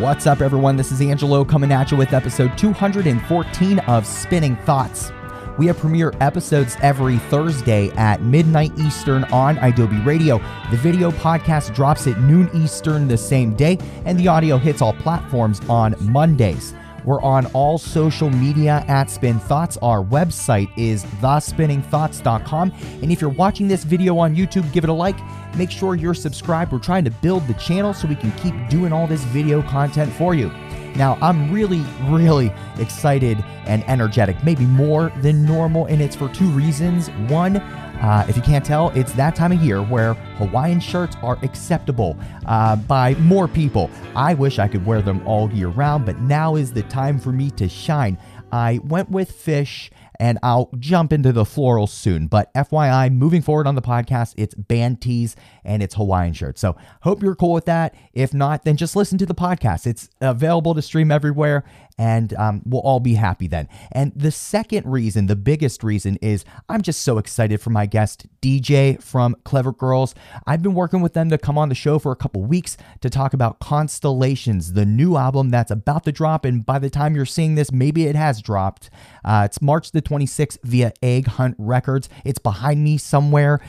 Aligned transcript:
What's 0.00 0.26
up, 0.26 0.42
everyone? 0.42 0.76
This 0.76 0.92
is 0.92 1.00
Angelo 1.00 1.42
coming 1.42 1.72
at 1.72 1.90
you 1.90 1.96
with 1.96 2.12
episode 2.12 2.58
214 2.58 3.78
of 3.78 4.06
Spinning 4.06 4.54
Thoughts. 4.56 5.10
We 5.56 5.64
have 5.68 5.78
premiere 5.78 6.12
episodes 6.20 6.76
every 6.82 7.16
Thursday 7.16 7.88
at 7.92 8.20
midnight 8.20 8.78
Eastern 8.78 9.24
on 9.24 9.56
Adobe 9.56 9.96
Radio. 10.00 10.36
The 10.70 10.76
video 10.76 11.10
podcast 11.12 11.74
drops 11.74 12.06
at 12.06 12.20
noon 12.20 12.50
Eastern 12.52 13.08
the 13.08 13.16
same 13.16 13.54
day, 13.54 13.78
and 14.04 14.20
the 14.20 14.28
audio 14.28 14.58
hits 14.58 14.82
all 14.82 14.92
platforms 14.92 15.62
on 15.66 15.94
Mondays. 16.00 16.74
We're 17.06 17.22
on 17.22 17.46
all 17.54 17.78
social 17.78 18.28
media 18.28 18.84
at 18.88 19.08
Spin 19.08 19.38
Thoughts. 19.38 19.78
Our 19.80 20.04
website 20.04 20.68
is 20.76 21.04
thespinningthoughts.com. 21.22 22.72
And 23.00 23.12
if 23.12 23.20
you're 23.20 23.30
watching 23.30 23.68
this 23.68 23.84
video 23.84 24.18
on 24.18 24.34
YouTube, 24.34 24.70
give 24.72 24.82
it 24.82 24.90
a 24.90 24.92
like. 24.92 25.16
Make 25.56 25.70
sure 25.70 25.94
you're 25.94 26.14
subscribed. 26.14 26.72
We're 26.72 26.80
trying 26.80 27.04
to 27.04 27.10
build 27.10 27.46
the 27.46 27.54
channel 27.54 27.94
so 27.94 28.08
we 28.08 28.16
can 28.16 28.32
keep 28.32 28.54
doing 28.68 28.92
all 28.92 29.06
this 29.06 29.22
video 29.24 29.62
content 29.62 30.12
for 30.12 30.34
you. 30.34 30.50
Now, 30.96 31.16
I'm 31.20 31.52
really, 31.52 31.84
really 32.08 32.52
excited 32.78 33.38
and 33.66 33.84
energetic, 33.88 34.42
maybe 34.42 34.64
more 34.64 35.12
than 35.20 35.44
normal, 35.44 35.86
and 35.86 36.00
it's 36.00 36.16
for 36.16 36.28
two 36.30 36.48
reasons. 36.48 37.08
One, 37.28 37.56
uh, 38.02 38.26
if 38.28 38.36
you 38.36 38.42
can't 38.42 38.64
tell, 38.64 38.90
it's 38.90 39.12
that 39.12 39.34
time 39.34 39.52
of 39.52 39.62
year 39.62 39.82
where 39.82 40.14
Hawaiian 40.38 40.80
shirts 40.80 41.16
are 41.22 41.38
acceptable 41.42 42.16
uh, 42.46 42.76
by 42.76 43.14
more 43.14 43.48
people. 43.48 43.90
I 44.14 44.34
wish 44.34 44.58
I 44.58 44.68
could 44.68 44.84
wear 44.84 45.02
them 45.02 45.26
all 45.26 45.50
year 45.52 45.68
round, 45.68 46.06
but 46.06 46.20
now 46.20 46.56
is 46.56 46.72
the 46.72 46.82
time 46.84 47.18
for 47.18 47.32
me 47.32 47.50
to 47.52 47.68
shine. 47.68 48.18
I 48.52 48.80
went 48.84 49.10
with 49.10 49.32
fish 49.32 49.90
and 50.18 50.38
I'll 50.42 50.70
jump 50.78 51.12
into 51.12 51.32
the 51.32 51.44
florals 51.44 51.90
soon. 51.90 52.26
But 52.26 52.52
FYI, 52.54 53.12
moving 53.12 53.42
forward 53.42 53.66
on 53.66 53.74
the 53.74 53.82
podcast, 53.82 54.34
it's 54.36 54.54
band 54.54 55.00
tees 55.00 55.36
and 55.66 55.82
it's 55.82 55.94
Hawaiian 55.94 56.32
shirts. 56.32 56.60
So 56.60 56.76
hope 57.02 57.22
you're 57.22 57.34
cool 57.34 57.52
with 57.52 57.66
that. 57.66 57.94
If 58.14 58.32
not, 58.32 58.64
then 58.64 58.76
just 58.76 58.96
listen 58.96 59.18
to 59.18 59.26
the 59.26 59.34
podcast. 59.34 59.86
It's 59.86 60.08
available 60.20 60.74
to 60.74 60.80
stream 60.80 61.10
everywhere 61.10 61.64
and 61.98 62.34
um, 62.34 62.62
we'll 62.66 62.82
all 62.82 63.00
be 63.00 63.14
happy 63.14 63.46
then. 63.46 63.68
And 63.92 64.12
the 64.14 64.30
second 64.30 64.86
reason, 64.86 65.26
the 65.26 65.36
biggest 65.36 65.82
reason, 65.82 66.16
is 66.20 66.44
I'm 66.68 66.82
just 66.82 67.02
so 67.02 67.18
excited 67.18 67.60
for 67.60 67.70
my 67.70 67.86
guest, 67.86 68.26
DJ 68.42 69.02
from 69.02 69.34
Clever 69.44 69.72
Girls. 69.72 70.14
I've 70.46 70.62
been 70.62 70.74
working 70.74 71.00
with 71.00 71.14
them 71.14 71.30
to 71.30 71.38
come 71.38 71.56
on 71.56 71.68
the 71.68 71.74
show 71.74 71.98
for 71.98 72.12
a 72.12 72.16
couple 72.16 72.42
weeks 72.42 72.76
to 73.00 73.08
talk 73.08 73.32
about 73.32 73.60
Constellations, 73.60 74.74
the 74.74 74.84
new 74.84 75.16
album 75.16 75.50
that's 75.50 75.70
about 75.70 76.04
to 76.04 76.12
drop. 76.12 76.44
And 76.44 76.66
by 76.66 76.78
the 76.78 76.90
time 76.90 77.16
you're 77.16 77.24
seeing 77.24 77.54
this, 77.54 77.72
maybe 77.72 78.06
it 78.06 78.16
has 78.16 78.42
dropped. 78.42 78.90
Uh, 79.24 79.42
it's 79.46 79.62
March 79.62 79.92
the 79.92 80.02
26th 80.02 80.58
via 80.62 80.92
Egg 81.02 81.26
Hunt 81.26 81.54
Records. 81.58 82.08
It's 82.24 82.38
behind 82.38 82.84
me 82.84 82.98
somewhere 82.98 83.60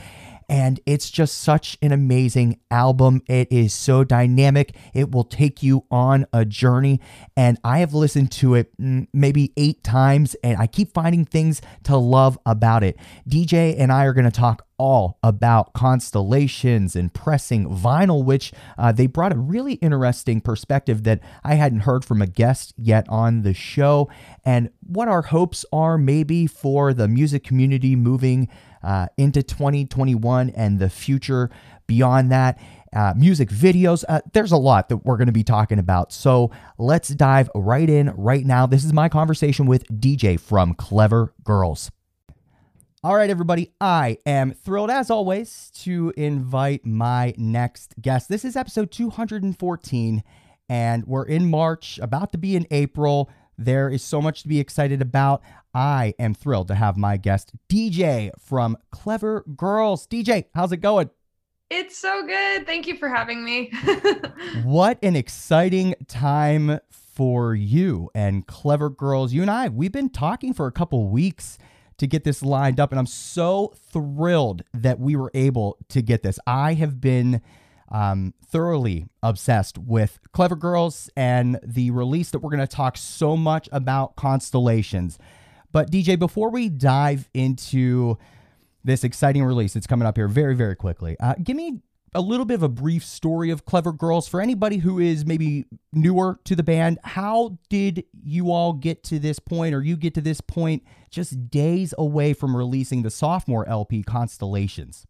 and 0.48 0.80
it's 0.86 1.10
just 1.10 1.38
such 1.38 1.76
an 1.82 1.92
amazing 1.92 2.58
album. 2.70 3.22
It 3.26 3.48
is 3.50 3.74
so 3.74 4.02
dynamic. 4.02 4.74
It 4.94 5.10
will 5.10 5.24
take 5.24 5.62
you 5.62 5.84
on 5.90 6.26
a 6.32 6.44
journey. 6.44 7.00
And 7.36 7.58
I 7.62 7.80
have 7.80 7.92
listened 7.92 8.32
to 8.32 8.54
it 8.54 8.76
mm, 8.80 9.06
maybe 9.12 9.52
eight 9.56 9.84
times, 9.84 10.34
and 10.42 10.56
I 10.58 10.66
keep 10.66 10.94
finding 10.94 11.24
things 11.24 11.60
to 11.84 11.96
love 11.96 12.38
about 12.46 12.82
it. 12.82 12.96
DJ 13.28 13.78
and 13.78 13.92
I 13.92 14.04
are 14.04 14.14
going 14.14 14.24
to 14.24 14.30
talk 14.30 14.64
all 14.78 15.18
about 15.24 15.72
constellations 15.72 16.94
and 16.94 17.12
pressing 17.12 17.68
vinyl, 17.68 18.24
which 18.24 18.52
uh, 18.78 18.92
they 18.92 19.06
brought 19.06 19.32
a 19.32 19.38
really 19.38 19.74
interesting 19.74 20.40
perspective 20.40 21.02
that 21.02 21.20
I 21.42 21.54
hadn't 21.56 21.80
heard 21.80 22.04
from 22.04 22.22
a 22.22 22.26
guest 22.26 22.74
yet 22.76 23.06
on 23.08 23.42
the 23.42 23.52
show, 23.52 24.08
and 24.44 24.70
what 24.80 25.08
our 25.08 25.22
hopes 25.22 25.66
are 25.72 25.98
maybe 25.98 26.46
for 26.46 26.94
the 26.94 27.08
music 27.08 27.42
community 27.42 27.96
moving 27.96 28.48
uh, 28.82 29.08
into 29.16 29.42
2021 29.42 30.50
and 30.50 30.78
the 30.78 30.90
future 30.90 31.50
beyond 31.86 32.30
that. 32.32 32.58
Uh, 32.94 33.12
music 33.16 33.50
videos. 33.50 34.02
Uh, 34.08 34.20
there's 34.32 34.52
a 34.52 34.56
lot 34.56 34.88
that 34.88 34.98
we're 34.98 35.18
going 35.18 35.26
to 35.26 35.32
be 35.32 35.44
talking 35.44 35.78
about. 35.78 36.10
So 36.10 36.50
let's 36.78 37.08
dive 37.08 37.50
right 37.54 37.88
in 37.88 38.10
right 38.16 38.46
now. 38.46 38.66
This 38.66 38.82
is 38.82 38.94
my 38.94 39.10
conversation 39.10 39.66
with 39.66 39.86
DJ 39.88 40.40
from 40.40 40.72
Clever 40.74 41.34
Girls. 41.44 41.90
All 43.04 43.14
right, 43.14 43.30
everybody, 43.30 43.72
I 43.80 44.18
am 44.26 44.50
thrilled 44.50 44.90
as 44.90 45.08
always 45.08 45.70
to 45.82 46.12
invite 46.16 46.84
my 46.84 47.32
next 47.36 47.94
guest. 48.00 48.28
This 48.28 48.44
is 48.44 48.56
episode 48.56 48.90
214, 48.90 50.24
and 50.68 51.06
we're 51.06 51.24
in 51.24 51.48
March, 51.48 52.00
about 52.02 52.32
to 52.32 52.38
be 52.38 52.56
in 52.56 52.66
April. 52.72 53.30
There 53.56 53.88
is 53.88 54.02
so 54.02 54.20
much 54.20 54.42
to 54.42 54.48
be 54.48 54.58
excited 54.58 55.00
about. 55.00 55.42
I 55.74 56.14
am 56.18 56.34
thrilled 56.34 56.68
to 56.68 56.74
have 56.74 56.96
my 56.96 57.16
guest, 57.16 57.52
DJ 57.68 58.30
from 58.38 58.76
Clever 58.90 59.44
Girls. 59.56 60.06
DJ, 60.06 60.46
how's 60.54 60.72
it 60.72 60.78
going? 60.78 61.10
It's 61.70 61.98
so 61.98 62.26
good. 62.26 62.66
Thank 62.66 62.86
you 62.86 62.96
for 62.96 63.08
having 63.08 63.44
me. 63.44 63.70
what 64.64 64.98
an 65.02 65.16
exciting 65.16 65.94
time 66.06 66.80
for 66.90 67.54
you 67.54 68.10
and 68.14 68.46
Clever 68.46 68.88
Girls. 68.88 69.32
You 69.32 69.42
and 69.42 69.50
I, 69.50 69.68
we've 69.68 69.92
been 69.92 70.08
talking 70.08 70.54
for 70.54 70.66
a 70.66 70.72
couple 70.72 71.08
weeks 71.08 71.58
to 71.98 72.06
get 72.06 72.24
this 72.24 72.42
lined 72.42 72.80
up, 72.80 72.90
and 72.90 72.98
I'm 72.98 73.06
so 73.06 73.74
thrilled 73.92 74.62
that 74.72 74.98
we 74.98 75.16
were 75.16 75.30
able 75.34 75.76
to 75.88 76.00
get 76.00 76.22
this. 76.22 76.38
I 76.46 76.74
have 76.74 77.00
been 77.00 77.42
um, 77.90 78.34
thoroughly 78.46 79.06
obsessed 79.22 79.78
with 79.78 80.18
Clever 80.32 80.56
Girls 80.56 81.10
and 81.16 81.58
the 81.62 81.90
release 81.90 82.30
that 82.30 82.38
we're 82.38 82.50
going 82.50 82.60
to 82.60 82.66
talk 82.66 82.96
so 82.96 83.36
much 83.36 83.68
about 83.72 84.16
Constellations. 84.16 85.18
But 85.72 85.90
DJ, 85.90 86.18
before 86.18 86.50
we 86.50 86.68
dive 86.68 87.28
into 87.34 88.18
this 88.84 89.04
exciting 89.04 89.44
release 89.44 89.74
that's 89.74 89.86
coming 89.86 90.06
up 90.06 90.16
here 90.16 90.28
very, 90.28 90.54
very 90.54 90.76
quickly, 90.76 91.16
uh, 91.20 91.34
give 91.42 91.56
me 91.56 91.82
a 92.14 92.20
little 92.20 92.46
bit 92.46 92.54
of 92.54 92.62
a 92.62 92.68
brief 92.68 93.04
story 93.04 93.50
of 93.50 93.64
Clever 93.64 93.92
Girls 93.92 94.26
for 94.26 94.40
anybody 94.40 94.78
who 94.78 94.98
is 94.98 95.26
maybe 95.26 95.66
newer 95.92 96.40
to 96.44 96.56
the 96.56 96.62
band. 96.62 96.98
How 97.04 97.58
did 97.68 98.04
you 98.22 98.50
all 98.50 98.72
get 98.72 99.04
to 99.04 99.18
this 99.18 99.38
point, 99.38 99.74
or 99.74 99.82
you 99.82 99.96
get 99.96 100.14
to 100.14 100.20
this 100.20 100.40
point 100.40 100.82
just 101.10 101.50
days 101.50 101.92
away 101.98 102.32
from 102.32 102.56
releasing 102.56 103.02
the 103.02 103.10
sophomore 103.10 103.68
LP 103.68 104.02
Constellations? 104.02 105.06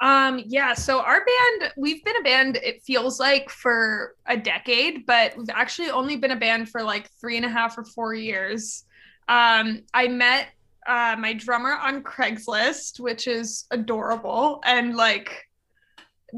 Um, 0.00 0.42
yeah, 0.46 0.74
so 0.74 1.00
our 1.00 1.24
band, 1.24 1.72
we've 1.76 2.04
been 2.04 2.16
a 2.16 2.22
band, 2.22 2.56
it 2.56 2.82
feels 2.82 3.20
like 3.20 3.48
for 3.48 4.16
a 4.26 4.36
decade, 4.36 5.06
but 5.06 5.36
we've 5.36 5.48
actually 5.48 5.90
only 5.90 6.16
been 6.16 6.32
a 6.32 6.36
band 6.36 6.68
for 6.68 6.82
like 6.82 7.08
three 7.20 7.36
and 7.36 7.46
a 7.46 7.48
half 7.48 7.78
or 7.78 7.84
four 7.84 8.12
years. 8.12 8.84
Um, 9.32 9.84
I 9.94 10.08
met 10.08 10.48
uh, 10.86 11.16
my 11.18 11.32
drummer 11.32 11.72
on 11.72 12.02
Craigslist, 12.02 13.00
which 13.00 13.26
is 13.26 13.64
adorable 13.70 14.60
and 14.66 14.94
like 14.94 15.48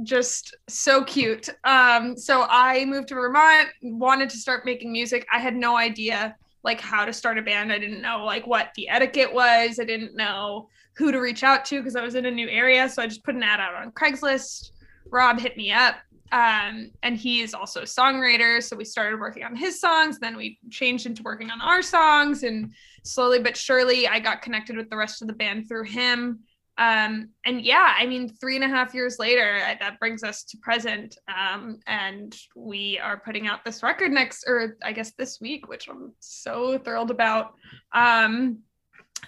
just 0.05 0.55
so 0.69 1.03
cute. 1.03 1.49
Um, 1.65 2.17
so 2.17 2.47
I 2.49 2.85
moved 2.85 3.09
to 3.09 3.17
Vermont, 3.17 3.69
wanted 3.83 4.31
to 4.31 4.37
start 4.37 4.65
making 4.65 4.93
music. 4.93 5.27
I 5.33 5.41
had 5.41 5.57
no 5.57 5.77
idea 5.77 6.37
like 6.63 6.81
how 6.81 7.05
to 7.05 7.13
start 7.13 7.37
a 7.37 7.43
band. 7.43 7.73
I 7.73 7.81
didn't 7.81 8.01
know 8.01 8.25
like 8.25 8.47
what 8.47 8.69
the 8.77 8.89
etiquette 8.89 9.35
was. 9.35 9.81
I 9.81 9.85
didn't 9.85 10.15
know 10.15 10.69
who 10.97 11.11
to 11.11 11.19
reach 11.19 11.43
out 11.43 11.65
to 11.65 11.81
because 11.81 11.97
I 11.97 12.03
was 12.05 12.15
in 12.15 12.27
a 12.27 12.31
new 12.31 12.49
area. 12.49 12.89
So 12.89 13.03
I 13.03 13.09
just 13.09 13.25
put 13.25 13.35
an 13.35 13.43
ad 13.43 13.59
out 13.59 13.75
on 13.75 13.91
Craigslist. 13.91 14.71
Rob 15.11 15.41
hit 15.41 15.57
me 15.57 15.73
up. 15.73 15.97
Um, 16.33 16.91
and 17.03 17.17
he 17.17 17.43
is 17.43 17.55
also 17.55 17.81
a 17.81 17.85
songwriter. 17.85 18.63
So 18.63 18.77
we 18.77 18.85
started 18.85 19.21
working 19.21 19.45
on 19.45 19.55
his 19.55 19.81
songs. 19.81 20.19
Then 20.19 20.37
we 20.37 20.59
changed 20.71 21.07
into 21.07 21.23
working 21.23 21.51
on 21.51 21.61
our 21.61 21.83
songs. 21.83 22.43
And 22.43 22.73
slowly 23.05 23.39
but 23.39 23.57
surely, 23.57 24.09
I 24.09 24.19
got 24.19 24.43
connected 24.43 24.77
with 24.77 24.91
the 24.91 24.97
rest 24.97 25.23
of 25.23 25.29
the 25.29 25.35
band 25.35 25.69
through 25.69 25.85
him. 25.85 26.41
Um, 26.77 27.29
and 27.45 27.63
yeah, 27.63 27.95
I 27.97 28.07
mean, 28.07 28.29
three 28.29 28.57
and 28.57 28.65
a 28.65 28.69
half 28.69 28.95
years 28.95 29.19
later, 29.19 29.61
that 29.79 30.01
brings 30.01 30.25
us 30.25 30.43
to 30.45 30.57
present. 30.59 31.17
Um, 31.29 31.79
and 31.87 32.35
we 32.57 32.99
are 32.99 33.19
putting 33.19 33.47
out 33.47 33.65
this 33.65 33.83
record 33.83 34.11
next, 34.11 34.45
or 34.49 34.77
I 34.83 34.93
guess 34.93 35.13
this 35.13 35.41
week, 35.41 35.69
which 35.69 35.89
I'm 35.89 36.13
so 36.19 36.79
thrilled 36.79 37.13
about. 37.13 37.55
Um, 37.93 38.59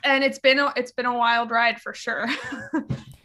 and 0.03 0.25
it's 0.25 0.41
been 0.41 0.59
a, 0.59 0.73
it's 0.77 0.93
been 0.93 1.07
a 1.07 1.17
wild 1.17 1.51
ride 1.51 1.81
for 1.81 1.95
sure. 1.95 2.27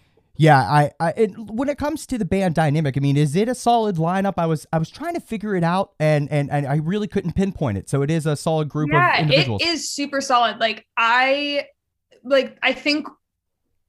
yeah, 0.42 0.60
I, 0.60 0.92
I 1.00 1.10
it, 1.12 1.38
when 1.38 1.70
it 1.70 1.78
comes 1.78 2.08
to 2.08 2.18
the 2.18 2.26
band 2.26 2.56
dynamic, 2.56 2.98
I 2.98 3.00
mean, 3.00 3.16
is 3.16 3.36
it 3.36 3.48
a 3.48 3.54
solid 3.54 3.98
lineup? 3.98 4.34
I 4.38 4.48
was 4.48 4.66
I 4.74 4.80
was 4.80 4.90
trying 4.90 5.14
to 5.14 5.20
figure 5.20 5.56
it 5.56 5.64
out, 5.64 5.92
and 6.00 6.32
and 6.32 6.50
and 6.50 6.66
I 6.66 6.78
really 6.78 7.08
couldn't 7.08 7.34
pinpoint 7.34 7.78
it. 7.78 7.88
So 7.88 8.02
it 8.02 8.10
is 8.10 8.26
a 8.26 8.36
solid 8.36 8.68
group 8.68 8.90
yeah, 8.92 9.18
of 9.18 9.22
individuals. 9.22 9.62
it 9.62 9.68
is 9.68 9.92
super 9.92 10.20
solid. 10.20 10.58
Like 10.58 10.88
I, 10.98 11.68
like 12.24 12.58
I 12.64 12.74
think, 12.74 13.08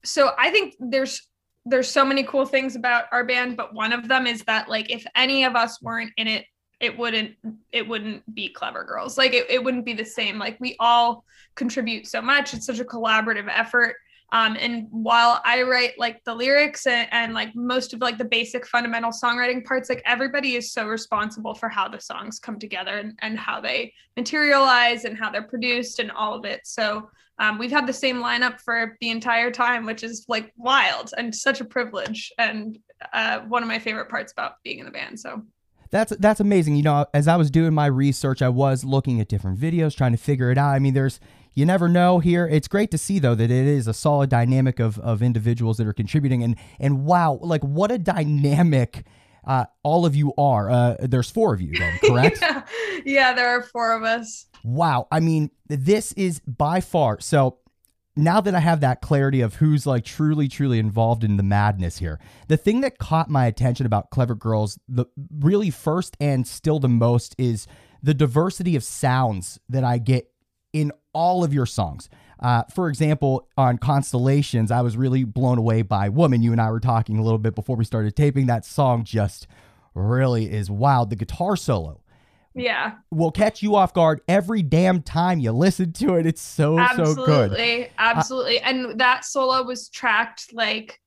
so 0.04 0.32
I 0.38 0.50
think 0.50 0.74
there's 0.78 1.26
there's 1.64 1.88
so 1.88 2.04
many 2.04 2.22
cool 2.22 2.44
things 2.44 2.76
about 2.76 3.04
our 3.12 3.24
band, 3.24 3.56
but 3.56 3.72
one 3.72 3.94
of 3.94 4.06
them 4.06 4.26
is 4.26 4.42
that 4.42 4.68
like 4.68 4.90
if 4.90 5.06
any 5.16 5.44
of 5.44 5.56
us 5.56 5.80
weren't 5.80 6.12
in 6.18 6.28
it 6.28 6.44
it 6.80 6.98
wouldn't 6.98 7.36
it 7.70 7.86
wouldn't 7.86 8.34
be 8.34 8.48
clever 8.48 8.82
girls 8.82 9.16
like 9.16 9.32
it, 9.32 9.48
it 9.48 9.62
wouldn't 9.62 9.84
be 9.84 9.92
the 9.92 10.04
same 10.04 10.36
like 10.36 10.58
we 10.58 10.74
all 10.80 11.24
contribute 11.54 12.08
so 12.08 12.20
much 12.20 12.52
it's 12.54 12.66
such 12.66 12.80
a 12.80 12.84
collaborative 12.84 13.48
effort 13.48 13.94
um, 14.32 14.56
and 14.58 14.86
while 14.90 15.42
I 15.44 15.62
write 15.62 15.98
like 15.98 16.24
the 16.24 16.34
lyrics 16.34 16.86
and, 16.86 17.06
and, 17.12 17.34
like 17.34 17.54
most 17.54 17.92
of 17.92 18.00
like 18.00 18.16
the 18.16 18.24
basic 18.24 18.66
fundamental 18.66 19.12
songwriting 19.12 19.62
parts, 19.62 19.90
like 19.90 20.02
everybody 20.06 20.56
is 20.56 20.72
so 20.72 20.86
responsible 20.86 21.54
for 21.54 21.68
how 21.68 21.86
the 21.86 22.00
songs 22.00 22.38
come 22.38 22.58
together 22.58 22.96
and, 22.96 23.18
and 23.20 23.38
how 23.38 23.60
they 23.60 23.92
materialize 24.16 25.04
and 25.04 25.18
how 25.18 25.30
they're 25.30 25.42
produced 25.42 25.98
and 25.98 26.10
all 26.10 26.34
of 26.34 26.46
it. 26.46 26.62
So 26.64 27.10
um, 27.38 27.58
we've 27.58 27.70
had 27.70 27.86
the 27.86 27.92
same 27.92 28.16
lineup 28.16 28.58
for 28.62 28.96
the 29.02 29.10
entire 29.10 29.50
time, 29.50 29.84
which 29.84 30.02
is 30.02 30.24
like 30.28 30.50
wild 30.56 31.10
and 31.18 31.34
such 31.34 31.60
a 31.60 31.64
privilege 31.66 32.32
and 32.38 32.78
uh, 33.12 33.40
one 33.40 33.62
of 33.62 33.68
my 33.68 33.78
favorite 33.78 34.08
parts 34.08 34.32
about 34.32 34.62
being 34.64 34.78
in 34.78 34.86
the 34.86 34.92
band. 34.92 35.20
So 35.20 35.42
That's 35.90 36.16
that's 36.16 36.40
amazing. 36.40 36.76
You 36.76 36.84
know, 36.84 37.06
as 37.12 37.28
I 37.28 37.36
was 37.36 37.50
doing 37.50 37.74
my 37.74 37.86
research, 37.86 38.40
I 38.40 38.48
was 38.48 38.82
looking 38.82 39.20
at 39.20 39.28
different 39.28 39.60
videos, 39.60 39.94
trying 39.94 40.12
to 40.12 40.18
figure 40.18 40.50
it 40.50 40.56
out. 40.56 40.70
I 40.70 40.78
mean, 40.78 40.94
there's 40.94 41.20
you 41.54 41.66
never 41.66 41.88
know 41.88 42.18
here. 42.18 42.46
It's 42.46 42.68
great 42.68 42.90
to 42.92 42.98
see 42.98 43.18
though 43.18 43.34
that 43.34 43.50
it 43.50 43.66
is 43.66 43.86
a 43.86 43.94
solid 43.94 44.30
dynamic 44.30 44.80
of 44.80 44.98
of 45.00 45.22
individuals 45.22 45.76
that 45.78 45.86
are 45.86 45.92
contributing 45.92 46.42
and 46.42 46.56
and 46.78 47.04
wow, 47.04 47.38
like 47.42 47.62
what 47.62 47.90
a 47.90 47.98
dynamic 47.98 49.04
uh, 49.44 49.64
all 49.82 50.06
of 50.06 50.14
you 50.14 50.32
are. 50.38 50.70
Uh, 50.70 50.96
there's 51.00 51.30
four 51.30 51.52
of 51.52 51.60
you 51.60 51.76
then, 51.76 51.98
correct? 52.04 52.38
yeah. 52.42 52.62
yeah, 53.04 53.32
there 53.32 53.48
are 53.48 53.62
four 53.62 53.92
of 53.92 54.04
us. 54.04 54.46
Wow. 54.62 55.08
I 55.10 55.20
mean, 55.20 55.50
this 55.68 56.12
is 56.12 56.40
by 56.46 56.80
far 56.80 57.20
so 57.20 57.58
now 58.16 58.40
that 58.40 58.54
I 58.54 58.60
have 58.60 58.80
that 58.80 59.00
clarity 59.00 59.40
of 59.40 59.54
who's 59.54 59.86
like 59.86 60.04
truly, 60.04 60.48
truly 60.48 60.78
involved 60.78 61.24
in 61.24 61.36
the 61.36 61.42
madness 61.42 61.98
here, 61.98 62.20
the 62.48 62.56
thing 62.56 62.82
that 62.82 62.98
caught 62.98 63.30
my 63.30 63.46
attention 63.46 63.86
about 63.86 64.10
Clever 64.10 64.34
Girls, 64.34 64.78
the 64.88 65.06
really 65.38 65.70
first 65.70 66.16
and 66.20 66.46
still 66.46 66.78
the 66.78 66.88
most 66.88 67.34
is 67.38 67.66
the 68.02 68.14
diversity 68.14 68.76
of 68.76 68.84
sounds 68.84 69.58
that 69.68 69.84
I 69.84 69.98
get 69.98 70.31
in 70.72 70.92
all 71.12 71.44
of 71.44 71.52
your 71.52 71.66
songs. 71.66 72.08
Uh, 72.40 72.64
for 72.74 72.88
example, 72.88 73.48
on 73.56 73.78
Constellations, 73.78 74.70
I 74.70 74.80
was 74.80 74.96
really 74.96 75.24
blown 75.24 75.58
away 75.58 75.82
by 75.82 76.08
Woman. 76.08 76.42
You 76.42 76.52
and 76.52 76.60
I 76.60 76.70
were 76.70 76.80
talking 76.80 77.18
a 77.18 77.22
little 77.22 77.38
bit 77.38 77.54
before 77.54 77.76
we 77.76 77.84
started 77.84 78.16
taping. 78.16 78.46
That 78.46 78.64
song 78.64 79.04
just 79.04 79.46
really 79.94 80.50
is 80.50 80.70
wild. 80.70 81.10
The 81.10 81.16
guitar 81.16 81.56
solo 81.56 82.02
yeah 82.54 82.92
will 83.10 83.30
catch 83.30 83.62
you 83.62 83.74
off 83.74 83.94
guard 83.94 84.20
every 84.28 84.62
damn 84.62 85.00
time 85.00 85.38
you 85.38 85.52
listen 85.52 85.92
to 85.92 86.16
it 86.16 86.26
it's 86.26 86.42
so 86.42 86.78
absolutely, 86.78 87.14
so 87.14 87.26
good 87.26 87.90
absolutely 87.98 88.60
uh, 88.60 88.68
and 88.68 89.00
that 89.00 89.24
solo 89.24 89.62
was 89.62 89.88
tracked 89.88 90.52
like 90.52 91.00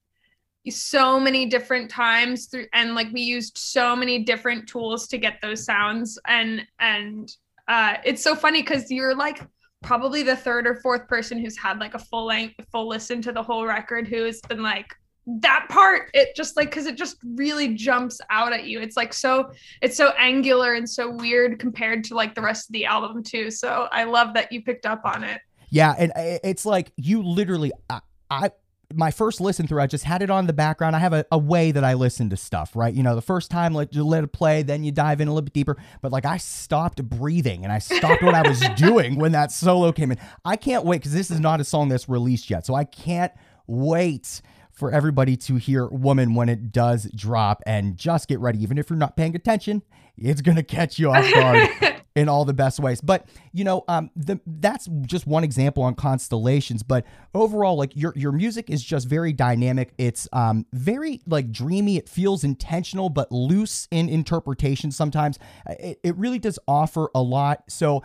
so 0.70 1.20
many 1.20 1.46
different 1.46 1.90
times 1.90 2.48
through 2.48 2.66
and 2.74 2.96
like 2.96 3.08
we 3.14 3.22
used 3.22 3.58
so 3.58 3.96
many 3.96 4.24
different 4.24 4.68
tools 4.68 5.08
to 5.08 5.18
get 5.18 5.40
those 5.42 5.64
sounds 5.64 6.18
and 6.28 6.66
and 6.80 7.36
uh 7.68 7.98
it's 8.04 8.24
so 8.24 8.36
funny 8.36 8.62
because 8.62 8.90
you're 8.90 9.16
like 9.16 9.42
probably 9.86 10.24
the 10.24 10.36
third 10.36 10.66
or 10.66 10.76
fourth 10.76 11.08
person 11.08 11.38
who's 11.38 11.58
had 11.58 11.80
like 11.80 11.94
a 11.94 12.00
full 12.00 12.26
length 12.26 12.56
full 12.72 12.88
listen 12.88 13.22
to 13.22 13.32
the 13.32 13.42
whole 13.42 13.66
record 13.66 14.08
who 14.08 14.24
has 14.24 14.42
been 14.42 14.64
like 14.64 14.94
that 15.28 15.68
part 15.70 16.10
it 16.14 16.36
just 16.36 16.56
like 16.58 16.70
because 16.70 16.86
it 16.86 16.98
just 16.98 17.18
really 17.24 17.74
jumps 17.74 18.20
out 18.30 18.54
at 18.54 18.66
you. 18.66 18.80
It's 18.80 18.98
like 18.98 19.14
so 19.14 19.52
it's 19.82 19.98
so 19.98 20.10
angular 20.18 20.74
and 20.74 20.88
so 20.90 21.12
weird 21.12 21.60
compared 21.60 22.04
to 22.06 22.16
like 22.16 22.36
the 22.36 22.42
rest 22.42 22.70
of 22.70 22.74
the 22.74 22.86
album 22.86 23.24
too. 23.24 23.50
So 23.50 23.88
i 23.92 24.04
love 24.04 24.34
that 24.34 24.52
you 24.52 24.62
picked 24.62 24.86
up 24.86 25.02
on 25.06 25.24
it. 25.24 25.42
Yeah 25.70 25.96
and 25.98 26.12
eh, 26.16 26.40
it's 26.44 26.66
like 26.66 26.92
you 26.98 27.24
literally 27.24 27.72
i, 27.90 28.02
I 28.30 28.52
my 28.94 29.12
first 29.12 29.42
listen 29.42 29.68
through, 29.68 29.82
I 29.82 29.88
just 29.88 30.04
had 30.04 30.22
it 30.22 30.30
on 30.30 30.48
the 30.48 30.54
background. 30.54 30.96
I 30.96 31.00
have 31.00 31.14
a, 31.14 31.26
a 31.32 31.38
way 31.38 31.72
that 31.72 31.84
I 31.84 31.94
listen 31.94 32.30
to 32.30 32.38
stuff, 32.38 32.76
right? 32.76 32.94
You 32.94 33.04
know, 33.04 33.16
the 33.16 33.22
first 33.22 33.52
time, 33.52 33.74
let 33.74 33.94
you 33.94 34.04
let 34.04 34.24
it 34.24 34.32
play, 34.32 34.64
then 34.64 34.84
you 34.84 34.92
dive 34.92 35.22
in 35.22 35.28
a 35.28 35.32
little 35.32 35.44
bit 35.44 35.54
deeper. 35.54 35.78
But 36.02 36.12
like, 36.12 36.26
I 36.26 36.38
stopped 36.38 37.04
breathing 37.04 37.64
and 37.64 37.72
I 37.72 37.80
stopped 37.80 38.22
what 38.22 38.36
I 38.36 38.48
was 38.48 38.60
doing 38.76 39.16
when 39.16 39.32
that 39.32 39.52
solo 39.52 39.92
came 39.92 40.12
in. 40.12 40.20
I 40.44 40.56
can't 40.56 40.86
wait 40.86 40.98
because 40.98 41.14
this 41.14 41.32
is 41.32 41.40
not 41.40 41.60
a 41.60 41.64
song 41.64 41.90
that's 41.90 42.08
released 42.08 42.50
yet, 42.50 42.66
so 42.66 42.76
I 42.76 42.84
can't 42.84 43.32
wait 43.68 44.42
for 44.72 44.92
everybody 44.92 45.38
to 45.38 45.56
hear 45.56 45.88
Woman 45.88 46.36
when 46.36 46.50
it 46.50 46.72
does 46.72 47.10
drop 47.16 47.64
and 47.66 47.96
just 47.98 48.28
get 48.28 48.40
ready. 48.40 48.62
Even 48.62 48.78
if 48.78 48.90
you're 48.90 49.00
not 49.00 49.16
paying 49.16 49.36
attention, 49.36 49.82
it's 50.18 50.42
going 50.42 50.58
to 50.58 50.64
catch 50.64 51.00
you 51.00 51.12
off 51.12 51.34
guard 51.34 51.70
in 52.16 52.30
all 52.30 52.46
the 52.46 52.54
best 52.54 52.80
ways. 52.80 53.02
But, 53.02 53.28
you 53.52 53.64
know, 53.64 53.84
um, 53.88 54.10
the, 54.16 54.40
that's 54.46 54.88
just 55.02 55.28
one 55.28 55.44
example 55.44 55.84
on 55.84 55.96
Constellations. 55.96 56.82
But 56.82 57.06
overall, 57.34 57.78
like 57.78 57.96
your, 57.96 58.14
your 58.16 58.32
music 58.32 58.70
is 58.70 58.84
just 58.84 59.08
very 59.08 59.34
dynamic. 59.34 59.94
It's 59.98 60.28
um, 60.32 60.66
very 60.72 61.22
like 61.28 61.52
dreamy. 61.52 61.98
It 61.98 62.08
feels 62.08 62.44
intentional, 62.44 63.10
but 63.10 63.32
loose 63.32 63.88
in 63.92 64.08
interpretation 64.08 64.92
sometimes. 64.92 65.38
It, 65.68 66.00
it 66.04 66.16
really 66.16 66.40
does 66.40 66.58
offer 66.68 67.10
a 67.14 67.22
lot. 67.22 67.64
So, 67.68 68.02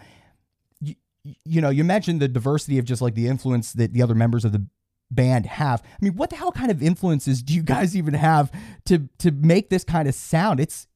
you, 0.81 0.97
you 1.45 1.61
know, 1.61 1.71
you 1.71 1.85
mentioned 1.85 2.21
the 2.21 2.29
diversity 2.29 2.79
of 2.79 2.85
just 2.85 3.01
like 3.01 3.15
the 3.15 3.29
influence 3.29 3.73
that 3.75 3.93
the 3.93 4.03
other 4.03 4.15
members 4.17 4.45
of 4.45 4.51
the 4.51 4.67
band 5.13 5.47
have. 5.47 5.83
I 5.85 6.05
mean, 6.05 6.17
what 6.17 6.31
the 6.31 6.37
hell 6.37 6.53
kind 6.53 6.71
of 6.71 6.83
influences 6.83 7.43
do 7.43 7.55
you 7.55 7.63
guys 7.63 7.97
even 7.97 8.15
have 8.15 8.51
to 8.87 9.09
to 9.19 9.31
make 9.31 9.69
this 9.69 9.85
kind 9.85 10.09
of 10.09 10.15
sound? 10.15 10.61
It's 10.61 10.87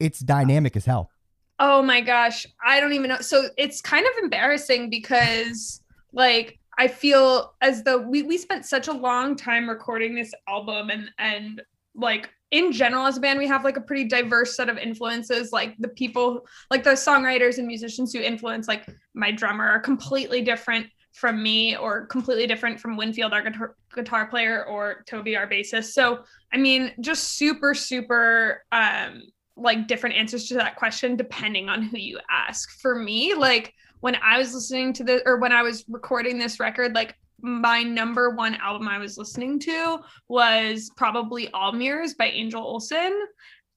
it's 0.00 0.20
dynamic 0.20 0.76
as 0.76 0.86
hell. 0.86 1.10
Oh 1.58 1.82
my 1.82 2.00
gosh, 2.00 2.46
I 2.64 2.80
don't 2.80 2.92
even 2.92 3.10
know. 3.10 3.20
So 3.20 3.48
it's 3.56 3.80
kind 3.80 4.06
of 4.06 4.24
embarrassing 4.24 4.90
because 4.90 5.82
like 6.12 6.58
I 6.78 6.88
feel 6.88 7.54
as 7.60 7.82
though 7.82 7.98
we 7.98 8.22
we 8.22 8.38
spent 8.38 8.66
such 8.66 8.88
a 8.88 8.92
long 8.92 9.36
time 9.36 9.68
recording 9.68 10.14
this 10.14 10.32
album 10.48 10.90
and 10.90 11.10
and 11.18 11.62
like 11.94 12.30
in 12.50 12.72
general 12.72 13.06
as 13.06 13.16
a 13.16 13.20
band 13.20 13.38
we 13.38 13.46
have 13.46 13.64
like 13.64 13.76
a 13.76 13.80
pretty 13.80 14.04
diverse 14.04 14.56
set 14.56 14.68
of 14.68 14.76
influences 14.78 15.52
like 15.52 15.76
the 15.78 15.88
people 15.88 16.44
like 16.70 16.82
the 16.82 16.90
songwriters 16.90 17.58
and 17.58 17.66
musicians 17.66 18.12
who 18.12 18.20
influence 18.20 18.66
like 18.66 18.84
my 19.14 19.30
drummer 19.30 19.64
are 19.64 19.78
completely 19.78 20.42
different 20.42 20.86
from 21.14 21.40
me 21.42 21.76
or 21.76 22.06
completely 22.06 22.46
different 22.46 22.78
from 22.80 22.96
Winfield, 22.96 23.32
our 23.32 23.42
guitar, 23.42 23.76
guitar 23.94 24.26
player, 24.26 24.64
or 24.64 25.04
Toby, 25.06 25.36
our 25.36 25.46
bassist. 25.46 25.92
So, 25.92 26.24
I 26.52 26.56
mean, 26.58 26.92
just 27.00 27.36
super, 27.36 27.72
super 27.72 28.64
um, 28.72 29.22
like 29.56 29.86
different 29.86 30.16
answers 30.16 30.48
to 30.48 30.54
that 30.54 30.76
question 30.76 31.16
depending 31.16 31.68
on 31.68 31.82
who 31.82 31.98
you 31.98 32.18
ask. 32.30 32.70
For 32.80 32.94
me, 32.94 33.34
like 33.34 33.72
when 34.00 34.16
I 34.22 34.38
was 34.38 34.54
listening 34.54 34.92
to 34.94 35.04
the 35.04 35.22
or 35.26 35.38
when 35.38 35.52
I 35.52 35.62
was 35.62 35.84
recording 35.88 36.38
this 36.38 36.60
record, 36.60 36.94
like 36.94 37.14
my 37.40 37.82
number 37.82 38.30
one 38.30 38.54
album 38.56 38.88
I 38.88 38.98
was 38.98 39.18
listening 39.18 39.58
to 39.60 39.98
was 40.28 40.90
probably 40.96 41.50
All 41.50 41.72
Mirrors 41.72 42.14
by 42.14 42.26
Angel 42.26 42.62
Olsen 42.62 43.26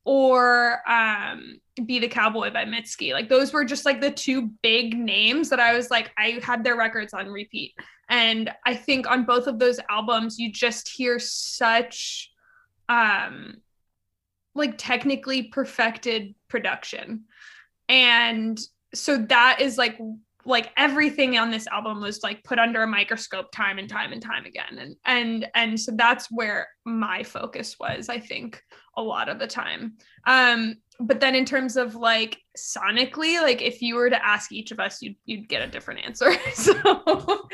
or 0.06 0.80
um 0.90 1.60
be 1.86 2.00
the 2.00 2.08
Cowboy 2.08 2.52
by 2.52 2.66
Mitski. 2.66 3.14
Like 3.14 3.30
those 3.30 3.54
were 3.54 3.66
just 3.66 3.86
like 3.86 4.02
the 4.02 4.10
two 4.10 4.50
big 4.64 4.98
names 4.98 5.50
that 5.50 5.60
I 5.60 5.76
was 5.76 5.92
like, 5.92 6.12
I 6.18 6.40
had 6.42 6.64
their 6.64 6.78
records 6.78 7.14
on 7.14 7.28
repeat. 7.28 7.74
And 8.10 8.50
I 8.66 8.74
think 8.74 9.10
on 9.10 9.26
both 9.26 9.48
of 9.48 9.60
those 9.60 9.80
albums, 9.90 10.40
you 10.40 10.52
just 10.52 10.90
hear 10.90 11.20
such 11.20 12.32
um 12.90 13.58
like 14.58 14.78
technically 14.78 15.44
perfected 15.44 16.36
production. 16.50 17.26
And 17.90 18.60
so 18.94 19.18
that 19.18 19.62
is 19.62 19.78
like 19.78 19.98
like 20.46 20.72
everything 20.78 21.38
on 21.38 21.52
this 21.52 21.68
album 21.68 22.00
was 22.00 22.24
like 22.24 22.42
put 22.44 22.58
under 22.58 22.82
a 22.82 22.88
microscope 22.88 23.52
time 23.52 23.78
and 23.78 23.90
time 23.90 24.14
and 24.14 24.22
time 24.22 24.46
again 24.46 24.78
and 24.80 24.96
and 25.06 25.48
and 25.56 25.80
so 25.80 25.92
that's 25.96 26.28
where 26.32 26.68
my 26.86 27.22
focus 27.22 27.76
was 27.82 28.08
i 28.08 28.18
think 28.18 28.64
a 28.96 29.04
lot 29.04 29.28
of 29.28 29.40
the 29.40 29.48
time 29.48 29.98
um 30.26 30.74
but 31.00 31.20
then 31.20 31.36
in 31.36 31.46
terms 31.46 31.78
of 31.78 31.96
like 31.96 32.40
sonically 32.58 33.42
like 33.42 33.62
if 33.62 33.82
you 33.82 33.96
were 33.96 34.10
to 34.10 34.26
ask 34.26 34.52
each 34.52 34.72
of 34.72 34.80
us 34.80 35.02
you'd, 35.02 35.16
you'd 35.26 35.48
get 35.48 35.62
a 35.62 35.68
different 35.68 36.04
answer 36.04 36.32
so 36.54 37.48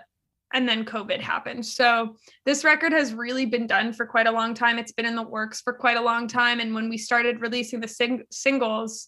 and 0.53 0.67
then 0.67 0.85
COVID 0.85 1.19
happened. 1.19 1.65
So 1.65 2.15
this 2.45 2.63
record 2.63 2.93
has 2.93 3.13
really 3.13 3.45
been 3.45 3.67
done 3.67 3.91
for 3.93 4.05
quite 4.05 4.27
a 4.27 4.31
long 4.31 4.53
time. 4.53 4.77
It's 4.77 4.91
been 4.91 5.05
in 5.05 5.15
the 5.15 5.23
works 5.23 5.61
for 5.61 5.73
quite 5.73 5.97
a 5.97 6.01
long 6.01 6.27
time. 6.27 6.59
And 6.59 6.73
when 6.73 6.89
we 6.89 6.97
started 6.97 7.41
releasing 7.41 7.79
the 7.79 7.87
sing- 7.87 8.23
singles, 8.31 9.07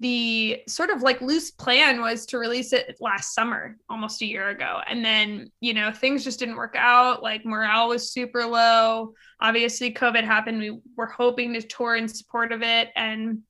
the 0.00 0.60
sort 0.66 0.90
of 0.90 1.02
like 1.02 1.20
loose 1.20 1.52
plan 1.52 2.00
was 2.00 2.26
to 2.26 2.38
release 2.38 2.72
it 2.72 2.96
last 3.00 3.34
summer, 3.34 3.76
almost 3.88 4.20
a 4.20 4.26
year 4.26 4.48
ago. 4.48 4.80
And 4.88 5.04
then, 5.04 5.50
you 5.60 5.74
know, 5.74 5.92
things 5.92 6.24
just 6.24 6.40
didn't 6.40 6.56
work 6.56 6.74
out. 6.76 7.22
Like 7.22 7.46
morale 7.46 7.88
was 7.88 8.12
super 8.12 8.44
low. 8.44 9.14
Obviously, 9.40 9.94
COVID 9.94 10.24
happened. 10.24 10.58
We 10.58 10.80
were 10.96 11.06
hoping 11.06 11.52
to 11.52 11.62
tour 11.62 11.94
in 11.94 12.08
support 12.08 12.50
of 12.50 12.62
it. 12.62 12.88
And 12.96 13.42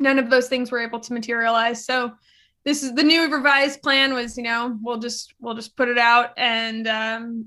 none 0.00 0.18
of 0.18 0.28
those 0.28 0.48
things 0.48 0.72
were 0.72 0.80
able 0.80 1.00
to 1.00 1.12
materialize. 1.12 1.86
So 1.86 2.12
this 2.66 2.82
is 2.82 2.94
the 2.94 3.02
new 3.04 3.32
revised 3.32 3.80
plan 3.80 4.12
was, 4.12 4.36
you 4.36 4.42
know, 4.42 4.76
we'll 4.82 4.98
just 4.98 5.32
we'll 5.40 5.54
just 5.54 5.76
put 5.76 5.88
it 5.88 5.98
out 5.98 6.32
and 6.36 6.86
um 6.88 7.46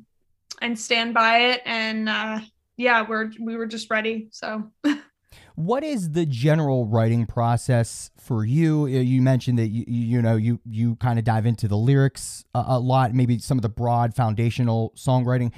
and 0.62 0.80
stand 0.80 1.14
by 1.14 1.40
it. 1.40 1.62
And 1.66 2.08
uh 2.08 2.40
yeah, 2.78 3.06
we're 3.08 3.30
we 3.40 3.58
were 3.58 3.68
just 3.68 3.92
ready. 3.92 4.30
So 4.32 4.72
what 5.56 5.84
is 5.84 6.12
the 6.12 6.26
general 6.26 6.86
writing 6.86 7.26
process 7.26 8.12
for 8.18 8.46
you 8.46 8.88
you 8.88 9.22
mentioned 9.22 9.60
that 9.60 9.68
you 9.68 9.84
you 9.88 10.22
know 10.22 10.38
you 10.38 10.62
you 10.66 10.96
kind 10.96 11.20
of 11.20 11.26
dive 11.26 11.46
into 11.46 11.68
the 11.68 11.76
lyrics 11.76 12.46
a, 12.56 12.64
a, 12.68 12.80
lot 12.80 13.14
maybe 13.14 13.38
some 13.40 13.58
of 13.58 13.62
the 13.62 13.70
broad 13.70 14.16
foundational 14.16 14.94
songwriting 14.96 15.52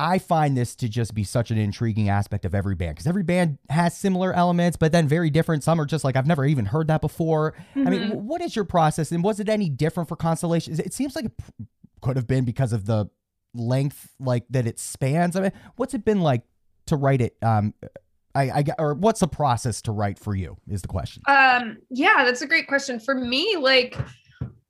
i 0.00 0.18
find 0.18 0.56
this 0.56 0.74
to 0.74 0.88
just 0.88 1.14
be 1.14 1.22
such 1.22 1.50
an 1.50 1.58
intriguing 1.58 2.08
aspect 2.08 2.44
of 2.44 2.54
every 2.54 2.74
band 2.74 2.94
because 2.94 3.06
every 3.06 3.22
band 3.22 3.58
has 3.68 3.96
similar 3.96 4.32
elements 4.32 4.76
but 4.76 4.92
then 4.92 5.06
very 5.06 5.28
different 5.28 5.62
some 5.62 5.80
are 5.80 5.84
just 5.84 6.04
like 6.04 6.16
i've 6.16 6.26
never 6.26 6.44
even 6.46 6.64
heard 6.64 6.88
that 6.88 7.00
before 7.00 7.52
mm-hmm. 7.74 7.86
i 7.86 7.90
mean 7.90 8.00
mm-hmm. 8.00 8.26
what 8.26 8.40
is 8.40 8.56
your 8.56 8.64
process 8.64 9.12
and 9.12 9.22
was 9.22 9.38
it 9.38 9.48
any 9.48 9.68
different 9.68 10.08
for 10.08 10.16
constellation 10.16 10.72
it 10.80 10.94
seems 10.94 11.14
like 11.14 11.26
it 11.26 11.32
could 12.00 12.16
have 12.16 12.26
been 12.26 12.44
because 12.44 12.72
of 12.72 12.86
the 12.86 13.08
length 13.54 14.08
like 14.18 14.44
that 14.48 14.66
it 14.66 14.78
spans 14.78 15.36
i 15.36 15.40
mean 15.40 15.52
what's 15.76 15.92
it 15.92 16.04
been 16.04 16.22
like 16.22 16.42
to 16.86 16.96
write 16.96 17.20
it 17.20 17.36
um 17.42 17.74
I, 18.34 18.42
I 18.42 18.64
or 18.78 18.94
what's 18.94 19.20
the 19.20 19.28
process 19.28 19.82
to 19.82 19.92
write 19.92 20.16
for 20.16 20.36
you 20.36 20.56
is 20.68 20.82
the 20.82 20.88
question. 20.88 21.20
Um, 21.26 21.78
yeah, 21.90 22.24
that's 22.24 22.42
a 22.42 22.46
great 22.46 22.68
question. 22.68 23.00
For 23.00 23.12
me, 23.14 23.56
like 23.56 23.96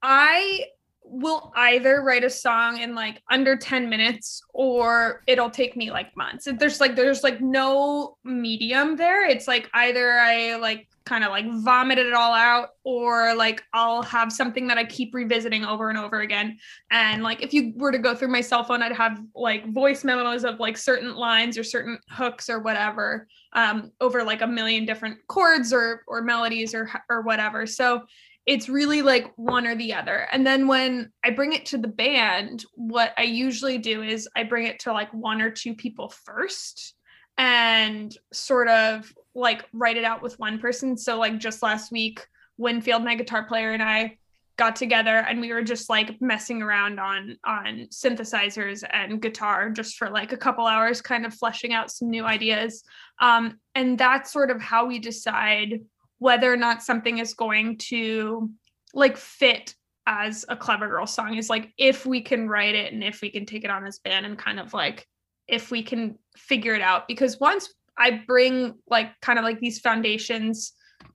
I 0.02 0.64
will 1.10 1.52
either 1.56 2.02
write 2.02 2.22
a 2.22 2.30
song 2.30 2.78
in 2.78 2.94
like 2.94 3.20
under 3.30 3.56
10 3.56 3.88
minutes 3.88 4.42
or 4.54 5.22
it'll 5.26 5.50
take 5.50 5.76
me 5.76 5.90
like 5.90 6.16
months. 6.16 6.46
There's 6.58 6.80
like 6.80 6.94
there's 6.94 7.24
like 7.24 7.40
no 7.40 8.16
medium 8.22 8.96
there. 8.96 9.28
It's 9.28 9.48
like 9.48 9.68
either 9.74 10.12
I 10.12 10.56
like 10.56 10.86
kind 11.04 11.24
of 11.24 11.30
like 11.30 11.46
vomited 11.64 12.06
it 12.06 12.12
all 12.12 12.32
out 12.32 12.68
or 12.84 13.34
like 13.34 13.64
I'll 13.72 14.02
have 14.02 14.32
something 14.32 14.68
that 14.68 14.78
I 14.78 14.84
keep 14.84 15.12
revisiting 15.12 15.64
over 15.64 15.88
and 15.88 15.98
over 15.98 16.20
again. 16.20 16.58
And 16.92 17.24
like 17.24 17.42
if 17.42 17.52
you 17.52 17.72
were 17.74 17.90
to 17.90 17.98
go 17.98 18.14
through 18.14 18.28
my 18.28 18.40
cell 18.40 18.62
phone, 18.62 18.80
I'd 18.80 18.92
have 18.92 19.20
like 19.34 19.72
voice 19.72 20.04
memos 20.04 20.44
of 20.44 20.60
like 20.60 20.76
certain 20.76 21.16
lines 21.16 21.58
or 21.58 21.64
certain 21.64 21.98
hooks 22.08 22.48
or 22.48 22.60
whatever 22.60 23.26
um, 23.54 23.90
over 24.00 24.22
like 24.22 24.42
a 24.42 24.46
million 24.46 24.84
different 24.84 25.18
chords 25.26 25.72
or 25.72 26.04
or 26.06 26.22
melodies 26.22 26.74
or 26.74 26.88
or 27.08 27.22
whatever. 27.22 27.66
So 27.66 28.04
it's 28.46 28.68
really 28.68 29.02
like 29.02 29.32
one 29.36 29.66
or 29.66 29.74
the 29.74 29.94
other. 29.94 30.26
And 30.32 30.46
then 30.46 30.66
when 30.66 31.12
I 31.24 31.30
bring 31.30 31.52
it 31.52 31.66
to 31.66 31.78
the 31.78 31.88
band, 31.88 32.64
what 32.74 33.12
I 33.16 33.22
usually 33.22 33.78
do 33.78 34.02
is 34.02 34.28
I 34.34 34.44
bring 34.44 34.66
it 34.66 34.80
to 34.80 34.92
like 34.92 35.12
one 35.12 35.40
or 35.40 35.50
two 35.50 35.74
people 35.74 36.08
first 36.24 36.94
and 37.38 38.16
sort 38.32 38.68
of 38.68 39.12
like 39.34 39.64
write 39.72 39.96
it 39.96 40.04
out 40.04 40.22
with 40.22 40.38
one 40.38 40.58
person. 40.58 40.96
So 40.96 41.18
like 41.18 41.38
just 41.38 41.62
last 41.62 41.92
week, 41.92 42.26
Winfield, 42.56 43.04
my 43.04 43.14
guitar 43.14 43.44
player, 43.44 43.72
and 43.72 43.82
I 43.82 44.18
got 44.60 44.76
together 44.76 45.24
and 45.26 45.40
we 45.40 45.54
were 45.54 45.62
just 45.62 45.88
like 45.88 46.20
messing 46.20 46.60
around 46.60 47.00
on 47.00 47.34
on 47.46 47.86
synthesizers 47.90 48.84
and 48.92 49.22
guitar 49.22 49.70
just 49.70 49.96
for 49.96 50.10
like 50.10 50.32
a 50.32 50.36
couple 50.36 50.66
hours 50.66 51.00
kind 51.00 51.24
of 51.24 51.32
fleshing 51.32 51.72
out 51.72 51.90
some 51.90 52.10
new 52.10 52.26
ideas 52.26 52.84
um, 53.22 53.58
and 53.74 53.96
that's 53.96 54.30
sort 54.30 54.50
of 54.50 54.60
how 54.60 54.84
we 54.84 54.98
decide 54.98 55.80
whether 56.20 56.52
or 56.52 56.56
not 56.56 56.82
something 56.82 57.18
is 57.18 57.34
going 57.34 57.78
to 57.78 58.48
like 58.94 59.16
fit 59.16 59.74
as 60.06 60.44
a 60.48 60.56
clever 60.56 60.86
girl 60.86 61.06
song 61.06 61.34
is 61.34 61.50
like 61.50 61.72
if 61.78 62.06
we 62.06 62.20
can 62.20 62.48
write 62.48 62.74
it 62.74 62.92
and 62.92 63.02
if 63.02 63.20
we 63.20 63.30
can 63.30 63.46
take 63.46 63.64
it 63.64 63.70
on 63.70 63.86
as 63.86 63.98
band 63.98 64.26
and 64.26 64.38
kind 64.38 64.60
of 64.60 64.72
like 64.72 65.06
if 65.48 65.70
we 65.70 65.82
can 65.82 66.16
figure 66.36 66.74
it 66.74 66.82
out. 66.82 67.08
Because 67.08 67.40
once 67.40 67.72
I 67.98 68.22
bring 68.26 68.74
like 68.88 69.08
kind 69.20 69.38
of 69.38 69.44
like 69.44 69.60
these 69.60 69.80
foundations 69.80 70.72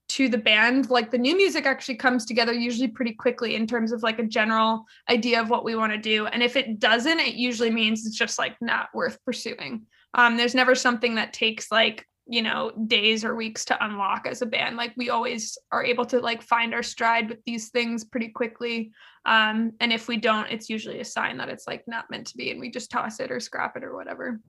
to 0.07 0.29
the 0.29 0.37
band 0.37 0.89
like 0.89 1.09
the 1.09 1.17
new 1.17 1.35
music 1.35 1.65
actually 1.65 1.95
comes 1.95 2.25
together 2.25 2.53
usually 2.53 2.87
pretty 2.87 3.13
quickly 3.13 3.55
in 3.55 3.65
terms 3.65 3.91
of 3.91 4.03
like 4.03 4.19
a 4.19 4.23
general 4.23 4.85
idea 5.09 5.41
of 5.41 5.49
what 5.49 5.63
we 5.63 5.75
want 5.75 5.91
to 5.91 5.97
do. 5.97 6.25
And 6.27 6.41
if 6.41 6.55
it 6.55 6.79
doesn't 6.79 7.19
it 7.19 7.35
usually 7.35 7.71
means 7.71 8.05
it's 8.05 8.17
just 8.17 8.39
like 8.39 8.55
not 8.61 8.89
worth 8.93 9.23
pursuing. 9.23 9.85
Um 10.15 10.35
there's 10.35 10.55
never 10.55 10.73
something 10.73 11.15
that 11.15 11.33
takes 11.33 11.71
like 11.71 12.05
you 12.27 12.41
know 12.41 12.71
days 12.87 13.23
or 13.23 13.35
weeks 13.35 13.63
to 13.65 13.85
unlock 13.85 14.25
as 14.27 14.41
a 14.41 14.45
band 14.45 14.77
like 14.77 14.93
we 14.97 15.09
always 15.09 15.57
are 15.71 15.83
able 15.83 16.05
to 16.05 16.19
like 16.19 16.41
find 16.41 16.73
our 16.73 16.83
stride 16.83 17.29
with 17.29 17.43
these 17.45 17.69
things 17.69 18.03
pretty 18.03 18.29
quickly 18.29 18.91
um 19.25 19.71
and 19.79 19.93
if 19.93 20.07
we 20.07 20.17
don't 20.17 20.49
it's 20.49 20.69
usually 20.69 20.99
a 20.99 21.05
sign 21.05 21.37
that 21.37 21.49
it's 21.49 21.67
like 21.67 21.83
not 21.87 22.09
meant 22.09 22.25
to 22.25 22.35
be 22.37 22.49
and 22.49 22.59
we 22.59 22.71
just 22.71 22.89
toss 22.89 23.19
it 23.19 23.31
or 23.31 23.39
scrap 23.39 23.77
it 23.77 23.83
or 23.83 23.95
whatever 23.95 24.39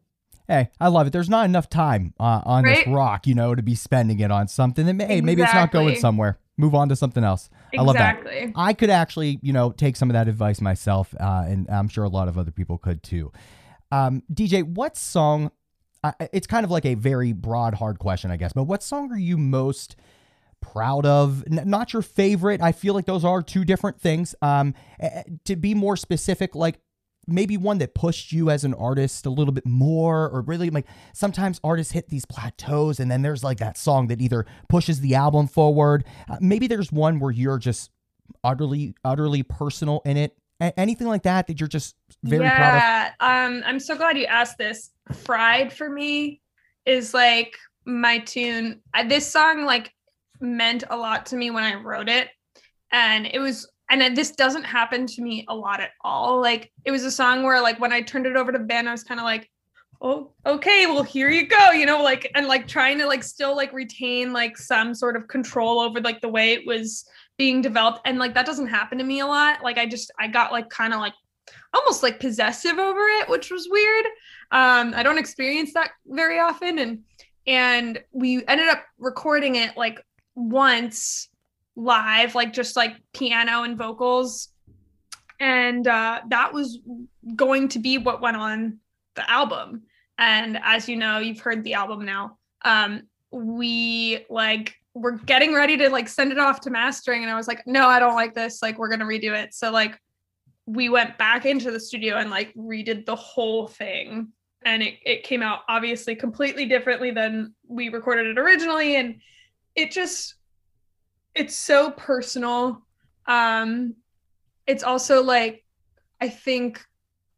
hey, 0.49 0.71
I 0.81 0.89
love 0.89 1.07
it. 1.07 1.13
There's 1.13 1.29
not 1.29 1.45
enough 1.45 1.69
time 1.69 2.15
uh, 2.21 2.43
on 2.45 2.65
right? 2.65 2.85
this 2.85 2.87
rock, 2.87 3.27
you 3.27 3.35
know, 3.35 3.55
to 3.55 3.63
be 3.63 3.75
spending 3.75 4.21
it 4.21 4.31
on 4.31 4.49
something 4.49 4.87
that 4.87 4.95
may, 4.95 5.05
exactly. 5.05 5.23
maybe 5.23 5.43
it's 5.43 5.55
not 5.55 5.73
going 5.73 5.97
somewhere. 5.97 6.39
Move 6.57 6.75
on 6.75 6.89
to 6.89 6.97
something 6.97 7.23
else. 7.23 7.51
Exactly. 7.73 7.79
I 7.79 7.83
love 7.83 7.97
that. 7.97 8.53
I 8.57 8.73
could 8.73 8.91
actually, 8.91 9.39
you 9.43 9.53
know, 9.53 9.73
take 9.73 9.97
some 9.97 10.09
of 10.09 10.15
that 10.15 10.29
advice 10.29 10.61
myself, 10.61 11.15
uh, 11.21 11.45
and 11.47 11.69
I'm 11.69 11.89
sure 11.89 12.05
a 12.05 12.09
lot 12.09 12.29
of 12.29 12.39
other 12.39 12.51
people 12.51 12.79
could 12.79 13.03
too. 13.03 13.33
Um, 13.93 14.23
DJ, 14.33 14.63
what 14.63 14.97
song? 14.97 15.51
It's 16.33 16.47
kind 16.47 16.65
of 16.65 16.71
like 16.71 16.85
a 16.85 16.95
very 16.95 17.33
broad, 17.33 17.75
hard 17.75 17.99
question, 17.99 18.31
I 18.31 18.37
guess. 18.37 18.53
But 18.53 18.65
what 18.65 18.83
song 18.83 19.11
are 19.13 19.19
you 19.19 19.37
most 19.37 19.97
proud 20.61 21.07
of? 21.07 21.45
N- 21.51 21.69
not 21.69 21.93
your 21.93 22.03
favorite. 22.03 22.61
I 22.61 22.73
feel 22.73 22.95
like 22.95 23.07
those 23.07 23.25
are 23.25 23.43
two 23.43 23.65
different 23.65 24.01
things. 24.01 24.35
Um, 24.43 24.75
to 25.45 25.57
be 25.57 25.75
more 25.75 25.97
specific, 25.97 26.55
like 26.55 26.81
maybe 27.27 27.57
one 27.57 27.79
that 27.79 27.95
pushed 27.95 28.33
you 28.33 28.51
as 28.51 28.65
an 28.65 28.75
artist 28.75 29.27
a 29.27 29.31
little 29.31 29.53
bit 29.53 29.67
more 29.67 30.29
or 30.29 30.43
really 30.43 30.71
like 30.71 30.87
sometimes 31.13 31.61
artists 31.65 31.93
hit 31.93 32.09
these 32.09 32.25
plateaus 32.25 33.01
and 33.01 33.11
then 33.11 33.23
there's 33.23 33.43
like 33.43 33.59
that 33.59 33.77
song 33.77 34.07
that 34.07 34.21
either 34.21 34.47
pushes 34.69 35.01
the 35.01 35.15
album 35.15 35.49
forward 35.49 36.05
uh, 36.29 36.37
maybe 36.41 36.67
there's 36.67 36.93
one 36.93 37.19
where 37.19 37.33
you're 37.33 37.59
just 37.59 37.91
utterly 38.45 38.95
utterly 39.05 39.43
personal 39.43 40.03
in 40.05 40.17
it 40.17 40.37
a- 40.61 40.79
anything 40.79 41.09
like 41.09 41.25
that 41.25 41.47
that 41.49 41.59
you're 41.61 41.69
just 41.69 41.97
very 42.23 42.45
yeah, 42.45 43.11
proud 43.19 43.49
of 43.51 43.57
um 43.57 43.63
i'm 43.67 43.81
so 43.81 43.97
glad 43.97 44.17
you 44.17 44.27
asked 44.27 44.59
this 44.59 44.91
fried 45.13 45.73
for 45.73 45.89
me 45.89 46.41
is 46.85 47.15
like 47.15 47.57
my 47.85 48.19
tune 48.19 48.81
this 49.09 49.31
song 49.31 49.65
like 49.65 49.93
meant 50.41 50.85
a 50.91 50.97
lot 50.97 51.27
to 51.27 51.37
me 51.37 51.51
when 51.51 51.65
i 51.65 51.75
wrote 51.75 52.09
it 52.09 52.29
and 52.93 53.27
it 53.27 53.39
was 53.39 53.69
and 53.91 54.17
this 54.17 54.33
doesn't 54.33 54.65
happen 54.65 55.07
to 55.07 55.23
me 55.23 55.45
a 55.49 55.55
lot 55.55 55.81
at 55.81 55.91
all. 56.03 56.41
Like 56.41 56.73
it 56.85 56.91
was 56.91 57.05
a 57.05 57.11
song 57.11 57.43
where 57.43 57.61
like 57.61 57.79
when 57.81 57.93
I 57.93 58.01
turned 58.01 58.27
it 58.27 58.37
over 58.37 58.51
to 58.53 58.59
Ben, 58.59 58.89
I 58.89 58.93
was 58.93 59.05
kind 59.05 59.21
of 59.21 59.25
like, 59.25 59.49
oh, 60.01 60.33
okay, 60.45 60.87
well 60.87 61.03
here 61.03 61.31
you 61.31 61.47
go, 61.47 61.71
you 61.71 61.87
know, 61.87 62.03
like 62.03 62.31
and 62.35 62.49
like 62.49 62.67
trying 62.67 62.99
to 62.99 63.07
like 63.07 63.23
still 63.23 63.55
like 63.55 63.73
retain 63.73 64.33
like 64.33 64.57
some 64.57 64.95
sort 64.95 65.17
of 65.17 65.29
control 65.29 65.81
over 65.81 66.01
like 66.01 66.21
the 66.21 66.29
way 66.29 66.53
it 66.53 66.67
was 66.67 67.09
being 67.39 67.63
developed. 67.63 68.01
And 68.05 68.19
like 68.19 68.35
that 68.35 68.47
doesn't 68.47 68.67
happen 68.67 68.99
to 68.99 69.05
me 69.05 69.21
a 69.21 69.27
lot. 69.27 69.63
Like 69.63 69.79
I 69.79 69.87
just 69.87 70.11
I 70.19 70.27
got 70.27 70.53
like 70.53 70.69
kind 70.69 70.93
of 70.93 71.01
like 71.01 71.15
almost 71.77 72.03
like 72.03 72.21
possessive 72.21 72.79
over 72.79 73.01
it, 73.21 73.29
which 73.29 73.51
was 73.51 73.69
weird. 73.71 74.07
Um, 74.51 74.95
I 74.95 75.03
don't 75.03 75.19
experience 75.19 75.75
that 75.75 75.91
very 76.07 76.39
often. 76.39 76.79
And 76.79 77.05
and 77.47 78.03
we 78.13 78.45
ended 78.47 78.69
up 78.69 78.85
recording 78.99 79.55
it 79.57 79.77
like 79.77 80.01
once 80.35 81.29
live, 81.77 82.35
like 82.35 82.53
just 82.53 82.75
like 82.77 82.97
piano 83.13 83.63
and 83.63 83.79
vocals. 83.79 84.49
And 85.39 85.87
uh, 85.87 86.23
that 86.31 86.53
was 86.53 86.81
going 87.35 87.69
to 87.69 87.79
be 87.79 87.99
what 87.99 88.21
went 88.21 88.37
on 88.37 88.79
the 89.15 89.31
album. 89.31 89.83
And 90.19 90.59
as 90.63 90.89
you 90.89 90.97
know, 90.97 91.19
you've 91.19 91.41
heard 91.41 91.63
the 91.63 91.75
album 91.75 92.05
now. 92.05 92.39
Um, 92.65 93.03
we 93.31 94.25
like 94.31 94.75
we're 94.95 95.19
getting 95.19 95.53
ready 95.53 95.77
to 95.77 95.91
like 95.91 96.09
send 96.09 96.33
it 96.33 96.39
off 96.39 96.63
to 96.63 96.71
mastering, 96.71 97.23
and 97.23 97.31
I 97.31 97.37
was 97.37 97.47
like, 97.47 97.67
no, 97.67 97.87
I 97.87 97.99
don't 97.99 98.15
like 98.15 98.35
this. 98.35 98.63
Like, 98.63 98.79
we're 98.79 98.89
gonna 98.89 99.05
redo 99.05 99.39
it. 99.39 99.53
So 99.53 99.71
like 99.71 100.01
we 100.67 100.89
went 100.89 101.17
back 101.17 101.47
into 101.47 101.71
the 101.71 101.81
studio 101.81 102.17
and 102.17 102.31
like 102.31 102.53
redid 102.55 103.07
the 103.07 103.17
whole 103.17 103.69
thing 103.69 104.29
and 104.65 104.83
it, 104.83 104.95
it 105.05 105.23
came 105.23 105.43
out 105.43 105.61
obviously 105.69 106.17
completely 106.17 106.67
differently 106.67 107.13
than 107.13 107.55
we 107.69 107.89
recorded 107.89 108.27
it 108.27 108.39
originally 108.39 108.97
and 108.97 109.21
it 109.77 109.93
just 109.93 110.35
it's 111.37 111.55
so 111.55 111.91
personal. 111.91 112.83
Um, 113.27 113.95
it's 114.67 114.83
also 114.83 115.23
like 115.23 115.63
I 116.21 116.29
think 116.29 116.83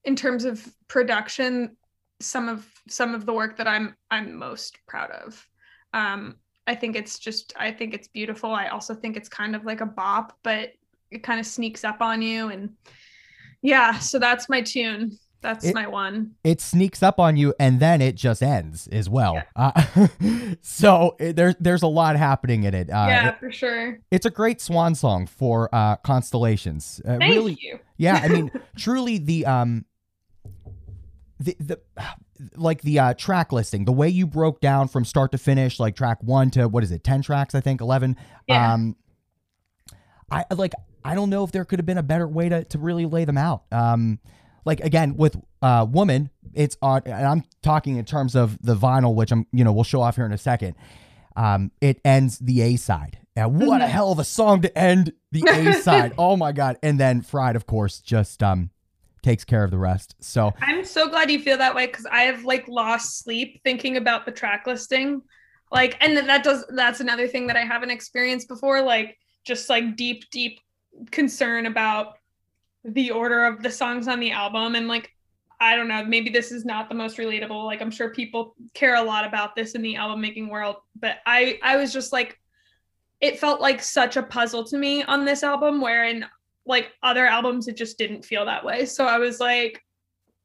in 0.04 0.16
terms 0.16 0.44
of 0.44 0.66
production, 0.86 1.76
some 2.20 2.48
of 2.48 2.66
some 2.88 3.14
of 3.14 3.26
the 3.26 3.32
work 3.32 3.58
that 3.58 3.68
I'm 3.68 3.96
I'm 4.10 4.36
most 4.36 4.78
proud 4.86 5.10
of. 5.10 5.46
Um, 5.92 6.36
I 6.66 6.74
think 6.74 6.96
it's 6.96 7.18
just 7.18 7.52
I 7.56 7.72
think 7.72 7.92
it's 7.92 8.08
beautiful. 8.08 8.52
I 8.52 8.68
also 8.68 8.94
think 8.94 9.16
it's 9.16 9.28
kind 9.28 9.56
of 9.56 9.64
like 9.64 9.80
a 9.80 9.86
bop, 9.86 10.38
but 10.42 10.70
it 11.10 11.22
kind 11.22 11.40
of 11.40 11.46
sneaks 11.46 11.84
up 11.84 12.00
on 12.00 12.22
you 12.22 12.48
and 12.48 12.70
yeah, 13.62 13.98
so 13.98 14.18
that's 14.18 14.48
my 14.48 14.60
tune. 14.62 15.18
That's 15.40 15.64
It- 15.66 15.74
my 15.74 15.86
one. 15.86 16.32
it 16.42 16.60
sneaks 16.60 17.00
up 17.00 17.20
on 17.20 17.36
you 17.36 17.54
and 17.60 17.78
then 17.78 18.02
it 18.02 18.16
just 18.16 18.42
ends 18.42 18.88
as 18.88 19.08
well. 19.08 19.40
Uh, 19.54 19.70
so 20.62 21.14
it, 21.20 21.36
there, 21.36 21.54
there's 21.60 21.82
a 21.82 21.86
lot 21.86 22.16
happening 22.16 22.64
in 22.64 22.74
it. 22.74 22.90
Uh, 22.90 23.06
yeah, 23.08 23.28
it- 23.28 23.38
for 23.38 23.52
sure. 23.52 24.00
it's 24.10 24.26
a 24.26 24.30
great 24.30 24.60
swan 24.60 24.96
song 24.96 25.26
for 25.28 25.72
uh, 25.72 25.94
constellations. 25.96 27.00
Uh, 27.04 27.18
Thank 27.18 27.34
really, 27.34 27.56
you. 27.60 27.78
yeah. 27.98 28.20
I 28.22 28.28
mean, 28.28 28.50
truly, 28.76 29.18
the 29.18 29.46
um, 29.46 29.84
the 31.38 31.56
the 31.60 31.80
like 32.56 32.82
the 32.82 32.98
uh, 32.98 33.14
track 33.14 33.52
listing, 33.52 33.84
the 33.84 33.92
way 33.92 34.08
you 34.08 34.26
broke 34.26 34.60
down 34.60 34.88
from 34.88 35.04
start 35.04 35.30
to 35.32 35.38
finish, 35.38 35.78
like 35.78 35.94
track 35.94 36.18
one 36.20 36.50
to 36.50 36.66
what 36.68 36.82
is 36.82 36.90
it, 36.90 37.04
ten 37.04 37.22
tracks? 37.22 37.54
I 37.54 37.60
think 37.60 37.80
eleven. 37.80 38.16
Yeah. 38.48 38.74
Um, 38.74 38.96
I 40.32 40.44
like. 40.52 40.74
I 41.04 41.14
don't 41.14 41.30
know 41.30 41.44
if 41.44 41.52
there 41.52 41.64
could 41.64 41.78
have 41.78 41.86
been 41.86 41.98
a 41.98 42.02
better 42.02 42.26
way 42.28 42.48
to 42.48 42.64
to 42.64 42.78
really 42.78 43.06
lay 43.06 43.24
them 43.24 43.38
out. 43.38 43.62
Um, 43.72 44.18
like 44.64 44.80
again 44.80 45.16
with 45.16 45.36
uh, 45.62 45.86
woman, 45.88 46.30
it's 46.54 46.76
on, 46.82 47.02
and 47.06 47.26
I'm 47.26 47.44
talking 47.62 47.96
in 47.96 48.04
terms 48.04 48.34
of 48.36 48.58
the 48.62 48.74
vinyl, 48.76 49.14
which 49.14 49.32
I'm 49.32 49.46
you 49.52 49.64
know 49.64 49.72
we'll 49.72 49.84
show 49.84 50.02
off 50.02 50.16
here 50.16 50.26
in 50.26 50.32
a 50.32 50.38
second. 50.38 50.74
Um, 51.36 51.70
it 51.80 52.00
ends 52.04 52.38
the 52.38 52.62
A 52.62 52.76
side. 52.76 53.18
And 53.36 53.60
what 53.64 53.80
a 53.80 53.84
Mhm. 53.84 53.88
hell 53.88 54.10
of 54.12 54.18
a 54.18 54.24
song 54.24 54.62
to 54.62 54.76
end 54.78 55.12
the 55.30 55.44
A 55.48 55.72
side. 55.82 56.12
oh 56.18 56.36
my 56.36 56.50
god! 56.52 56.76
And 56.82 56.98
then 56.98 57.22
Fried, 57.22 57.54
of 57.56 57.66
course, 57.66 58.00
just 58.00 58.42
um 58.42 58.70
takes 59.22 59.44
care 59.44 59.62
of 59.64 59.70
the 59.70 59.78
rest. 59.78 60.14
So 60.20 60.52
I'm 60.60 60.84
so 60.84 61.08
glad 61.08 61.30
you 61.30 61.38
feel 61.40 61.58
that 61.58 61.74
way 61.74 61.86
because 61.86 62.06
I 62.06 62.22
have 62.22 62.44
like 62.44 62.66
lost 62.68 63.20
sleep 63.20 63.60
thinking 63.64 63.96
about 63.96 64.26
the 64.26 64.32
track 64.32 64.66
listing. 64.66 65.22
Like, 65.70 65.96
and 66.02 66.16
that 66.16 66.42
does 66.44 66.64
that's 66.70 67.00
another 67.00 67.28
thing 67.28 67.46
that 67.48 67.56
I 67.56 67.64
haven't 67.64 67.90
experienced 67.90 68.48
before. 68.48 68.80
Like, 68.82 69.16
just 69.44 69.68
like 69.68 69.96
deep, 69.96 70.24
deep 70.30 70.60
concern 71.10 71.66
about 71.66 72.18
the 72.84 73.10
order 73.10 73.44
of 73.44 73.62
the 73.62 73.70
songs 73.70 74.08
on 74.08 74.20
the 74.20 74.30
album. 74.30 74.74
And 74.74 74.88
like, 74.88 75.12
I 75.60 75.74
don't 75.74 75.88
know, 75.88 76.04
maybe 76.04 76.30
this 76.30 76.52
is 76.52 76.64
not 76.64 76.88
the 76.88 76.94
most 76.94 77.18
relatable. 77.18 77.64
Like, 77.64 77.82
I'm 77.82 77.90
sure 77.90 78.10
people 78.10 78.54
care 78.74 78.94
a 78.94 79.02
lot 79.02 79.26
about 79.26 79.56
this 79.56 79.74
in 79.74 79.82
the 79.82 79.96
album 79.96 80.20
making 80.20 80.48
world, 80.48 80.76
but 80.98 81.16
I 81.26 81.58
I 81.62 81.76
was 81.76 81.92
just 81.92 82.12
like, 82.12 82.38
it 83.20 83.40
felt 83.40 83.60
like 83.60 83.82
such 83.82 84.16
a 84.16 84.22
puzzle 84.22 84.64
to 84.64 84.78
me 84.78 85.02
on 85.02 85.24
this 85.24 85.42
album, 85.42 85.80
wherein 85.80 86.26
like 86.68 86.92
other 87.02 87.26
albums 87.26 87.66
it 87.66 87.76
just 87.76 87.98
didn't 87.98 88.24
feel 88.24 88.44
that 88.44 88.64
way 88.64 88.84
so 88.84 89.06
i 89.06 89.18
was 89.18 89.40
like 89.40 89.82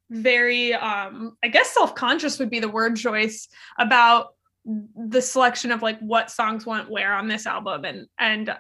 very 0.09 0.73
um 0.73 1.37
i 1.43 1.47
guess 1.47 1.69
self-conscious 1.71 2.39
would 2.39 2.49
be 2.49 2.59
the 2.59 2.69
word 2.69 2.95
choice 2.95 3.49
about 3.77 4.33
the 4.95 5.21
selection 5.21 5.71
of 5.71 5.81
like 5.81 5.99
what 5.99 6.31
songs 6.31 6.65
went 6.65 6.89
where 6.89 7.13
on 7.13 7.27
this 7.27 7.45
album 7.45 7.83
and 7.83 8.07
and 8.17 8.55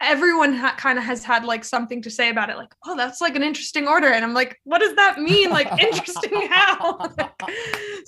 everyone 0.00 0.52
ha- 0.52 0.74
kind 0.76 0.98
of 0.98 1.04
has 1.04 1.24
had 1.24 1.44
like 1.44 1.64
something 1.64 2.02
to 2.02 2.10
say 2.10 2.28
about 2.28 2.50
it 2.50 2.56
like 2.56 2.74
oh 2.86 2.96
that's 2.96 3.20
like 3.20 3.36
an 3.36 3.42
interesting 3.42 3.88
order. 3.88 4.08
And 4.08 4.24
i'm 4.24 4.34
like 4.34 4.60
what 4.64 4.80
does 4.80 4.94
that 4.96 5.18
mean? 5.18 5.50
Like 5.50 5.70
interesting 5.80 6.48
how? 6.50 7.10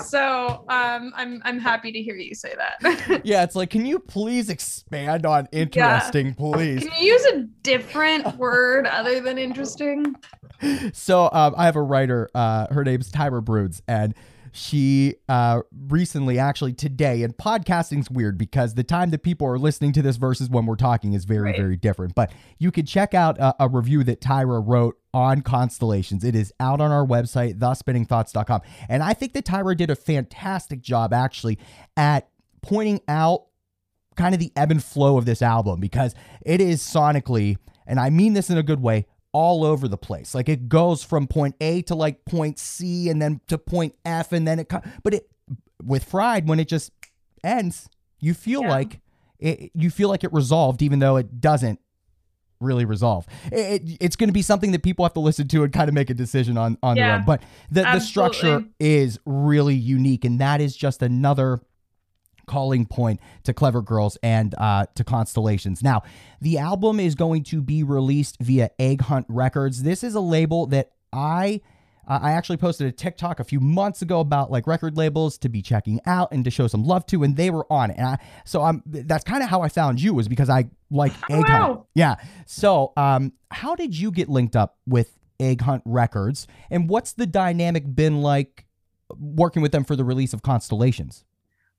So 0.02 0.66
um 0.68 1.12
i'm 1.16 1.40
i'm 1.44 1.58
happy 1.58 1.90
to 1.90 2.02
hear 2.02 2.16
you 2.16 2.34
say 2.34 2.54
that. 2.56 3.20
Yeah, 3.24 3.42
it's 3.42 3.56
like, 3.56 3.70
can 3.70 3.86
you 3.86 3.98
please 3.98 4.50
expand 4.50 5.24
on 5.24 5.48
interesting, 5.52 6.34
please? 6.34 6.84
can 6.84 6.92
you 7.00 7.12
use 7.12 7.24
a 7.26 7.42
different 7.62 8.36
word 8.36 8.86
other 8.86 9.20
than 9.20 9.38
interesting? 9.38 10.14
So 10.92 11.28
um, 11.32 11.54
I 11.56 11.64
have 11.64 11.76
a 11.76 11.82
writer. 11.82 12.28
Uh, 12.34 12.66
her 12.72 12.84
name's 12.84 13.10
Tyra 13.10 13.44
Broods, 13.44 13.82
and 13.88 14.14
she 14.56 15.14
uh, 15.28 15.60
recently, 15.88 16.38
actually 16.38 16.72
today, 16.72 17.22
and 17.22 17.36
podcasting's 17.36 18.10
weird 18.10 18.38
because 18.38 18.74
the 18.74 18.82
time 18.82 19.10
that 19.10 19.22
people 19.22 19.46
are 19.46 19.58
listening 19.58 19.92
to 19.92 20.02
this 20.02 20.16
versus 20.16 20.48
when 20.48 20.64
we're 20.64 20.76
talking 20.76 21.12
is 21.12 21.24
very, 21.26 21.42
Right. 21.50 21.56
very 21.56 21.76
different. 21.76 22.14
But 22.14 22.32
you 22.58 22.70
could 22.70 22.86
check 22.88 23.12
out 23.12 23.38
a, 23.38 23.54
a 23.64 23.68
review 23.68 24.02
that 24.04 24.20
Tyra 24.22 24.62
wrote 24.66 24.96
on 25.12 25.42
constellations. 25.42 26.24
It 26.24 26.34
is 26.34 26.52
out 26.58 26.80
on 26.80 26.90
our 26.90 27.06
website, 27.06 27.58
thespinningthoughts.com. 27.58 28.62
And 28.88 29.02
I 29.02 29.12
think 29.12 29.34
that 29.34 29.44
Tyra 29.44 29.76
did 29.76 29.90
a 29.90 29.96
fantastic 29.96 30.80
job 30.80 31.12
actually 31.12 31.58
at 31.96 32.28
pointing 32.62 33.00
out 33.08 33.44
kind 34.16 34.34
of 34.34 34.40
the 34.40 34.50
ebb 34.56 34.70
and 34.70 34.82
flow 34.82 35.18
of 35.18 35.26
this 35.26 35.42
album 35.42 35.78
because 35.80 36.14
it 36.44 36.60
is 36.62 36.82
sonically, 36.82 37.58
and 37.86 38.00
I 38.00 38.08
mean 38.08 38.32
this 38.32 38.48
in 38.48 38.56
a 38.56 38.62
good 38.62 38.80
way, 38.80 39.06
all 39.36 39.64
over 39.64 39.86
the 39.88 39.98
place. 39.98 40.34
Like 40.34 40.48
it 40.48 40.68
goes 40.68 41.02
from 41.02 41.26
point 41.26 41.54
A 41.60 41.82
to 41.82 41.94
like 41.94 42.24
point 42.24 42.58
C 42.58 43.10
and 43.10 43.20
then 43.20 43.40
to 43.48 43.58
point 43.58 43.94
F 44.04 44.32
and 44.32 44.48
then 44.48 44.58
it 44.60 44.72
but 45.02 45.12
it 45.14 45.28
with 45.82 46.04
Fried 46.04 46.48
when 46.48 46.58
it 46.58 46.68
just 46.68 46.90
ends, 47.44 47.88
you 48.18 48.32
feel 48.32 48.62
Yeah. 48.62 48.70
like 48.70 49.00
it 49.38 49.70
you 49.74 49.90
feel 49.90 50.08
like 50.08 50.24
it 50.24 50.32
resolved 50.32 50.80
even 50.80 50.98
though 51.00 51.16
it 51.16 51.40
doesn't 51.40 51.78
really 52.58 52.86
resolve. 52.86 53.26
It, 53.52 53.82
it- 53.82 53.96
it's 54.00 54.16
going 54.16 54.28
to 54.30 54.32
be 54.32 54.40
something 54.40 54.72
that 54.72 54.82
people 54.82 55.04
have 55.04 55.12
to 55.12 55.20
listen 55.20 55.46
to 55.48 55.62
and 55.64 55.70
kind 55.72 55.88
of 55.90 55.94
make 55.94 56.08
a 56.08 56.14
decision 56.14 56.56
on 56.56 56.78
on 56.82 56.96
their 56.96 57.16
own. 57.16 57.24
But 57.26 57.42
the 57.70 57.82
the 57.82 58.00
structure 58.00 58.64
is 58.80 59.18
really 59.26 59.74
unique 59.74 60.24
and 60.24 60.40
that 60.40 60.62
is 60.62 60.74
just 60.74 61.02
another 61.02 61.60
calling 62.46 62.86
point 62.86 63.20
to 63.44 63.52
Clever 63.52 63.82
Girls 63.82 64.16
and 64.22 64.54
uh, 64.58 64.86
to 64.94 65.04
Constellations. 65.04 65.82
Now, 65.82 66.02
the 66.40 66.58
album 66.58 67.00
is 67.00 67.14
going 67.14 67.42
to 67.44 67.60
be 67.60 67.82
released 67.82 68.36
via 68.40 68.70
Egg 68.78 69.02
Hunt 69.02 69.26
Records. 69.28 69.82
This 69.82 70.02
is 70.04 70.14
a 70.14 70.20
label 70.20 70.66
that 70.66 70.92
I. 71.12 71.60
Uh, 72.08 72.20
I 72.22 72.30
actually 72.34 72.58
posted 72.58 72.86
a 72.86 72.92
TikTok 72.92 73.40
a 73.40 73.44
few 73.44 73.58
months 73.58 74.00
ago 74.00 74.20
about 74.20 74.48
like 74.48 74.68
record 74.68 74.96
labels 74.96 75.38
to 75.38 75.48
be 75.48 75.60
checking 75.60 75.98
out 76.06 76.28
and 76.30 76.44
to 76.44 76.52
show 76.52 76.68
some 76.68 76.84
love 76.84 77.04
to, 77.06 77.24
and 77.24 77.36
they 77.36 77.50
were 77.50 77.66
on 77.68 77.90
it. 77.90 77.96
And 77.98 78.06
I, 78.06 78.18
so 78.44 78.62
I'm 78.62 78.80
that's 78.86 79.24
kind 79.24 79.42
of 79.42 79.48
how 79.48 79.62
I 79.62 79.68
found 79.68 80.00
you 80.00 80.14
was 80.14 80.28
because 80.28 80.48
I 80.48 80.66
like 80.88 81.12
Oh, 81.28 81.34
Egg 81.40 81.48
Hunt. 81.48 81.48
wow. 81.74 81.86
Yeah. 81.94 82.14
So, 82.46 82.92
um, 82.96 83.32
how 83.50 83.74
did 83.74 83.98
you 83.98 84.12
get 84.12 84.28
linked 84.28 84.54
up 84.54 84.76
with 84.86 85.18
Egg 85.40 85.62
Hunt 85.62 85.82
Records, 85.84 86.46
and 86.70 86.88
what's 86.88 87.12
the 87.12 87.26
dynamic 87.26 87.92
been 87.92 88.22
like 88.22 88.66
working 89.18 89.60
with 89.60 89.72
them 89.72 89.82
for 89.82 89.96
the 89.96 90.04
release 90.04 90.32
of 90.32 90.42
Constellations? 90.42 91.24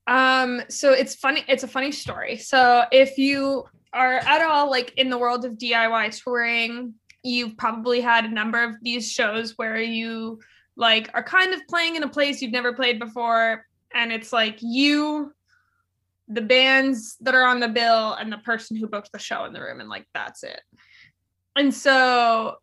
Um, 0.07 0.61
so 0.69 0.93
it's 0.93 1.15
funny, 1.15 1.43
it's 1.47 1.63
a 1.63 1.67
funny 1.67 1.91
story. 1.91 2.37
So 2.37 2.85
if 2.91 3.17
you 3.17 3.65
are 3.93 4.15
at 4.15 4.41
all 4.41 4.69
like 4.69 4.93
in 4.97 5.09
the 5.09 5.17
world 5.17 5.43
of 5.45 5.53
DIY 5.53 6.23
touring, 6.23 6.93
you've 7.23 7.57
probably 7.57 7.99
had 7.99 8.25
a 8.25 8.29
number 8.29 8.63
of 8.63 8.75
these 8.81 9.11
shows 9.11 9.53
where 9.57 9.81
you 9.81 10.39
like 10.77 11.09
are 11.13 11.23
kind 11.23 11.53
of 11.53 11.61
playing 11.67 11.95
in 11.95 12.03
a 12.03 12.07
place 12.07 12.41
you've 12.41 12.51
never 12.51 12.73
played 12.73 12.99
before, 12.99 13.65
and 13.93 14.13
it's 14.13 14.31
like 14.31 14.59
you, 14.61 15.33
the 16.27 16.41
bands 16.41 17.17
that 17.21 17.35
are 17.35 17.45
on 17.45 17.59
the 17.59 17.67
bill, 17.67 18.13
and 18.13 18.31
the 18.31 18.37
person 18.37 18.77
who 18.77 18.87
booked 18.87 19.11
the 19.11 19.19
show 19.19 19.45
in 19.45 19.53
the 19.53 19.61
room, 19.61 19.79
and 19.79 19.89
like 19.89 20.05
that's 20.13 20.43
it. 20.43 20.61
And 21.55 21.73
so 21.73 22.57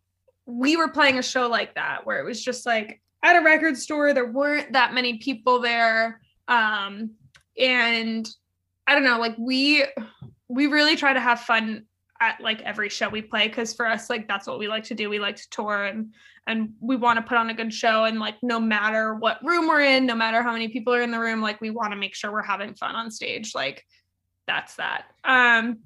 we 0.45 0.77
were 0.77 0.87
playing 0.87 1.19
a 1.19 1.23
show 1.23 1.47
like 1.47 1.75
that 1.75 2.05
where 2.05 2.19
it 2.19 2.25
was 2.25 2.41
just 2.41 2.65
like 2.65 3.01
at 3.23 3.35
a 3.35 3.43
record 3.43 3.77
store, 3.77 4.13
there 4.13 4.31
weren't 4.31 4.73
that 4.73 4.93
many 4.93 5.17
people 5.17 5.59
there. 5.59 6.21
Um, 6.47 7.11
and 7.57 8.29
i 8.87 8.93
don't 8.93 9.03
know 9.03 9.19
like 9.19 9.35
we 9.37 9.83
we 10.47 10.67
really 10.67 10.95
try 10.95 11.13
to 11.13 11.19
have 11.19 11.39
fun 11.39 11.85
at 12.21 12.39
like 12.39 12.61
every 12.61 12.89
show 12.89 13.09
we 13.09 13.21
play 13.21 13.47
because 13.47 13.73
for 13.73 13.85
us 13.87 14.09
like 14.09 14.27
that's 14.27 14.47
what 14.47 14.59
we 14.59 14.67
like 14.67 14.85
to 14.85 14.95
do. 14.95 15.09
We 15.09 15.19
like 15.19 15.35
to 15.35 15.49
tour 15.49 15.85
and 15.85 16.13
and 16.47 16.69
we 16.79 16.95
want 16.95 17.17
to 17.17 17.23
put 17.23 17.37
on 17.37 17.49
a 17.49 17.53
good 17.53 17.73
show 17.73 18.05
and 18.05 18.19
like 18.19 18.35
no 18.41 18.59
matter 18.59 19.15
what 19.15 19.43
room 19.43 19.67
we're 19.67 19.81
in 19.81 20.05
no 20.05 20.15
matter 20.15 20.41
how 20.41 20.53
many 20.53 20.67
people 20.67 20.93
are 20.93 21.01
in 21.01 21.11
the 21.11 21.19
room 21.19 21.41
like 21.41 21.59
we 21.59 21.71
want 21.71 21.91
to 21.91 21.97
make 21.97 22.15
sure 22.15 22.31
we're 22.31 22.41
having 22.41 22.73
fun 22.73 22.95
on 22.95 23.11
stage. 23.11 23.53
Like 23.53 23.83
that's 24.47 24.75
that. 24.75 25.05
Um 25.23 25.79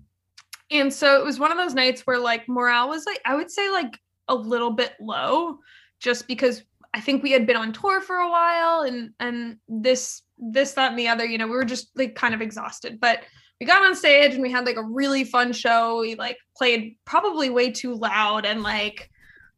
and 0.72 0.94
so 0.94 1.20
it 1.20 1.26
was 1.26 1.40
one 1.40 1.52
of 1.52 1.58
those 1.58 1.74
nights 1.74 2.06
where 2.06 2.20
like 2.20 2.48
morale 2.48 2.90
was 2.90 3.06
like 3.08 3.20
i 3.26 3.36
would 3.36 3.50
say 3.50 3.72
like 3.72 3.98
a 4.28 4.36
little 4.36 4.70
bit 4.70 4.94
low 5.00 5.58
just 6.00 6.28
because 6.28 6.62
I 6.94 7.02
think 7.02 7.24
we 7.24 7.32
had 7.32 7.48
been 7.48 7.56
on 7.56 7.74
tour 7.74 8.02
for 8.02 8.18
a 8.18 8.30
while 8.30 8.82
and 8.82 9.12
and 9.20 9.58
this 9.68 10.22
this 10.40 10.74
that 10.74 10.92
and 10.92 11.00
the 11.00 11.08
other 11.08 11.26
you 11.26 11.38
know 11.38 11.48
we 11.48 11.54
were 11.54 11.66
just 11.66 11.90
like 11.96 12.16
kind 12.16 12.34
of 12.34 12.42
exhausted. 12.42 13.00
But 13.00 13.24
we 13.60 13.66
got 13.66 13.84
on 13.84 13.96
stage 13.96 14.34
and 14.34 14.42
we 14.42 14.52
had 14.52 14.66
like 14.66 14.78
a 14.78 14.84
really 14.84 15.24
fun 15.24 15.52
show. 15.52 16.00
We 16.00 16.16
like 16.16 16.38
played 16.56 16.96
probably 17.06 17.50
way 17.50 17.72
too 17.72 17.96
loud 17.96 18.46
and 18.46 18.64
like 18.64 19.10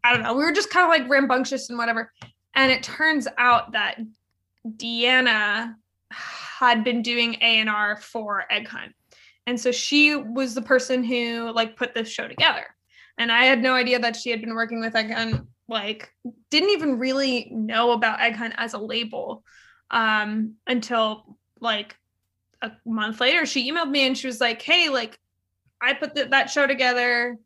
I 0.03 0.13
don't 0.13 0.23
know 0.23 0.33
we 0.33 0.43
were 0.43 0.51
just 0.51 0.71
kind 0.71 0.85
of 0.85 0.89
like 0.89 1.11
rambunctious 1.11 1.69
and 1.69 1.77
whatever. 1.77 2.11
And 2.55 2.71
it 2.71 2.83
turns 2.83 3.27
out 3.37 3.73
that 3.73 3.97
Deanna 4.67 5.75
had 6.11 6.83
been 6.83 7.01
doing 7.01 7.37
A&R 7.41 7.95
for 7.97 8.45
Egg 8.51 8.67
Hunt. 8.67 8.93
And 9.47 9.59
so 9.59 9.71
she 9.71 10.15
was 10.15 10.53
the 10.53 10.61
person 10.61 11.03
who 11.03 11.51
like 11.53 11.77
put 11.77 11.93
this 11.93 12.09
show 12.09 12.27
together. 12.27 12.65
And 13.17 13.31
I 13.31 13.45
had 13.45 13.61
no 13.61 13.73
idea 13.73 13.99
that 13.99 14.15
she 14.15 14.29
had 14.29 14.41
been 14.41 14.53
working 14.53 14.81
with 14.81 14.95
Egg 14.95 15.11
Hunt 15.11 15.47
like 15.67 16.11
didn't 16.49 16.71
even 16.71 16.99
really 16.99 17.49
know 17.51 17.91
about 17.91 18.19
Egg 18.19 18.35
Hunt 18.35 18.53
as 18.57 18.73
a 18.73 18.77
label 18.77 19.43
um, 19.91 20.55
until 20.67 21.37
like 21.59 21.95
a 22.61 22.71
month 22.85 23.21
later. 23.21 23.45
She 23.45 23.71
emailed 23.71 23.89
me 23.91 24.07
and 24.07 24.17
she 24.17 24.27
was 24.27 24.41
like, 24.41 24.61
"Hey, 24.61 24.89
like 24.89 25.19
I 25.81 25.93
put 25.93 26.15
th- 26.15 26.29
that 26.31 26.49
show 26.49 26.65
together. 26.67 27.37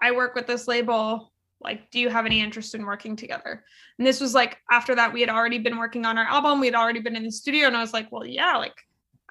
I 0.00 0.12
work 0.12 0.34
with 0.34 0.46
this 0.46 0.68
label. 0.68 1.32
like 1.60 1.90
do 1.90 1.98
you 1.98 2.08
have 2.08 2.24
any 2.26 2.40
interest 2.40 2.74
in 2.76 2.84
working 2.86 3.16
together 3.16 3.64
and 3.98 4.06
this 4.06 4.20
was 4.20 4.32
like 4.32 4.58
after 4.70 4.94
that 4.94 5.12
we 5.12 5.20
had 5.20 5.28
already 5.28 5.58
been 5.58 5.76
working 5.76 6.06
on 6.06 6.16
our 6.16 6.24
album 6.24 6.60
we 6.60 6.66
had 6.68 6.74
already 6.76 7.00
been 7.00 7.16
in 7.16 7.24
the 7.24 7.32
studio 7.32 7.66
and 7.66 7.76
i 7.76 7.80
was 7.80 7.92
like 7.92 8.10
well 8.12 8.24
yeah 8.24 8.56
like 8.56 8.78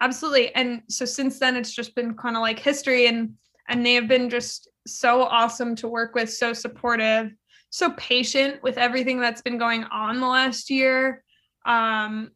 absolutely 0.01 0.53
and 0.53 0.81
so 0.89 1.05
since 1.05 1.39
then 1.39 1.55
it's 1.55 1.73
just 1.73 1.95
been 1.95 2.13
kind 2.15 2.35
of 2.35 2.41
like 2.41 2.59
history 2.59 3.07
and 3.07 3.33
and 3.69 3.85
they 3.85 3.93
have 3.93 4.09
been 4.09 4.29
just 4.29 4.67
so 4.85 5.21
awesome 5.23 5.73
to 5.73 5.87
work 5.87 6.15
with 6.15 6.31
so 6.31 6.51
supportive 6.51 7.31
so 7.69 7.91
patient 7.91 8.61
with 8.61 8.77
everything 8.77 9.21
that's 9.21 9.41
been 9.41 9.57
going 9.57 9.85
on 9.85 10.19
the 10.19 10.27
last 10.27 10.69
year 10.69 11.23
um 11.65 12.29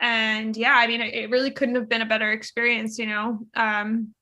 and 0.00 0.56
yeah 0.56 0.74
i 0.76 0.86
mean 0.86 1.00
it, 1.00 1.14
it 1.14 1.30
really 1.30 1.50
couldn't 1.50 1.74
have 1.74 1.88
been 1.88 2.02
a 2.02 2.06
better 2.06 2.30
experience 2.32 2.98
you 2.98 3.06
know 3.06 3.38
um 3.56 4.12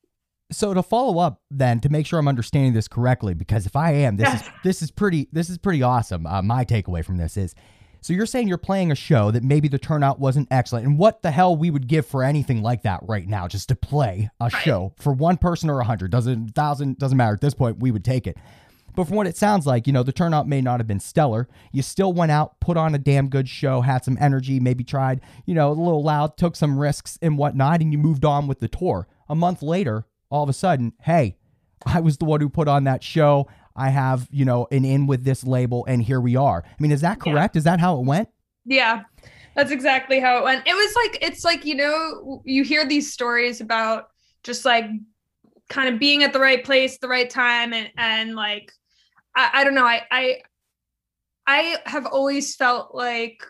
so 0.52 0.72
to 0.72 0.82
follow 0.82 1.18
up 1.18 1.40
then 1.50 1.80
to 1.80 1.88
make 1.88 2.06
sure 2.06 2.18
i'm 2.18 2.28
understanding 2.28 2.72
this 2.72 2.88
correctly 2.88 3.34
because 3.34 3.66
if 3.66 3.74
i 3.76 3.90
am 3.92 4.16
this 4.16 4.32
is 4.34 4.48
this 4.64 4.82
is 4.82 4.90
pretty 4.90 5.28
this 5.32 5.50
is 5.50 5.58
pretty 5.58 5.82
awesome. 5.82 6.26
Uh, 6.26 6.40
my 6.42 6.64
takeaway 6.64 7.04
from 7.04 7.16
this 7.16 7.36
is 7.36 7.54
so 8.00 8.12
you're 8.12 8.26
saying 8.26 8.46
you're 8.46 8.56
playing 8.58 8.92
a 8.92 8.94
show 8.94 9.32
that 9.32 9.42
maybe 9.42 9.66
the 9.66 9.78
turnout 9.80 10.20
wasn't 10.20 10.46
excellent 10.52 10.86
and 10.86 10.96
what 10.98 11.22
the 11.22 11.30
hell 11.32 11.56
we 11.56 11.70
would 11.70 11.88
give 11.88 12.06
for 12.06 12.22
anything 12.22 12.62
like 12.62 12.82
that 12.82 13.00
right 13.02 13.26
now 13.26 13.48
just 13.48 13.68
to 13.68 13.74
play 13.74 14.30
a 14.40 14.44
Right. 14.44 14.52
show 14.62 14.92
for 14.96 15.12
one 15.12 15.36
person 15.36 15.68
or 15.68 15.80
a 15.80 15.84
hundred 15.84 16.12
doesn't 16.12 16.54
thousand 16.54 16.98
doesn't 16.98 17.16
matter 17.18 17.34
at 17.34 17.40
this 17.40 17.54
point 17.54 17.80
we 17.80 17.90
would 17.90 18.04
take 18.04 18.28
it 18.28 18.36
but 18.96 19.06
from 19.06 19.16
what 19.16 19.26
it 19.28 19.36
sounds 19.36 19.66
like, 19.66 19.86
you 19.86 19.92
know, 19.92 20.02
the 20.02 20.10
turnout 20.12 20.48
may 20.48 20.60
not 20.60 20.80
have 20.80 20.86
been 20.88 20.98
stellar. 20.98 21.48
You 21.72 21.82
still 21.82 22.12
went 22.12 22.32
out, 22.32 22.58
put 22.60 22.76
on 22.76 22.94
a 22.94 22.98
damn 22.98 23.28
good 23.28 23.48
show, 23.48 23.82
had 23.82 24.04
some 24.04 24.18
energy, 24.20 24.58
maybe 24.58 24.82
tried, 24.82 25.20
you 25.44 25.54
know, 25.54 25.68
a 25.68 25.74
little 25.74 26.02
loud, 26.02 26.36
took 26.36 26.56
some 26.56 26.78
risks 26.78 27.18
and 27.22 27.38
whatnot, 27.38 27.80
and 27.82 27.92
you 27.92 27.98
moved 27.98 28.24
on 28.24 28.48
with 28.48 28.58
the 28.60 28.68
tour. 28.68 29.06
A 29.28 29.34
month 29.36 29.62
later, 29.62 30.06
all 30.30 30.42
of 30.42 30.48
a 30.48 30.52
sudden, 30.52 30.94
hey, 31.02 31.36
I 31.84 32.00
was 32.00 32.16
the 32.16 32.24
one 32.24 32.40
who 32.40 32.48
put 32.48 32.66
on 32.66 32.84
that 32.84 33.04
show. 33.04 33.46
I 33.76 33.90
have, 33.90 34.26
you 34.32 34.44
know, 34.46 34.66
an 34.72 34.84
in 34.84 35.06
with 35.06 35.22
this 35.24 35.44
label, 35.44 35.84
and 35.86 36.02
here 36.02 36.20
we 36.20 36.34
are. 36.34 36.64
I 36.66 36.74
mean, 36.82 36.90
is 36.90 37.02
that 37.02 37.18
Yeah. 37.24 37.32
correct? 37.32 37.54
Is 37.56 37.64
that 37.64 37.78
how 37.78 37.98
it 38.00 38.06
went? 38.06 38.28
Yeah, 38.64 39.02
that's 39.54 39.70
exactly 39.70 40.18
how 40.18 40.38
it 40.38 40.44
went. 40.44 40.66
It 40.66 40.74
was 40.74 40.94
like 40.96 41.18
it's 41.22 41.44
like 41.44 41.64
you 41.64 41.74
know 41.76 42.40
you 42.44 42.64
hear 42.64 42.84
these 42.86 43.12
stories 43.12 43.60
about 43.60 44.08
just 44.42 44.64
like 44.64 44.86
kind 45.68 45.92
of 45.92 46.00
being 46.00 46.22
at 46.22 46.32
the 46.32 46.40
right 46.40 46.64
place, 46.64 46.98
the 46.98 47.08
right 47.08 47.28
time, 47.30 47.72
and 47.72 47.90
and 47.98 48.34
like 48.34 48.72
I, 49.36 49.50
I 49.54 49.64
don't 49.64 49.74
know. 49.74 49.86
I 49.86 50.02
I 50.10 50.42
I 51.46 51.76
have 51.84 52.06
always 52.06 52.56
felt 52.56 52.94
like 52.94 53.44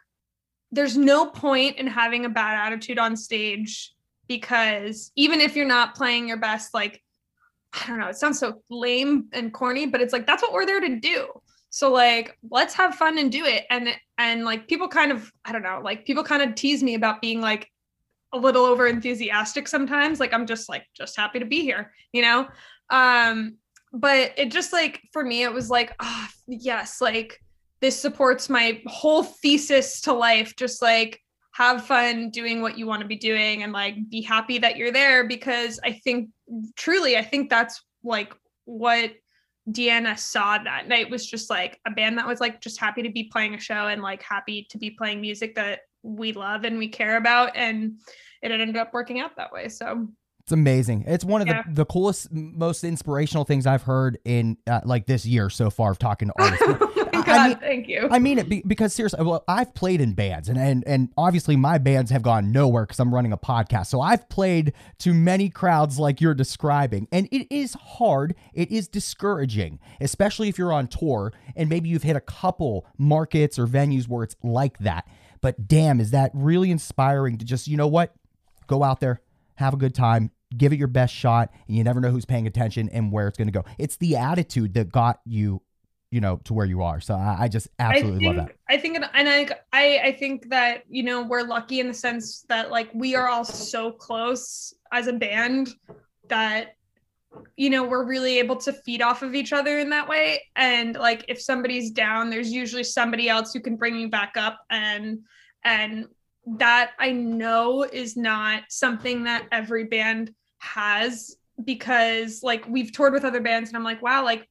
there's 0.73 0.97
no 0.97 1.31
point 1.31 1.77
in 1.77 1.87
having 1.87 2.25
a 2.25 2.29
bad 2.29 2.67
attitude 2.67 2.99
on 2.99 3.17
stage 3.17 3.95
because 4.29 5.13
even 5.17 5.41
if 5.41 5.57
you're 5.57 5.65
not 5.65 5.95
playing 5.95 6.29
your 6.29 6.37
best, 6.37 6.75
like 6.75 7.03
I 7.73 7.87
don't 7.87 8.01
know, 8.01 8.09
it 8.09 8.17
sounds 8.17 8.39
so 8.39 8.63
lame 8.69 9.27
and 9.33 9.53
corny, 9.53 9.87
but 9.87 10.01
it's 10.01 10.13
like 10.13 10.27
that's 10.27 10.43
what 10.43 10.53
we're 10.53 10.67
there 10.67 10.81
to 10.81 10.97
do. 10.97 11.29
So 11.71 11.93
like 11.93 12.37
let's 12.51 12.75
have 12.75 12.95
fun 12.95 13.19
and 13.19 13.31
do 13.31 13.45
it. 13.45 13.65
And 13.71 13.89
and 14.19 14.45
like 14.45 14.69
people 14.69 14.89
kind 14.89 15.13
of 15.13 15.31
I 15.45 15.53
don't 15.53 15.63
know, 15.63 15.81
like 15.83 16.05
people 16.05 16.25
kind 16.25 16.43
of 16.43 16.55
tease 16.55 16.83
me 16.83 16.95
about 16.95 17.21
being 17.21 17.41
like 17.41 17.71
a 18.33 18.39
little 18.39 18.65
over 18.65 18.87
enthusiastic 18.87 19.69
sometimes. 19.69 20.21
Like 20.21 20.35
I'm 20.35 20.47
just 20.47 20.69
like 20.69 20.85
just 20.95 21.17
happy 21.17 21.39
to 21.39 21.47
be 21.47 21.63
here, 21.63 21.93
you 22.13 22.23
know? 22.23 22.49
Um 22.91 23.57
but 24.01 24.33
it 24.37 24.51
just 24.51 24.73
like 24.73 25.01
for 25.13 25.25
me 25.25 25.43
it 25.43 25.53
was 25.53 25.71
like 25.71 25.95
ah 26.01 26.29
yes, 26.47 27.01
like 27.01 27.41
this 27.81 27.99
supports 27.99 28.49
my 28.49 28.81
whole 28.87 29.23
thesis 29.23 30.01
to 30.03 30.13
life 30.13 30.55
just 30.57 30.83
like 30.83 31.21
have 31.53 31.87
fun 31.87 32.29
doing 32.31 32.61
what 32.61 32.77
you 32.77 32.87
want 32.87 33.01
to 33.01 33.09
be 33.09 33.17
doing 33.17 33.63
and 33.63 33.73
like 33.73 33.97
be 34.11 34.21
happy 34.21 34.59
that 34.59 34.77
you're 34.77 34.93
there 34.93 35.27
because 35.27 35.81
I 35.83 35.93
think 35.93 36.29
truly 36.77 37.17
I 37.17 37.23
think 37.23 37.49
that's 37.49 37.83
like 38.05 38.35
what 38.67 39.13
Deanna 39.71 40.19
saw 40.19 40.59
that 40.59 40.87
night 40.87 41.11
was 41.11 41.27
just 41.27 41.49
like 41.49 41.81
a 41.87 41.91
band 41.91 42.19
that 42.19 42.27
was 42.27 42.41
like 42.41 42.61
just 42.61 42.79
happy 42.79 43.03
to 43.03 43.11
be 43.11 43.25
playing 43.25 43.55
a 43.55 43.61
show 43.61 43.89
and 43.89 44.03
like 44.03 44.23
happy 44.23 44.67
to 44.71 44.79
be 44.79 44.91
playing 44.91 45.21
music 45.21 45.55
that 45.55 45.81
we 46.03 46.33
love 46.33 46.65
and 46.65 46.79
we 46.79 46.89
care 46.89 47.17
about 47.17 47.57
and 47.57 47.99
it 48.43 48.51
ended 48.51 48.77
up 48.77 48.93
working 48.93 49.19
out 49.19 49.35
that 49.37 49.51
way 49.51 49.69
so 49.69 50.07
It's 50.47 50.53
amazing. 50.53 51.03
It's 51.09 51.25
one 51.25 51.43
of 51.43 51.49
Yeah. 51.49 51.63
the, 51.67 51.75
the 51.75 51.85
coolest, 51.87 52.31
most 52.31 52.85
inspirational 52.85 53.45
things 53.45 53.67
I've 53.67 53.83
heard 53.83 54.17
in 54.25 54.57
uh, 54.69 54.81
like 54.85 55.07
this 55.07 55.27
year 55.27 55.51
so 55.51 55.71
far 55.71 55.91
of 55.91 55.99
talking 55.99 56.29
to 56.29 56.35
artists. 56.41 56.65
oh 56.69 56.93
my 57.15 57.25
I 57.27 57.49
mean- 57.49 57.59
thank 57.59 57.89
you 57.89 58.07
I 58.13 58.21
mean 58.21 58.39
it 58.39 58.49
be, 58.49 58.63
because 58.65 58.93
seriously, 58.95 59.25
well, 59.25 59.43
I've 59.49 59.75
played 59.75 60.01
in 60.01 60.13
bands, 60.13 60.49
and 60.49 60.57
and 60.57 60.85
and 60.87 61.09
obviously 61.19 61.57
my 61.57 61.79
bands 61.79 62.13
have 62.13 62.23
gone 62.23 62.53
nowhere 62.53 62.85
because 62.87 63.01
I'm 63.01 63.13
running 63.13 63.33
a 63.33 63.37
podcast. 63.37 63.87
So 63.89 64.01
I've 64.01 64.29
played 64.29 64.73
to 65.01 65.13
many 65.13 65.49
crowds 65.49 65.99
like 65.99 66.21
you're 66.21 66.33
describing, 66.33 67.09
and 67.11 67.27
it 67.33 67.53
is 67.53 67.75
hard. 67.75 68.37
It 68.55 68.71
is 68.71 68.87
discouraging, 68.87 69.81
especially 70.01 70.49
if 70.49 70.59
you're 70.59 70.73
on 70.73 70.87
tour 70.87 71.33
and 71.57 71.69
maybe 71.69 71.89
you've 71.89 72.05
hit 72.05 72.15
a 72.15 72.21
couple 72.21 72.87
markets 72.99 73.59
or 73.59 73.67
venues 73.67 74.07
where 74.07 74.23
it's 74.23 74.37
like 74.45 74.79
that. 74.79 75.09
But 75.41 75.67
damn, 75.67 75.99
is 75.99 76.13
that 76.13 76.31
really 76.35 76.71
inspiring 76.71 77.37
to 77.39 77.45
just 77.45 77.67
you 77.67 77.77
know 77.77 77.89
what, 77.89 78.15
go 78.69 78.85
out 78.85 79.01
there, 79.01 79.21
have 79.57 79.75
a 79.75 79.77
good 79.77 79.93
time. 79.95 80.31
Give 80.57 80.73
it 80.73 80.79
your 80.79 80.89
best 80.89 81.15
shot, 81.15 81.53
and 81.67 81.77
you 81.77 81.85
never 81.85 82.01
know 82.01 82.11
who's 82.11 82.25
paying 82.25 82.47
attention 82.47 82.89
and 82.91 83.13
where 83.13 83.29
it's 83.29 83.39
going 83.39 83.49
to 83.49 83.53
go. 83.53 83.65
It's 83.79 83.97
the 83.97 84.17
attitude 84.17 84.75
that 84.75 84.91
got 84.91 85.21
you 85.25 85.63
you 86.11 86.21
know, 86.21 86.37
to 86.45 86.55
where 86.55 86.67
you 86.67 86.83
are. 86.83 87.01
So 87.01 87.15
I, 87.15 87.37
I 87.41 87.49
just 87.49 87.69
absolutely 87.79 88.27
I 88.27 88.31
love 88.31 88.47
that. 88.47 88.57
I 88.69 88.79
think, 88.79 88.97
and 88.97 89.29
I, 89.29 89.49
I, 89.73 89.99
I 89.99 90.13
think 90.13 90.49
that 90.51 90.85
you 90.89 91.03
know 91.03 91.23
we're 91.23 91.43
lucky 91.43 91.81
in 91.81 91.89
the 91.89 91.95
sense 91.95 92.45
that 92.49 92.71
like 92.71 92.89
we 92.95 93.15
are 93.17 93.29
all 93.29 93.45
so 93.45 93.91
close 93.91 94.73
as 94.93 95.09
a 95.09 95.13
band 95.13 95.71
that 96.29 96.77
you 97.57 97.71
know 97.71 97.85
we're 97.85 98.07
really 98.07 98.39
able 98.39 98.57
to 98.57 98.73
feed 98.73 99.03
off 99.03 99.23
of 99.23 99.35
each 99.35 99.53
other 99.53 99.79
in 99.79 99.91
that 99.91 100.09
way. 100.09 100.43
And 100.55 100.95
like 100.95 101.25
if 101.29 101.41
somebody's 101.41 101.91
down, 101.91 102.31
there's 102.31 102.53
usually 102.53 102.85
somebody 102.85 103.29
else 103.29 103.53
who 103.53 103.61
can 103.61 103.77
bring 103.77 103.97
you 103.97 104.09
back 104.09 104.37
up, 104.37 104.61
and 104.71 105.19
and 105.65 106.07
that 106.47 106.93
I 107.01 107.11
know 107.11 107.83
is 107.83 108.17
not 108.17 108.63
something 108.69 109.25
that 109.25 109.49
every 109.51 109.85
band 109.85 110.33
has 110.59 111.37
because 111.65 112.43
like 112.43 112.67
we've 112.69 112.93
toured 112.93 113.13
with 113.13 113.25
other 113.25 113.41
bands 113.41 113.71
and 113.71 113.77
I'm 113.77 113.85
like 113.85 114.03
wow 114.03 114.25
like 114.25 114.49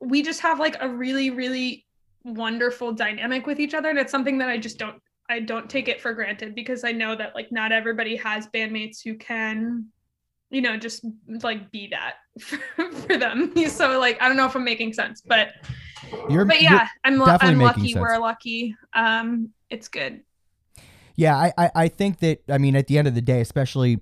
we 0.00 0.22
just 0.22 0.40
have 0.40 0.58
like 0.58 0.76
a 0.80 0.88
really 0.88 1.30
really 1.30 1.86
wonderful 2.24 2.92
dynamic 2.92 3.46
with 3.46 3.60
each 3.60 3.74
other 3.74 3.88
and 3.88 3.98
it's 3.98 4.10
something 4.10 4.38
that 4.38 4.48
i 4.48 4.58
just 4.58 4.78
don't 4.78 5.00
i 5.30 5.40
don't 5.40 5.70
take 5.70 5.88
it 5.88 6.00
for 6.00 6.12
granted 6.12 6.54
because 6.54 6.84
i 6.84 6.92
know 6.92 7.16
that 7.16 7.34
like 7.34 7.50
not 7.50 7.72
everybody 7.72 8.16
has 8.16 8.46
bandmates 8.48 9.02
who 9.02 9.14
can 9.14 9.86
you 10.50 10.60
know 10.60 10.76
just 10.76 11.04
like 11.42 11.70
be 11.70 11.88
that 11.88 12.14
for, 12.40 12.92
for 12.92 13.16
them. 13.16 13.52
So 13.68 13.98
like 13.98 14.20
i 14.20 14.28
don't 14.28 14.36
know 14.36 14.46
if 14.46 14.54
i'm 14.54 14.64
making 14.64 14.92
sense 14.92 15.22
but 15.22 15.52
You're, 16.28 16.44
but 16.44 16.60
yeah 16.60 16.88
i'm, 17.04 17.22
I'm 17.22 17.58
lucky 17.58 17.92
sense. 17.92 18.00
we're 18.00 18.18
lucky. 18.18 18.76
Um 18.94 19.50
it's 19.70 19.88
good. 19.88 20.22
Yeah, 21.16 21.36
I, 21.36 21.52
I, 21.58 21.70
I 21.74 21.88
think 21.88 22.20
that, 22.20 22.42
I 22.48 22.58
mean, 22.58 22.76
at 22.76 22.86
the 22.86 22.96
end 22.96 23.08
of 23.08 23.14
the 23.16 23.20
day, 23.20 23.40
especially 23.40 24.00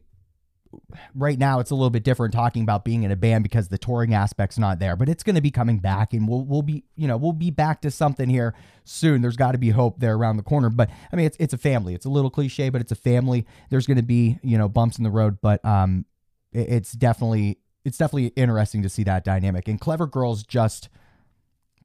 right 1.14 1.38
now, 1.38 1.61
it's 1.61 1.70
a 1.70 1.74
little 1.74 1.90
bit 1.90 2.02
different 2.05 2.33
talking 2.33 2.62
about 2.62 2.85
being 2.85 3.02
in 3.02 3.11
a 3.11 3.16
band 3.16 3.42
because 3.42 3.68
the 3.68 3.79
touring 3.79 4.14
aspect's 4.14 4.59
not 4.59 4.79
there, 4.79 4.96
but 4.96 5.09
it's 5.09 5.22
going 5.22 5.35
to 5.37 5.40
be 5.40 5.50
coming 5.50 5.79
back 5.79 6.12
and 6.12 6.29
we'll, 6.29 6.44
we'll 6.44 6.62
be, 6.62 6.85
you 6.96 7.07
know, 7.09 7.16
we'll 7.16 7.33
be 7.33 7.50
back 7.50 7.81
to 7.83 7.90
something 7.90 8.29
here 8.29 8.55
soon. 8.85 9.22
There's 9.22 9.37
got 9.37 9.52
to 9.52 9.59
be 9.59 9.70
hope 9.70 10.00
there 10.00 10.14
around 10.14 10.37
the 10.37 10.42
corner. 10.42 10.70
But 10.70 10.90
I 11.12 11.16
mean, 11.16 11.26
it's, 11.26 11.37
it's 11.38 11.55
a 11.55 11.59
family. 11.59 11.94
It's 11.94 12.07
a 12.07 12.11
little 12.11 12.31
cliche, 12.31 12.68
but 12.68 12.81
it's 12.81 12.92
a 12.92 12.96
family. 12.96 13.46
There's 13.70 13.87
going 13.87 13.96
to 13.98 14.02
be, 14.02 14.38
you 14.42 14.59
know, 14.59 14.68
bumps 14.68 14.98
in 14.98 15.05
the 15.05 15.11
road, 15.11 15.38
but 15.40 15.64
um, 15.64 16.05
it- 16.52 16.68
it's 16.68 16.92
definitely, 16.92 17.59
it's 17.85 17.98
definitely 17.98 18.29
interesting 18.37 18.83
to 18.83 18.88
see 18.88 19.05
that 19.05 19.24
dynamic. 19.24 19.68
And 19.68 19.81
Clever 19.81 20.07
Girls 20.07 20.42
just 20.44 20.88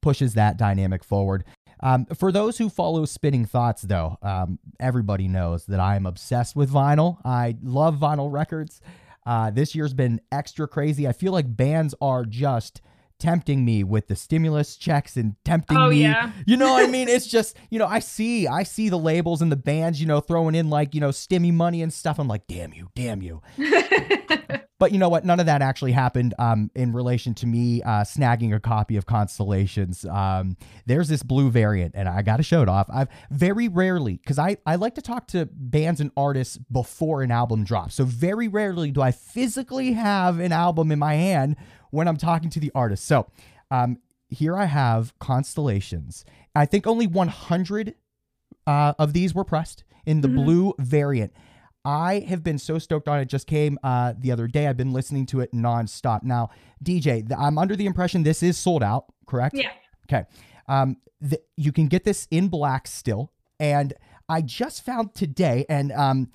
pushes 0.01 0.33
that 0.33 0.57
dynamic 0.57 1.03
forward. 1.03 1.43
Um, 1.81 2.05
for 2.05 2.31
those 2.31 2.57
who 2.57 2.69
follow 2.69 3.05
Spinning 3.05 3.45
Thoughts, 3.45 3.81
though, 3.81 4.17
um, 4.21 4.59
everybody 4.79 5.27
knows 5.27 5.65
that 5.65 5.79
I 5.79 5.95
am 5.95 6.05
obsessed 6.05 6.55
with 6.55 6.71
vinyl. 6.71 7.17
I 7.25 7.57
love 7.63 7.95
vinyl 7.95 8.31
records. 8.31 8.81
Uh, 9.25 9.51
this 9.51 9.75
year's 9.75 9.93
been 9.93 10.21
extra 10.31 10.67
crazy. 10.67 11.07
I 11.07 11.11
feel 11.13 11.31
like 11.31 11.55
bands 11.55 11.93
are 12.01 12.25
just 12.25 12.81
tempting 13.21 13.63
me 13.63 13.83
with 13.83 14.07
the 14.07 14.15
stimulus 14.15 14.75
checks 14.75 15.15
and 15.15 15.35
tempting 15.45 15.77
oh 15.77 15.89
me 15.89 16.01
yeah 16.01 16.31
you 16.45 16.57
know 16.57 16.73
what 16.73 16.83
I 16.83 16.87
mean? 16.87 17.07
It's 17.11 17.27
just, 17.27 17.57
you 17.69 17.77
know, 17.77 17.87
I 17.87 17.99
see, 17.99 18.47
I 18.47 18.63
see 18.63 18.89
the 18.89 18.97
labels 18.97 19.41
and 19.41 19.51
the 19.51 19.57
bands, 19.57 19.99
you 19.99 20.07
know, 20.07 20.21
throwing 20.21 20.55
in 20.55 20.69
like, 20.69 20.95
you 20.95 21.01
know, 21.01 21.09
stimmy 21.09 21.53
money 21.53 21.81
and 21.81 21.91
stuff. 21.91 22.19
I'm 22.19 22.27
like, 22.27 22.47
damn 22.47 22.73
you, 22.73 22.89
damn 22.95 23.21
you. 23.21 23.41
But 24.81 24.91
you 24.91 24.97
know 24.97 25.09
what? 25.09 25.25
None 25.25 25.39
of 25.39 25.45
that 25.45 25.61
actually 25.61 25.91
happened 25.91 26.33
um, 26.39 26.71
in 26.73 26.91
relation 26.91 27.35
to 27.35 27.45
me 27.45 27.83
uh, 27.83 28.01
snagging 28.01 28.55
a 28.55 28.59
copy 28.59 28.97
of 28.97 29.05
Constellations. 29.05 30.05
Um, 30.05 30.57
there's 30.87 31.07
this 31.07 31.21
blue 31.21 31.51
variant, 31.51 31.93
and 31.93 32.09
I 32.09 32.23
got 32.23 32.37
to 32.37 32.43
show 32.43 32.63
it 32.63 32.67
off. 32.67 32.89
I've 32.91 33.07
very 33.29 33.67
rarely, 33.67 34.13
because 34.17 34.39
I, 34.39 34.57
I 34.65 34.77
like 34.77 34.95
to 34.95 35.01
talk 35.03 35.27
to 35.27 35.47
bands 35.53 36.01
and 36.01 36.09
artists 36.17 36.57
before 36.57 37.21
an 37.21 37.29
album 37.29 37.63
drops. 37.63 37.93
So 37.93 38.05
very 38.05 38.47
rarely 38.47 38.89
do 38.89 39.03
I 39.03 39.11
physically 39.11 39.93
have 39.93 40.39
an 40.39 40.51
album 40.51 40.91
in 40.91 40.97
my 40.97 41.13
hand 41.13 41.57
when 41.91 42.07
I'm 42.07 42.17
talking 42.17 42.49
to 42.49 42.59
the 42.59 42.71
artist. 42.75 43.05
So 43.05 43.27
um, 43.69 43.99
here 44.29 44.57
I 44.57 44.65
have 44.65 45.17
Constellations. 45.19 46.25
I 46.55 46.65
think 46.65 46.87
only 46.87 47.07
100 47.07 47.95
uh, 48.67 48.93
of 48.99 49.13
these 49.13 49.33
were 49.33 49.43
pressed 49.43 49.83
in 50.05 50.21
the 50.21 50.27
Mhm. 50.27 50.35
blue 50.35 50.73
variant. 50.79 51.31
I 51.83 52.19
have 52.27 52.43
been 52.43 52.59
so 52.59 52.77
stoked 52.77 53.07
on 53.07 53.19
it. 53.19 53.25
Just 53.25 53.47
came 53.47 53.79
uh, 53.83 54.13
the 54.17 54.31
other 54.31 54.47
day. 54.47 54.67
I've 54.67 54.77
been 54.77 54.93
listening 54.93 55.25
to 55.27 55.39
it 55.39 55.51
nonstop. 55.51 56.21
Now, 56.23 56.49
DJ, 56.83 57.25
I'm 57.37 57.57
under 57.57 57.75
the 57.75 57.85
impression 57.87 58.21
this 58.23 58.43
is 58.43 58.57
sold 58.57 58.83
out, 58.83 59.05
correct? 59.25 59.55
yeah 59.55 59.69
Okay. 60.05 60.25
Um, 60.67 60.97
the, 61.19 61.41
you 61.57 61.71
can 61.71 61.87
get 61.87 62.03
this 62.03 62.27
in 62.29 62.49
black 62.49 62.87
still. 62.87 63.31
And 63.59 63.93
I 64.29 64.41
just 64.41 64.83
found 64.85 65.13
today, 65.15 65.65
and 65.69 65.91
um, 65.91 66.31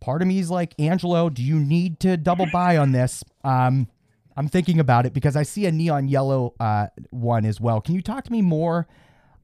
part 0.00 0.22
of 0.22 0.28
me 0.28 0.38
is 0.38 0.50
like, 0.50 0.74
Angelo, 0.78 1.28
do 1.30 1.42
you 1.42 1.58
need 1.58 1.98
to 2.00 2.16
double 2.16 2.46
buy 2.52 2.76
on 2.76 2.92
this? 2.92 3.24
Um, 3.44 3.88
I'm 4.38 4.46
thinking 4.46 4.78
about 4.78 5.04
it 5.04 5.12
because 5.12 5.34
I 5.34 5.42
see 5.42 5.66
a 5.66 5.72
neon 5.72 6.06
yellow 6.06 6.54
uh, 6.60 6.86
one 7.10 7.44
as 7.44 7.60
well. 7.60 7.80
Can 7.80 7.96
you 7.96 8.02
talk 8.02 8.22
to 8.22 8.30
me 8.30 8.40
more 8.40 8.86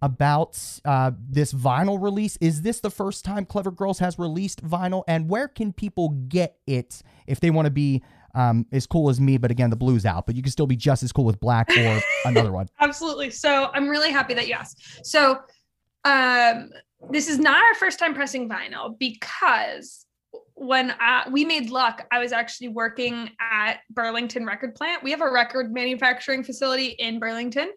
about 0.00 0.56
uh, 0.84 1.10
this 1.18 1.52
vinyl 1.52 2.00
release? 2.00 2.38
Is 2.40 2.62
this 2.62 2.78
the 2.78 2.90
first 2.90 3.24
time 3.24 3.44
Clever 3.44 3.72
Girls 3.72 3.98
has 3.98 4.20
released 4.20 4.64
vinyl? 4.64 5.02
And 5.08 5.28
where 5.28 5.48
can 5.48 5.72
people 5.72 6.10
get 6.28 6.58
it 6.68 7.02
if 7.26 7.40
they 7.40 7.50
want 7.50 7.66
to 7.66 7.72
be 7.72 8.04
um, 8.36 8.66
as 8.70 8.86
cool 8.86 9.10
as 9.10 9.20
me, 9.20 9.36
but 9.36 9.50
again, 9.50 9.70
the 9.70 9.76
blue's 9.76 10.06
out, 10.06 10.26
but 10.26 10.36
you 10.36 10.42
can 10.42 10.52
still 10.52 10.66
be 10.68 10.76
just 10.76 11.02
as 11.02 11.10
cool 11.10 11.24
with 11.24 11.40
black 11.40 11.68
or 11.76 12.00
another 12.24 12.52
one. 12.52 12.68
Absolutely. 12.80 13.30
So 13.30 13.70
I'm 13.74 13.88
really 13.88 14.12
happy 14.12 14.34
that 14.34 14.46
you 14.46 14.54
asked. 14.54 15.04
So 15.04 15.40
um, 16.04 16.70
this 17.10 17.28
is 17.28 17.40
not 17.40 17.56
our 17.56 17.74
first 17.74 17.98
time 17.98 18.14
pressing 18.14 18.48
vinyl 18.48 18.96
because 18.96 20.03
when 20.54 20.94
I, 21.00 21.28
we 21.30 21.44
made 21.44 21.70
luck, 21.70 22.06
I 22.12 22.18
was 22.20 22.32
actually 22.32 22.68
working 22.68 23.30
at 23.40 23.78
Burlington 23.90 24.46
Record 24.46 24.74
Plant. 24.74 25.02
We 25.02 25.10
have 25.10 25.20
a 25.20 25.30
record 25.30 25.72
manufacturing 25.72 26.44
facility 26.44 26.88
in 26.88 27.18
Burlington. 27.18 27.72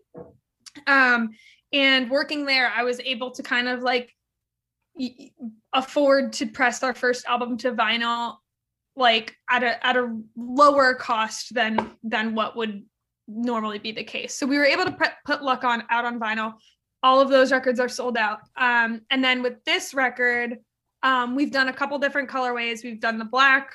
Um, 0.86 1.30
and 1.74 2.10
working 2.10 2.46
there, 2.46 2.72
I 2.76 2.84
was 2.84 3.00
able 3.00 3.32
to 3.32 3.44
kind 3.44 3.68
of 3.68 3.82
like 3.82 4.13
afford 5.74 6.34
to 6.34 6.46
press 6.46 6.84
our 6.84 6.94
first 6.94 7.26
album 7.26 7.58
to 7.58 7.72
vinyl 7.72 8.38
like 8.96 9.36
at 9.48 9.62
a 9.62 9.86
at 9.86 9.96
a 9.96 10.20
lower 10.36 10.96
cost 10.96 11.54
than 11.54 11.92
than 12.04 12.34
what 12.34 12.56
would 12.56 12.84
normally 13.28 13.78
be 13.78 13.92
the 13.92 14.04
case. 14.04 14.34
So 14.34 14.46
we 14.46 14.58
were 14.58 14.66
able 14.66 14.86
to 14.86 14.92
put, 14.92 15.12
put 15.26 15.44
luck 15.44 15.63
on 15.63 15.84
out 15.90 16.06
on 16.06 16.20
vinyl. 16.20 16.54
All 17.04 17.22
of 17.22 17.30
those 17.30 17.52
records 17.52 17.80
are 17.80 17.90
sold 17.90 18.18
out. 18.18 18.40
Um, 18.56 19.02
and 19.12 19.24
then 19.24 19.44
with 19.44 19.63
this 19.66 19.94
record, 19.94 20.58
um, 21.03 21.36
we've 21.36 21.51
done 21.51 21.67
a 21.67 21.73
couple 21.73 21.97
different 21.99 22.29
colorways. 22.29 22.83
We've 22.83 22.99
done 22.99 23.17
the 23.17 23.25
black, 23.25 23.71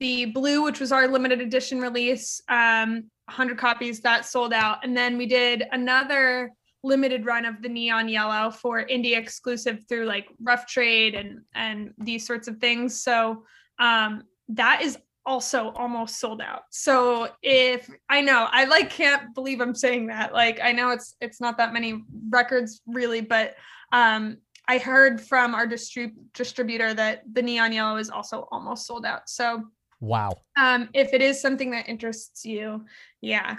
the 0.00 0.26
blue, 0.26 0.62
which 0.62 0.80
was 0.80 0.92
our 0.92 1.08
limited 1.08 1.40
edition 1.40 1.80
release, 1.80 2.42
um, 2.48 3.04
100 3.26 3.58
copies 3.58 4.00
that 4.00 4.26
sold 4.26 4.52
out. 4.52 4.84
And 4.84 4.96
then 4.96 5.16
we 5.16 5.26
did 5.26 5.64
another 5.72 6.50
limited 6.82 7.24
run 7.24 7.46
of 7.46 7.62
the 7.62 7.68
neon 7.68 8.08
yellow 8.08 8.50
for 8.50 8.84
indie 8.84 9.16
exclusive 9.16 9.80
through 9.88 10.04
like 10.04 10.26
rough 10.42 10.66
trade 10.66 11.14
and 11.14 11.40
and 11.54 11.94
these 11.98 12.26
sorts 12.26 12.46
of 12.48 12.58
things. 12.58 13.02
So 13.02 13.44
um, 13.78 14.24
that 14.48 14.82
is 14.82 14.98
also 15.26 15.70
almost 15.70 16.20
sold 16.20 16.42
out. 16.42 16.62
So 16.70 17.28
if 17.42 17.88
I 18.10 18.20
know, 18.20 18.46
I 18.50 18.64
like 18.64 18.90
can't 18.90 19.34
believe 19.34 19.60
I'm 19.60 19.74
saying 19.74 20.08
that. 20.08 20.34
Like 20.34 20.60
I 20.62 20.72
know 20.72 20.90
it's 20.90 21.16
it's 21.20 21.40
not 21.40 21.56
that 21.58 21.72
many 21.72 22.04
records 22.28 22.82
really, 22.86 23.22
but 23.22 23.54
um 23.92 24.38
I 24.68 24.78
heard 24.78 25.20
from 25.20 25.54
our 25.54 25.66
distrib- 25.66 26.14
distributor 26.32 26.94
that 26.94 27.22
the 27.32 27.42
neon 27.42 27.72
yellow 27.72 27.96
is 27.96 28.10
also 28.10 28.48
almost 28.50 28.86
sold 28.86 29.04
out. 29.04 29.28
So 29.28 29.64
wow. 30.00 30.32
Um 30.56 30.88
if 30.94 31.12
it 31.12 31.22
is 31.22 31.40
something 31.40 31.70
that 31.72 31.88
interests 31.88 32.44
you, 32.44 32.84
yeah. 33.20 33.56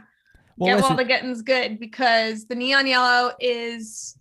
Well, 0.57 0.77
Get 0.77 0.83
while 0.83 0.95
the 0.95 1.03
getting's 1.03 1.41
good 1.41 1.79
because 1.79 2.45
the 2.45 2.55
neon 2.55 2.87
yellow 2.87 3.33
is 3.39 4.17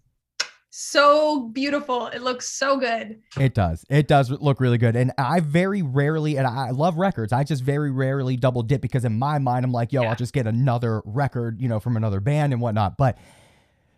so 0.77 1.51
beautiful. 1.51 2.09
It 2.09 2.23
looks 2.23 2.49
so 2.49 2.77
good. 2.77 3.21
It 3.39 3.55
does. 3.55 3.85
It 3.89 4.09
does 4.09 4.29
look 4.29 4.59
really 4.59 4.77
good. 4.77 4.97
And 4.97 5.13
I 5.17 5.39
very 5.39 5.83
rarely, 5.83 6.37
and 6.37 6.49
I 6.49 6.71
love 6.71 6.97
records. 6.97 7.33
I 7.33 7.45
just 7.45 7.63
very 7.63 7.93
rarely 7.93 8.37
double 8.37 8.65
dip 8.65 8.81
because 8.81 9.05
in 9.05 9.17
my 9.17 9.39
mind, 9.39 9.65
I'm 9.65 9.71
like, 9.71 9.93
yo, 9.93 10.03
yeah. 10.03 10.09
I'll 10.09 10.17
just 10.17 10.33
get 10.33 10.49
another 10.49 11.01
record, 11.05 11.61
you 11.61 11.69
know, 11.69 11.79
from 11.79 11.97
another 11.97 12.19
band 12.19 12.53
and 12.53 12.61
whatnot. 12.61 12.97
But 12.97 13.19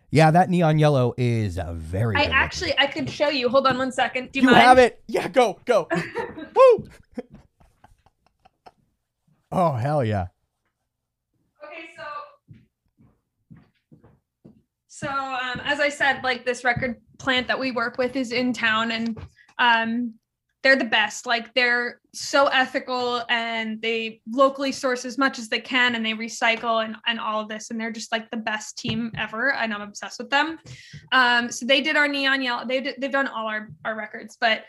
yeah, 0.09 0.31
that 0.31 0.49
neon 0.49 0.79
yellow 0.79 1.13
is 1.17 1.57
a 1.57 1.73
very. 1.73 2.15
I 2.15 2.23
actually, 2.23 2.71
record. 2.71 2.83
I 2.83 2.87
could 2.87 3.09
show 3.09 3.29
you. 3.29 3.49
Hold 3.49 3.67
on 3.67 3.77
one 3.77 3.91
second. 3.91 4.31
Do 4.31 4.39
you, 4.39 4.45
you 4.45 4.51
mind? 4.51 4.63
have 4.63 4.77
it? 4.77 5.03
Yeah, 5.07 5.27
go, 5.27 5.59
go. 5.65 5.89
Woo! 6.55 6.87
oh 9.51 9.73
hell 9.73 10.05
yeah. 10.05 10.27
Okay, 11.63 11.89
so, 11.97 12.03
so 14.87 15.09
um, 15.09 15.61
as 15.65 15.81
I 15.81 15.89
said, 15.89 16.23
like 16.23 16.45
this 16.45 16.63
record 16.63 17.01
plant 17.19 17.47
that 17.47 17.59
we 17.59 17.71
work 17.71 17.97
with 17.97 18.15
is 18.15 18.31
in 18.31 18.53
town, 18.53 18.91
and 18.91 19.19
um, 19.59 20.13
they're 20.67 20.75
the 20.75 20.83
best. 20.83 21.25
Like 21.25 21.53
they're 21.53 22.01
so 22.13 22.47
ethical, 22.47 23.23
and 23.29 23.81
they 23.81 24.19
locally 24.29 24.73
source 24.73 25.05
as 25.05 25.17
much 25.17 25.39
as 25.39 25.47
they 25.47 25.61
can, 25.61 25.95
and 25.95 26.05
they 26.05 26.11
recycle 26.11 26.83
and 26.83 26.97
and 27.07 27.21
all 27.21 27.39
of 27.39 27.47
this, 27.47 27.71
and 27.71 27.79
they're 27.79 27.89
just 27.89 28.11
like 28.11 28.29
the 28.31 28.37
best 28.37 28.77
team 28.77 29.09
ever, 29.17 29.53
and 29.53 29.73
I'm 29.73 29.79
obsessed 29.79 30.19
with 30.19 30.29
them. 30.29 30.59
Um, 31.13 31.49
so 31.49 31.65
they 31.65 31.79
did 31.79 31.95
our 31.95 32.09
neon 32.09 32.41
yellow. 32.41 32.65
They 32.67 32.81
did, 32.81 32.95
they've 32.99 33.09
done 33.09 33.29
all 33.29 33.47
our 33.47 33.69
our 33.85 33.95
records, 33.95 34.35
but 34.41 34.65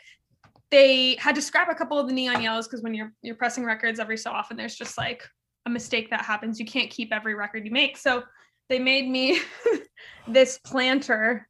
they 0.70 1.16
had 1.16 1.34
to 1.34 1.42
scrap 1.42 1.68
a 1.68 1.74
couple 1.74 1.98
of 1.98 2.06
the 2.06 2.12
neon 2.12 2.42
yellows 2.42 2.68
because 2.68 2.80
when 2.80 2.94
you're 2.94 3.12
you're 3.22 3.34
pressing 3.34 3.64
records 3.64 3.98
every 3.98 4.18
so 4.18 4.30
often, 4.30 4.56
there's 4.56 4.76
just 4.76 4.96
like 4.98 5.28
a 5.66 5.70
mistake 5.70 6.10
that 6.10 6.24
happens. 6.24 6.60
You 6.60 6.66
can't 6.66 6.90
keep 6.90 7.12
every 7.12 7.34
record 7.34 7.64
you 7.64 7.72
make, 7.72 7.96
so 7.96 8.22
they 8.68 8.78
made 8.78 9.10
me 9.10 9.40
this 10.28 10.58
planter. 10.58 11.48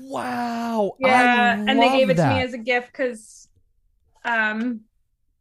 Wow. 0.00 0.92
Yeah, 0.98 1.54
and 1.54 1.80
they 1.80 1.90
gave 1.90 2.10
it 2.10 2.16
that. 2.16 2.28
to 2.28 2.34
me 2.34 2.42
as 2.42 2.54
a 2.54 2.58
gift 2.58 2.88
because 2.92 3.48
um 4.24 4.80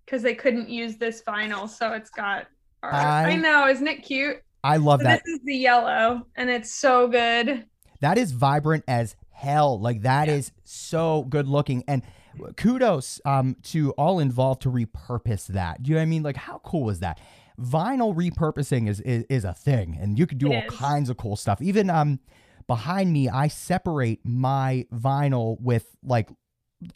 because 0.05 0.21
they 0.21 0.35
couldn't 0.35 0.69
use 0.69 0.97
this 0.97 1.21
vinyl. 1.21 1.67
So 1.69 1.93
it's 1.93 2.09
got 2.09 2.47
I, 2.83 3.31
I 3.31 3.35
know, 3.35 3.67
isn't 3.67 3.87
it 3.87 4.03
cute? 4.03 4.37
I 4.63 4.77
love 4.77 5.01
so 5.01 5.05
that. 5.05 5.21
This 5.25 5.35
is 5.35 5.41
the 5.43 5.55
yellow, 5.55 6.27
and 6.35 6.49
it's 6.49 6.71
so 6.71 7.07
good. 7.07 7.65
That 8.01 8.17
is 8.17 8.31
vibrant 8.31 8.83
as 8.87 9.15
hell. 9.31 9.79
Like 9.79 10.01
that 10.03 10.27
yeah. 10.27 10.35
is 10.35 10.51
so 10.63 11.25
good 11.29 11.47
looking. 11.47 11.83
And 11.87 12.03
kudos 12.55 13.19
um 13.25 13.55
to 13.63 13.91
all 13.91 14.19
involved 14.19 14.61
to 14.63 14.71
repurpose 14.71 15.47
that. 15.47 15.83
Do 15.83 15.89
you 15.89 15.95
know 15.95 16.01
what 16.01 16.03
I 16.03 16.05
mean? 16.07 16.23
Like 16.23 16.37
how 16.37 16.59
cool 16.63 16.89
is 16.89 16.99
that? 16.99 17.19
vinyl 17.59 18.15
repurposing 18.15 18.87
is, 18.87 18.99
is, 19.01 19.25
is 19.29 19.43
a 19.43 19.53
thing 19.53 19.97
and 19.99 20.17
you 20.17 20.27
can 20.27 20.37
do 20.37 20.51
it 20.51 20.55
all 20.55 20.73
is. 20.73 20.79
kinds 20.79 21.09
of 21.09 21.17
cool 21.17 21.35
stuff. 21.35 21.61
Even 21.61 21.89
um 21.89 22.19
behind 22.67 23.11
me, 23.11 23.29
I 23.29 23.47
separate 23.47 24.19
my 24.23 24.85
vinyl 24.93 25.59
with 25.59 25.95
like 26.03 26.29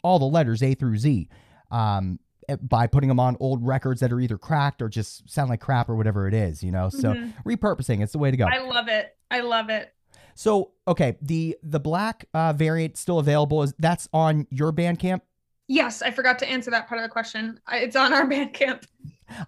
all 0.02 0.18
the 0.18 0.26
letters 0.26 0.62
A 0.62 0.74
through 0.74 0.98
Z. 0.98 1.28
Um 1.70 2.18
eh, 2.48 2.56
by 2.56 2.86
putting 2.86 3.08
them 3.08 3.20
on 3.20 3.36
old 3.40 3.66
records 3.66 4.00
that 4.00 4.12
are 4.12 4.20
either 4.20 4.38
cracked 4.38 4.82
or 4.82 4.88
just 4.88 5.28
sound 5.30 5.50
like 5.50 5.60
crap 5.60 5.88
or 5.88 5.96
whatever 5.96 6.28
it 6.28 6.34
is, 6.34 6.62
you 6.62 6.70
know. 6.70 6.88
So 6.88 7.14
mm-hmm. 7.14 7.48
repurposing, 7.48 8.02
it's 8.02 8.12
the 8.12 8.18
way 8.18 8.30
to 8.30 8.36
go. 8.36 8.46
I 8.46 8.58
love 8.58 8.88
it. 8.88 9.16
I 9.30 9.40
love 9.40 9.70
it. 9.70 9.92
So 10.34 10.72
okay, 10.86 11.16
the 11.20 11.56
the 11.62 11.80
black 11.80 12.26
uh, 12.34 12.52
variant 12.52 12.96
still 12.96 13.18
available 13.18 13.62
is 13.62 13.74
that's 13.78 14.08
on 14.12 14.46
your 14.50 14.72
Bandcamp. 14.72 15.20
Yes, 15.68 16.02
I 16.02 16.10
forgot 16.10 16.38
to 16.40 16.48
answer 16.48 16.70
that 16.70 16.88
part 16.88 17.00
of 17.00 17.04
the 17.04 17.08
question. 17.08 17.60
It's 17.70 17.96
on 17.96 18.12
our 18.12 18.26
Bandcamp. 18.28 18.84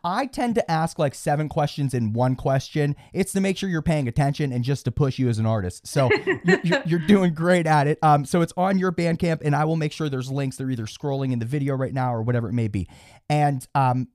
I 0.02 0.26
tend 0.26 0.54
to 0.56 0.70
ask 0.70 0.98
like 0.98 1.14
seven 1.14 1.48
questions 1.48 1.94
in 1.94 2.12
one 2.12 2.36
question. 2.36 2.96
It's 3.12 3.32
to 3.32 3.40
make 3.40 3.56
sure 3.56 3.68
you're 3.68 3.82
paying 3.82 4.08
attention 4.08 4.52
and 4.52 4.64
just 4.64 4.84
to 4.86 4.90
push 4.90 5.18
you 5.18 5.28
as 5.28 5.38
an 5.38 5.46
artist. 5.46 5.86
So 5.86 6.10
you're, 6.44 6.82
you're, 6.86 7.04
doing 7.06 7.34
great 7.34 7.66
at 7.66 7.86
it. 7.86 7.98
Um, 8.02 8.24
so 8.24 8.40
it's 8.40 8.52
on 8.56 8.78
your 8.78 8.92
Bandcamp, 8.92 9.42
and 9.44 9.54
I 9.54 9.64
will 9.64 9.76
make 9.76 9.92
sure 9.92 10.08
there's 10.08 10.30
links. 10.30 10.56
They're 10.56 10.70
either 10.70 10.86
scrolling 10.86 11.32
in 11.32 11.38
the 11.38 11.46
video 11.46 11.74
right 11.74 11.92
now 11.92 12.14
or 12.14 12.22
whatever 12.22 12.48
it 12.48 12.52
may 12.52 12.68
be. 12.68 12.88
And 13.28 13.66
um, 13.74 14.08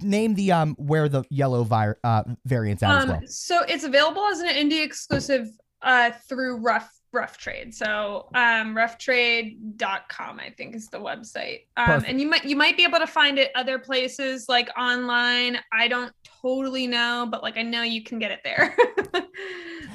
name 0.00 0.34
the 0.34 0.52
um 0.52 0.74
where 0.78 1.08
the 1.08 1.24
yellow 1.30 1.62
vi- 1.64 1.94
uh, 2.02 2.22
variants 2.44 2.82
at 2.82 2.90
um, 2.90 2.98
as 2.98 3.06
well. 3.06 3.20
So 3.26 3.60
it's 3.68 3.84
available 3.84 4.24
as 4.24 4.40
an 4.40 4.48
indie 4.48 4.82
exclusive 4.82 5.48
uh 5.82 6.10
through 6.28 6.58
Rough 6.58 6.90
rough 7.12 7.38
trade. 7.38 7.74
So 7.74 8.28
um 8.34 8.74
roughtrade.com 8.74 10.40
i 10.40 10.50
think 10.56 10.74
is 10.74 10.88
the 10.88 10.98
website. 10.98 11.60
Um 11.76 12.04
and 12.06 12.20
you 12.20 12.28
might 12.28 12.44
you 12.44 12.56
might 12.56 12.76
be 12.76 12.84
able 12.84 12.98
to 12.98 13.06
find 13.06 13.38
it 13.38 13.50
other 13.54 13.78
places 13.78 14.46
like 14.48 14.68
online. 14.78 15.58
I 15.72 15.88
don't 15.88 16.12
totally 16.42 16.86
know 16.86 17.26
but 17.30 17.42
like 17.42 17.56
i 17.56 17.62
know 17.62 17.82
you 17.82 18.02
can 18.02 18.18
get 18.18 18.30
it 18.30 18.40
there. 18.44 18.76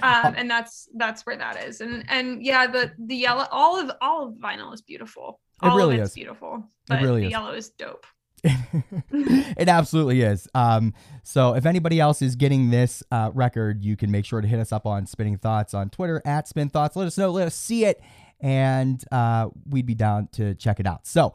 Um 0.02 0.34
and 0.36 0.49
that's 0.49 0.89
that's 0.95 1.26
where 1.26 1.38
that 1.38 1.63
is. 1.63 1.80
And 1.80 2.04
and 2.10 2.43
yeah 2.43 2.67
the 2.67 2.91
the 3.06 3.15
yellow 3.15 3.45
all 3.52 3.80
of 3.80 3.91
all 4.02 4.28
of 4.28 4.34
vinyl 4.36 4.73
is 4.73 4.82
beautiful. 4.82 5.39
All 5.62 5.76
it 5.78 5.78
really 5.78 5.95
of 5.95 6.02
it's 6.02 6.10
is. 6.12 6.15
Beautiful 6.15 6.63
but 6.88 7.02
it 7.02 7.06
really 7.06 7.21
the 7.21 7.28
is. 7.28 7.32
yellow 7.32 7.54
is 7.54 7.69
dope 7.69 8.06
it 9.12 9.69
absolutely 9.69 10.21
is. 10.21 10.47
Um, 10.53 10.93
so 11.23 11.56
if 11.56 11.65
anybody 11.65 11.99
else 11.99 12.21
is 12.21 12.36
getting 12.36 12.69
this 12.69 13.01
uh, 13.12 13.32
record, 13.34 13.84
you 13.84 13.95
can 13.95 14.12
make 14.12 14.25
sure 14.25 14.41
to 14.41 14.47
hit 14.47 14.60
us 14.60 14.71
up 14.71 14.86
on 14.86 15.06
Spinning 15.06 15.38
Thoughts 15.38 15.73
on 15.73 15.89
Twitter 15.89 16.21
at 16.25 16.47
Spin 16.47 16.69
Thoughts. 16.69 16.95
Let 16.95 17.08
us 17.08 17.17
know, 17.17 17.32
let 17.32 17.47
us 17.47 17.56
see 17.56 17.86
it, 17.86 18.01
and 18.41 19.03
uh, 19.12 19.49
we'd 19.69 19.86
be 19.86 19.95
down 19.95 20.27
to 20.34 20.56
check 20.56 20.79
it 20.79 20.86
out. 20.86 21.08
So 21.08 21.34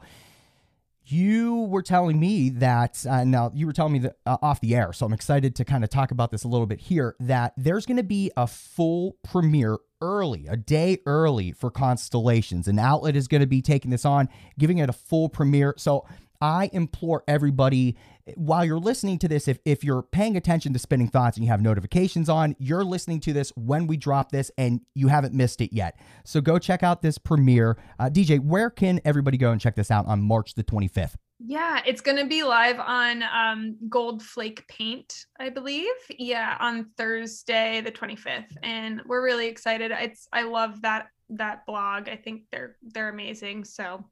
you 1.05 1.61
were 1.63 1.81
telling 1.81 2.19
me 2.19 2.49
that 2.49 3.03
uh, 3.09 3.23
now 3.23 3.51
you 3.55 3.65
were 3.65 3.73
telling 3.73 3.93
me 3.93 3.99
that 3.99 4.17
uh, 4.27 4.37
off 4.43 4.61
the 4.61 4.75
air, 4.75 4.93
so 4.93 5.07
I'm 5.07 5.13
excited 5.13 5.55
to 5.55 5.65
kind 5.65 5.83
of 5.83 5.89
talk 5.89 6.11
about 6.11 6.29
this 6.29 6.43
a 6.43 6.47
little 6.47 6.67
bit 6.67 6.79
here. 6.79 7.15
That 7.19 7.53
there's 7.57 7.87
going 7.87 7.97
to 7.97 8.03
be 8.03 8.31
a 8.37 8.45
full 8.45 9.17
premiere 9.23 9.79
early, 10.01 10.45
a 10.47 10.55
day 10.55 10.99
early 11.07 11.51
for 11.51 11.71
Constellations. 11.71 12.67
An 12.67 12.77
outlet 12.77 13.15
is 13.15 13.27
going 13.27 13.41
to 13.41 13.47
be 13.47 13.63
taking 13.63 13.89
this 13.89 14.05
on, 14.05 14.29
giving 14.59 14.77
it 14.77 14.89
a 14.89 14.93
full 14.93 15.29
premiere. 15.29 15.73
So 15.77 16.05
I 16.41 16.69
implore 16.73 17.23
everybody 17.27 17.97
while 18.35 18.65
you're 18.65 18.79
listening 18.79 19.19
to 19.19 19.27
this, 19.27 19.47
if, 19.47 19.59
if 19.65 19.83
you're 19.83 20.03
paying 20.03 20.35
attention 20.37 20.73
to 20.73 20.79
spinning 20.79 21.07
thoughts 21.07 21.37
and 21.37 21.45
you 21.45 21.51
have 21.51 21.61
notifications 21.61 22.29
on, 22.29 22.55
you're 22.59 22.83
listening 22.83 23.19
to 23.21 23.33
this 23.33 23.51
when 23.55 23.87
we 23.87 23.97
drop 23.97 24.31
this 24.31 24.51
and 24.57 24.81
you 24.93 25.07
haven't 25.07 25.33
missed 25.33 25.61
it 25.61 25.73
yet. 25.73 25.99
So 26.25 26.41
go 26.41 26.59
check 26.59 26.83
out 26.83 27.01
this 27.01 27.17
premiere. 27.17 27.77
Uh, 27.99 28.09
DJ, 28.09 28.39
where 28.39 28.69
can 28.69 28.99
everybody 29.05 29.37
go 29.37 29.51
and 29.51 29.59
check 29.59 29.75
this 29.75 29.91
out 29.91 30.05
on 30.07 30.21
March 30.21 30.55
the 30.55 30.63
25th? 30.63 31.15
Yeah, 31.41 31.81
it's 31.85 32.01
going 32.01 32.17
to 32.17 32.25
be 32.25 32.43
live 32.43 32.79
on 32.79 33.23
um, 33.23 33.77
Gold 33.87 34.21
Flake 34.21 34.67
Paint, 34.67 35.25
I 35.39 35.49
believe. 35.49 35.87
Yeah, 36.17 36.57
on 36.59 36.89
Thursday 36.97 37.79
the 37.79 37.91
25th, 37.91 38.57
and 38.61 39.01
we're 39.05 39.23
really 39.23 39.47
excited. 39.47 39.91
It's 39.91 40.27
I 40.33 40.41
love 40.43 40.81
that 40.81 41.07
that 41.29 41.65
blog. 41.65 42.09
I 42.09 42.17
think 42.17 42.43
they're 42.51 42.75
they're 42.81 43.07
amazing. 43.07 43.63
So 43.63 44.03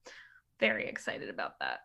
very 0.59 0.87
excited 0.87 1.29
about 1.29 1.59
that. 1.59 1.81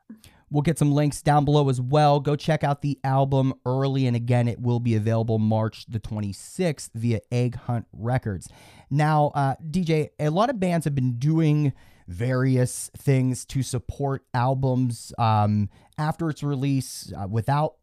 We'll 0.50 0.62
get 0.62 0.78
some 0.78 0.92
links 0.92 1.22
down 1.22 1.44
below 1.46 1.68
as 1.70 1.80
well. 1.80 2.20
Go 2.20 2.37
check 2.37 2.62
out 2.62 2.82
the 2.82 2.98
album 3.04 3.54
early, 3.64 4.06
and 4.06 4.14
again, 4.14 4.48
it 4.48 4.61
will 4.61 4.80
be 4.80 4.94
available 4.94 5.38
March 5.38 5.87
the 5.87 5.98
26th 5.98 6.90
via 6.94 7.20
Egghunt 7.30 7.87
Records. 7.92 8.48
Now, 8.90 9.32
uh, 9.35 9.54
DJ, 9.70 10.11
a 10.20 10.28
lot 10.28 10.50
of 10.50 10.61
bands 10.61 10.85
have 10.85 10.94
been 10.94 11.18
doing 11.18 11.72
various 12.06 12.90
things 12.96 13.44
to 13.46 13.62
support 13.62 14.24
albums 14.35 15.14
um, 15.16 15.70
after 15.96 16.28
its 16.28 16.42
release 16.42 17.12
uh, 17.16 17.26
without 17.26 17.76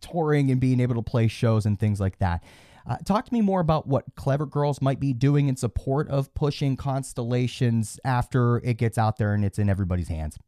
touring 0.00 0.50
and 0.50 0.60
being 0.60 0.80
able 0.80 0.94
to 0.94 1.02
play 1.02 1.26
shows 1.26 1.66
and 1.66 1.78
things 1.78 2.00
like 2.00 2.18
that. 2.18 2.42
Uh, 2.88 2.96
talk 3.04 3.24
to 3.24 3.34
me 3.34 3.40
more 3.40 3.60
about 3.60 3.86
what 3.86 4.04
Clever 4.14 4.46
Girls 4.46 4.80
might 4.80 5.00
be 5.00 5.12
doing 5.12 5.48
in 5.48 5.56
support 5.56 6.08
of 6.08 6.32
pushing 6.34 6.76
Constellations 6.76 7.98
after 8.04 8.58
it 8.58 8.74
gets 8.74 8.96
out 8.96 9.16
there 9.16 9.34
and 9.34 9.44
it's 9.44 9.58
in 9.58 9.68
everybody's 9.68 10.08
hands. 10.08 10.38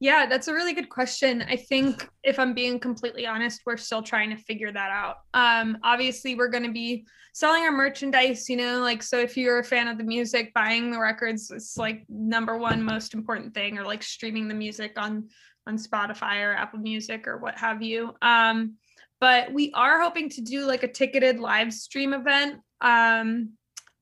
Yeah, 0.00 0.26
that's 0.26 0.48
a 0.48 0.52
really 0.52 0.74
good 0.74 0.88
question. 0.88 1.42
I 1.48 1.56
think 1.56 2.08
if 2.24 2.38
I'm 2.38 2.52
being 2.52 2.80
completely 2.80 3.26
honest, 3.26 3.62
we're 3.64 3.76
still 3.76 4.02
trying 4.02 4.30
to 4.30 4.36
figure 4.36 4.72
that 4.72 4.90
out. 4.90 5.18
Um, 5.32 5.78
obviously, 5.84 6.34
we're 6.34 6.48
going 6.48 6.64
to 6.64 6.72
be 6.72 7.06
selling 7.32 7.62
our 7.62 7.72
merchandise, 7.72 8.48
you 8.50 8.56
know, 8.56 8.80
like 8.80 9.02
so 9.02 9.18
if 9.18 9.36
you're 9.36 9.60
a 9.60 9.64
fan 9.64 9.86
of 9.88 9.96
the 9.96 10.04
music, 10.04 10.52
buying 10.52 10.90
the 10.90 10.98
records 10.98 11.50
is 11.50 11.76
like 11.78 12.04
number 12.08 12.58
one 12.58 12.82
most 12.82 13.14
important 13.14 13.54
thing, 13.54 13.78
or 13.78 13.84
like 13.84 14.02
streaming 14.02 14.48
the 14.48 14.54
music 14.54 14.92
on 14.96 15.28
on 15.66 15.78
Spotify 15.78 16.44
or 16.44 16.54
Apple 16.54 16.80
Music 16.80 17.26
or 17.26 17.38
what 17.38 17.56
have 17.56 17.80
you. 17.80 18.14
Um, 18.20 18.74
but 19.24 19.50
we 19.54 19.72
are 19.72 20.02
hoping 20.02 20.28
to 20.28 20.42
do 20.42 20.66
like 20.66 20.82
a 20.82 20.92
ticketed 20.92 21.40
live 21.40 21.72
stream 21.72 22.12
event 22.12 22.60
um, 22.82 23.48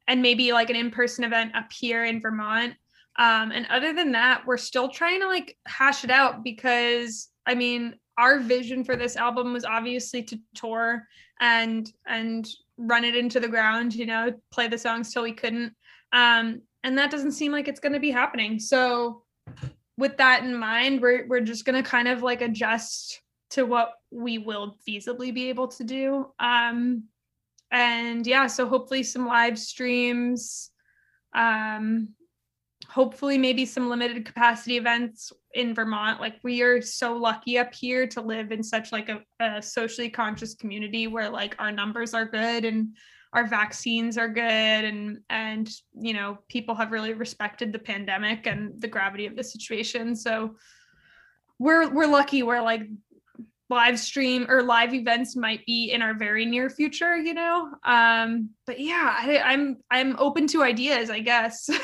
and 0.08 0.20
maybe 0.20 0.52
like 0.52 0.68
an 0.68 0.74
in-person 0.74 1.22
event 1.22 1.54
up 1.54 1.70
here 1.72 2.04
in 2.04 2.20
Vermont 2.20 2.74
um, 3.18 3.52
and 3.52 3.66
other 3.66 3.92
than 3.92 4.12
that, 4.12 4.42
we're 4.46 4.56
still 4.56 4.88
trying 4.88 5.20
to 5.20 5.28
like 5.28 5.56
hash 5.66 6.04
it 6.04 6.10
out 6.10 6.42
because 6.42 7.28
I 7.46 7.54
mean, 7.54 7.96
our 8.18 8.40
vision 8.40 8.84
for 8.84 8.96
this 8.96 9.16
album 9.16 9.52
was 9.52 9.64
obviously 9.64 10.22
to 10.24 10.38
tour 10.54 11.06
and 11.40 11.90
and 12.06 12.48
run 12.78 13.04
it 13.04 13.16
into 13.16 13.38
the 13.40 13.48
ground, 13.48 13.94
you 13.94 14.06
know, 14.06 14.32
play 14.50 14.68
the 14.68 14.78
songs 14.78 15.12
till 15.12 15.22
we 15.22 15.32
couldn't. 15.32 15.74
Um, 16.12 16.62
and 16.84 16.96
that 16.98 17.10
doesn't 17.10 17.32
seem 17.32 17.52
like 17.52 17.68
it's 17.68 17.80
going 17.80 17.92
to 17.92 18.00
be 18.00 18.10
happening. 18.10 18.58
So 18.58 19.22
with 19.98 20.16
that 20.16 20.42
in 20.42 20.56
mind, 20.56 21.00
we're 21.00 21.26
we're 21.28 21.40
just 21.40 21.64
going 21.64 21.82
to 21.82 21.88
kind 21.88 22.08
of 22.08 22.22
like 22.22 22.40
adjust 22.40 23.20
to 23.50 23.64
what 23.64 23.92
we 24.12 24.38
will 24.38 24.76
feasibly 24.86 25.32
be 25.32 25.48
able 25.48 25.68
to 25.68 25.84
do. 25.84 26.26
Um, 26.38 27.04
and 27.70 28.26
yeah, 28.26 28.46
so 28.46 28.68
hopefully 28.68 29.02
some 29.02 29.26
live 29.26 29.58
streams 29.58 30.70
um 31.34 32.08
hopefully 32.88 33.38
maybe 33.38 33.64
some 33.64 33.88
limited 33.88 34.24
capacity 34.26 34.76
events 34.76 35.32
in 35.54 35.74
Vermont. 35.74 36.20
Like 36.20 36.36
we 36.42 36.60
are 36.62 36.82
so 36.82 37.16
lucky 37.16 37.56
up 37.56 37.74
here 37.74 38.06
to 38.08 38.20
live 38.20 38.52
in 38.52 38.62
such 38.62 38.92
like 38.92 39.08
a, 39.08 39.22
a, 39.40 39.62
socially 39.62 40.10
conscious 40.10 40.54
community 40.54 41.06
where 41.06 41.30
like 41.30 41.56
our 41.58 41.72
numbers 41.72 42.12
are 42.12 42.26
good 42.26 42.64
and 42.66 42.94
our 43.32 43.46
vaccines 43.46 44.18
are 44.18 44.28
good 44.28 44.42
and 44.42 45.18
and 45.30 45.70
you 45.98 46.12
know 46.12 46.38
people 46.48 46.74
have 46.74 46.92
really 46.92 47.14
respected 47.14 47.72
the 47.72 47.78
pandemic 47.78 48.46
and 48.46 48.78
the 48.80 48.88
gravity 48.88 49.24
of 49.26 49.36
the 49.36 49.44
situation. 49.44 50.14
So 50.14 50.56
we're 51.58 51.88
we're 51.88 52.06
lucky 52.06 52.42
where 52.42 52.60
like 52.60 52.82
live 53.72 53.98
stream 53.98 54.46
or 54.48 54.62
live 54.62 54.94
events 54.94 55.36
might 55.36 55.64
be 55.66 55.90
in 55.90 56.02
our 56.02 56.14
very 56.14 56.44
near 56.44 56.70
future 56.70 57.16
you 57.16 57.34
know? 57.34 57.70
Um 57.84 58.50
but 58.66 58.78
yeah 58.78 59.16
I, 59.18 59.38
i'm 59.38 59.78
i'm 59.90 60.16
open 60.18 60.46
to 60.48 60.62
ideas 60.62 61.10
i 61.10 61.20
guess. 61.20 61.68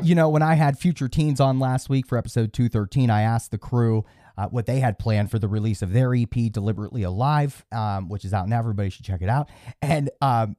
You 0.00 0.14
know 0.14 0.28
when 0.28 0.42
i 0.42 0.54
had 0.54 0.78
future 0.78 1.08
teens 1.08 1.40
on 1.40 1.58
last 1.58 1.88
week 1.88 2.06
for 2.06 2.16
episode 2.16 2.52
213 2.52 3.10
i 3.10 3.22
asked 3.22 3.50
the 3.50 3.58
crew 3.58 4.04
uh, 4.38 4.46
what 4.46 4.66
they 4.66 4.78
had 4.78 4.96
planned 4.96 5.28
for 5.28 5.40
the 5.40 5.48
release 5.48 5.82
of 5.82 5.92
their 5.92 6.14
ep 6.14 6.34
deliberately 6.52 7.02
alive 7.02 7.64
um, 7.72 8.08
which 8.08 8.24
is 8.24 8.32
out 8.32 8.48
now. 8.48 8.58
Everybody 8.60 8.90
should 8.90 9.04
check 9.04 9.22
it 9.22 9.28
out. 9.28 9.50
And 9.82 10.10
um, 10.20 10.56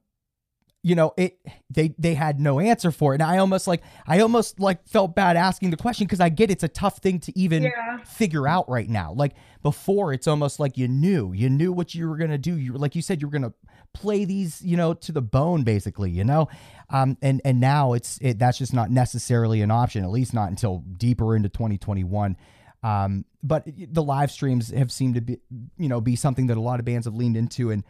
you 0.82 0.94
know 0.94 1.12
it 1.16 1.38
they 1.68 1.94
they 1.98 2.14
had 2.14 2.40
no 2.40 2.58
answer 2.58 2.90
for 2.90 3.12
it. 3.12 3.20
And 3.20 3.30
i 3.30 3.38
almost 3.38 3.66
like 3.66 3.82
i 4.06 4.20
almost 4.20 4.58
like 4.58 4.86
felt 4.88 5.14
bad 5.14 5.36
asking 5.36 5.70
the 5.70 5.76
question 5.76 6.06
because 6.06 6.20
i 6.20 6.28
get 6.28 6.50
it's 6.50 6.62
a 6.62 6.68
tough 6.68 6.98
thing 6.98 7.20
to 7.20 7.38
even 7.38 7.64
yeah. 7.64 7.98
figure 8.04 8.48
out 8.48 8.68
right 8.68 8.88
now. 8.88 9.12
Like 9.12 9.34
before 9.62 10.12
it's 10.12 10.26
almost 10.26 10.58
like 10.58 10.78
you 10.78 10.88
knew 10.88 11.32
you 11.32 11.50
knew 11.50 11.72
what 11.72 11.94
you 11.94 12.08
were 12.08 12.16
going 12.16 12.30
to 12.30 12.38
do. 12.38 12.56
You 12.56 12.74
like 12.74 12.94
you 12.94 13.02
said 13.02 13.20
you 13.20 13.26
were 13.26 13.38
going 13.38 13.50
to 13.50 13.54
play 13.92 14.24
these 14.24 14.62
you 14.62 14.76
know 14.76 14.94
to 14.94 15.12
the 15.12 15.22
bone 15.22 15.64
basically 15.64 16.10
you 16.10 16.24
know? 16.24 16.48
Um 16.88 17.18
and 17.20 17.40
and 17.44 17.60
now 17.60 17.92
it's 17.92 18.18
it 18.22 18.38
that's 18.38 18.58
just 18.58 18.72
not 18.72 18.90
necessarily 18.90 19.60
an 19.62 19.70
option 19.70 20.04
at 20.04 20.10
least 20.10 20.32
not 20.32 20.48
until 20.48 20.82
deeper 20.96 21.36
into 21.36 21.48
2021 21.48 22.36
um 22.82 23.24
but 23.42 23.64
the 23.66 24.02
live 24.02 24.30
streams 24.30 24.70
have 24.70 24.90
seemed 24.90 25.14
to 25.14 25.20
be 25.20 25.38
you 25.76 25.88
know 25.88 26.00
be 26.00 26.16
something 26.16 26.46
that 26.46 26.56
a 26.56 26.60
lot 26.60 26.78
of 26.78 26.86
bands 26.86 27.06
have 27.06 27.14
leaned 27.14 27.36
into 27.36 27.70
and 27.70 27.84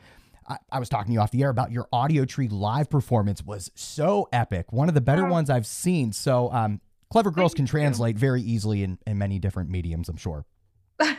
I, 0.51 0.57
I, 0.73 0.79
was 0.81 0.89
talking 0.89 1.07
to 1.09 1.13
you 1.13 1.21
off 1.21 1.31
the 1.31 1.43
air 1.43 1.51
about 1.51 1.71
your 1.71 1.87
Audiotree 1.93 2.51
live 2.51 2.91
performance 2.91 3.43
was 3.43 3.71
so 3.75 4.29
epic. 4.33 4.73
One 4.73 4.89
of 4.89 4.95
the 4.95 5.01
better 5.01 5.25
ones 5.25 5.49
I've 5.49 5.67
seen. 5.67 6.13
So, 6.13 6.53
um, 6.53 6.81
Clever 7.11 7.31
Girls 7.31 7.55
can 7.55 7.67
translate 7.67 8.17
very 8.17 8.43
easily 8.43 8.83
in, 8.83 8.99
in 9.07 9.19
many 9.19 9.39
different 9.39 9.71
mediums, 9.71 10.09
I'm 10.09 10.17
sure. 10.17 10.45
Thank 11.01 11.17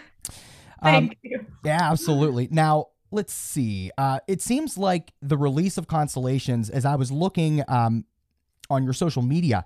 um, 0.84 1.12
you. 1.22 1.46
Yeah, 1.66 1.92
absolutely. 1.92 2.48
Now, 2.52 2.88
let's 3.12 3.34
see. 3.34 3.92
Uh, 3.98 4.20
it 4.28 4.42
seems 4.42 4.78
like 4.78 5.14
the 5.22 5.38
release 5.38 5.78
of 5.78 5.88
Constellations, 5.88 6.70
as 6.70 6.86
I 6.86 6.96
was 6.96 7.12
looking 7.12 7.64
um, 7.68 8.06
on 8.70 8.84
your 8.84 8.94
social 8.94 9.22
media, 9.22 9.66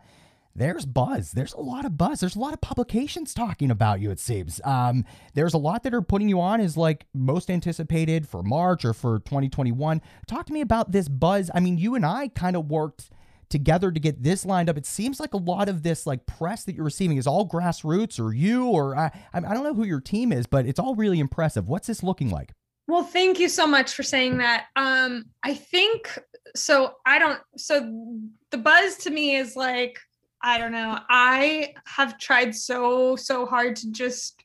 there's 0.56 0.86
buzz. 0.86 1.32
There's 1.32 1.54
a 1.54 1.60
lot 1.60 1.86
of 1.86 1.98
buzz. 1.98 2.22
There's 2.22 2.36
a 2.36 2.40
lot 2.40 2.54
of 2.54 2.62
publications 2.62 3.34
talking 3.34 3.70
about 3.70 4.00
you, 4.00 4.10
it 4.10 4.20
seems. 4.20 4.62
Um, 4.64 5.04
there's 5.34 5.54
a 5.54 5.58
lot 5.58 5.84
that 5.84 5.94
are 5.94 6.02
putting 6.02 6.30
you 6.30 6.40
on 6.40 6.62
as 6.62 6.78
like 6.78 7.06
most 7.14 7.50
anticipated 7.50 8.28
for 8.28 8.42
March 8.42 8.86
or 8.86 8.94
for 8.94 9.20
2021. 9.20 10.02
Talk 10.28 10.46
to 10.46 10.54
me 10.54 10.62
about 10.62 10.94
this 10.94 11.10
buzz. 11.10 11.52
I 11.54 11.60
mean, 11.60 11.78
you 11.78 11.96
and 11.96 12.06
I 12.06 12.30
kind 12.30 12.56
of 12.56 12.70
worked 12.70 13.10
together 13.50 13.92
to 13.92 14.00
get 14.00 14.24
this 14.24 14.46
lined 14.46 14.70
up. 14.70 14.78
It 14.78 14.86
seems 14.86 15.20
like 15.20 15.34
a 15.34 15.38
lot 15.38 15.68
of 15.68 15.84
this 15.84 16.08
like 16.08 16.26
press 16.26 16.64
that 16.64 16.76
you're 16.76 16.86
receiving 16.86 17.18
is 17.18 17.28
all 17.28 17.48
grassroots 17.48 18.20
or 18.20 18.34
you 18.34 18.68
or 18.68 18.98
I, 18.98 19.12
I 19.34 19.40
don't 19.40 19.64
know 19.64 19.74
who 19.74 19.86
your 19.86 20.02
team 20.02 20.32
is, 20.32 20.48
but 20.48 20.66
it's 20.66 20.80
all 20.80 20.96
really 20.96 21.20
impressive. 21.20 21.68
What's 21.68 21.88
this 21.88 22.02
looking 22.02 22.30
like? 22.30 22.54
Well, 22.88 23.04
thank 23.04 23.40
you 23.40 23.50
so 23.50 23.66
much 23.66 23.94
for 23.94 24.04
saying 24.04 24.38
that. 24.38 24.66
Um, 24.76 25.26
I 25.44 25.56
think 25.56 26.18
so. 26.56 26.94
I 27.06 27.18
don't. 27.20 27.40
So 27.58 28.20
the 28.52 28.58
buzz 28.58 28.98
to 28.98 29.10
me 29.10 29.36
is 29.36 29.56
like 29.56 30.00
I 30.46 30.60
don't 30.60 30.72
know. 30.72 31.00
I 31.10 31.74
have 31.88 32.20
tried 32.20 32.54
so, 32.54 33.16
so 33.16 33.48
hard 33.48 33.76
to 33.78 33.92
just 33.92 34.44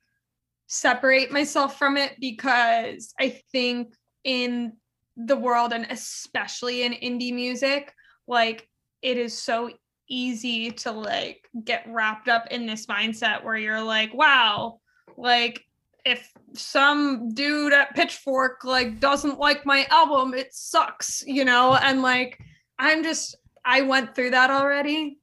separate 0.66 1.30
myself 1.30 1.78
from 1.78 1.98
it 1.98 2.14
because 2.18 3.12
I 3.20 3.28
think 3.52 3.92
in 4.24 4.72
the 5.18 5.36
world 5.36 5.74
and 5.74 5.86
especially 5.90 6.84
in 6.84 6.94
indie 6.94 7.34
music, 7.34 7.92
like 8.26 8.66
it 9.02 9.18
is 9.18 9.36
so 9.36 9.68
easy 10.08 10.70
to 10.70 10.90
like 10.90 11.46
get 11.64 11.84
wrapped 11.86 12.28
up 12.28 12.46
in 12.50 12.64
this 12.64 12.86
mindset 12.86 13.44
where 13.44 13.58
you're 13.58 13.82
like, 13.82 14.14
wow, 14.14 14.80
like 15.18 15.62
if 16.06 16.32
some 16.54 17.28
dude 17.34 17.74
at 17.74 17.94
Pitchfork 17.94 18.64
like 18.64 19.00
doesn't 19.00 19.38
like 19.38 19.66
my 19.66 19.84
album, 19.90 20.32
it 20.32 20.54
sucks, 20.54 21.22
you 21.26 21.44
know? 21.44 21.74
And 21.74 22.00
like 22.00 22.38
I'm 22.78 23.02
just 23.02 23.36
I 23.66 23.82
went 23.82 24.14
through 24.14 24.30
that 24.30 24.50
already 24.50 25.18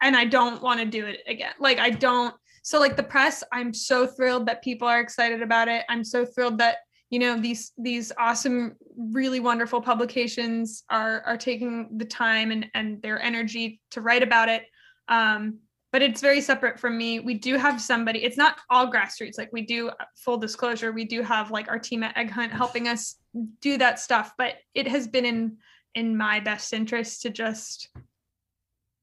and 0.00 0.16
I 0.16 0.24
don't 0.24 0.62
want 0.62 0.80
to 0.80 0.86
do 0.86 1.06
it 1.06 1.20
again. 1.26 1.52
Like 1.58 1.78
I 1.78 1.90
don't 1.90 2.34
so 2.62 2.78
like 2.78 2.96
the 2.96 3.02
press, 3.02 3.42
I'm 3.50 3.72
so 3.72 4.06
thrilled 4.06 4.46
that 4.46 4.62
people 4.62 4.86
are 4.86 5.00
excited 5.00 5.40
about 5.40 5.68
it. 5.68 5.84
I'm 5.88 6.04
so 6.04 6.26
thrilled 6.26 6.58
that 6.58 6.78
you 7.10 7.18
know 7.18 7.40
these 7.40 7.72
these 7.78 8.12
awesome 8.18 8.76
really 8.96 9.40
wonderful 9.40 9.80
publications 9.80 10.84
are 10.90 11.22
are 11.24 11.36
taking 11.36 11.96
the 11.96 12.04
time 12.04 12.50
and 12.50 12.66
and 12.74 13.00
their 13.02 13.20
energy 13.20 13.80
to 13.90 14.00
write 14.00 14.22
about 14.22 14.48
it 14.48 14.64
um 15.08 15.58
but 15.90 16.02
it's 16.02 16.20
very 16.20 16.40
separate 16.40 16.78
from 16.78 16.98
me 16.98 17.20
we 17.20 17.34
do 17.34 17.56
have 17.56 17.80
somebody 17.80 18.22
it's 18.24 18.36
not 18.36 18.56
all 18.68 18.92
grassroots 18.92 19.38
like 19.38 19.50
we 19.52 19.62
do 19.62 19.90
full 20.16 20.36
disclosure 20.36 20.92
we 20.92 21.04
do 21.04 21.22
have 21.22 21.50
like 21.50 21.68
our 21.68 21.78
team 21.78 22.02
at 22.02 22.14
Egghunt 22.14 22.50
helping 22.50 22.88
us 22.88 23.16
do 23.60 23.78
that 23.78 23.98
stuff 23.98 24.32
but 24.36 24.56
it 24.74 24.86
has 24.86 25.08
been 25.08 25.24
in 25.24 25.56
in 25.94 26.16
my 26.16 26.40
best 26.40 26.72
interest 26.72 27.22
to 27.22 27.30
just 27.30 27.88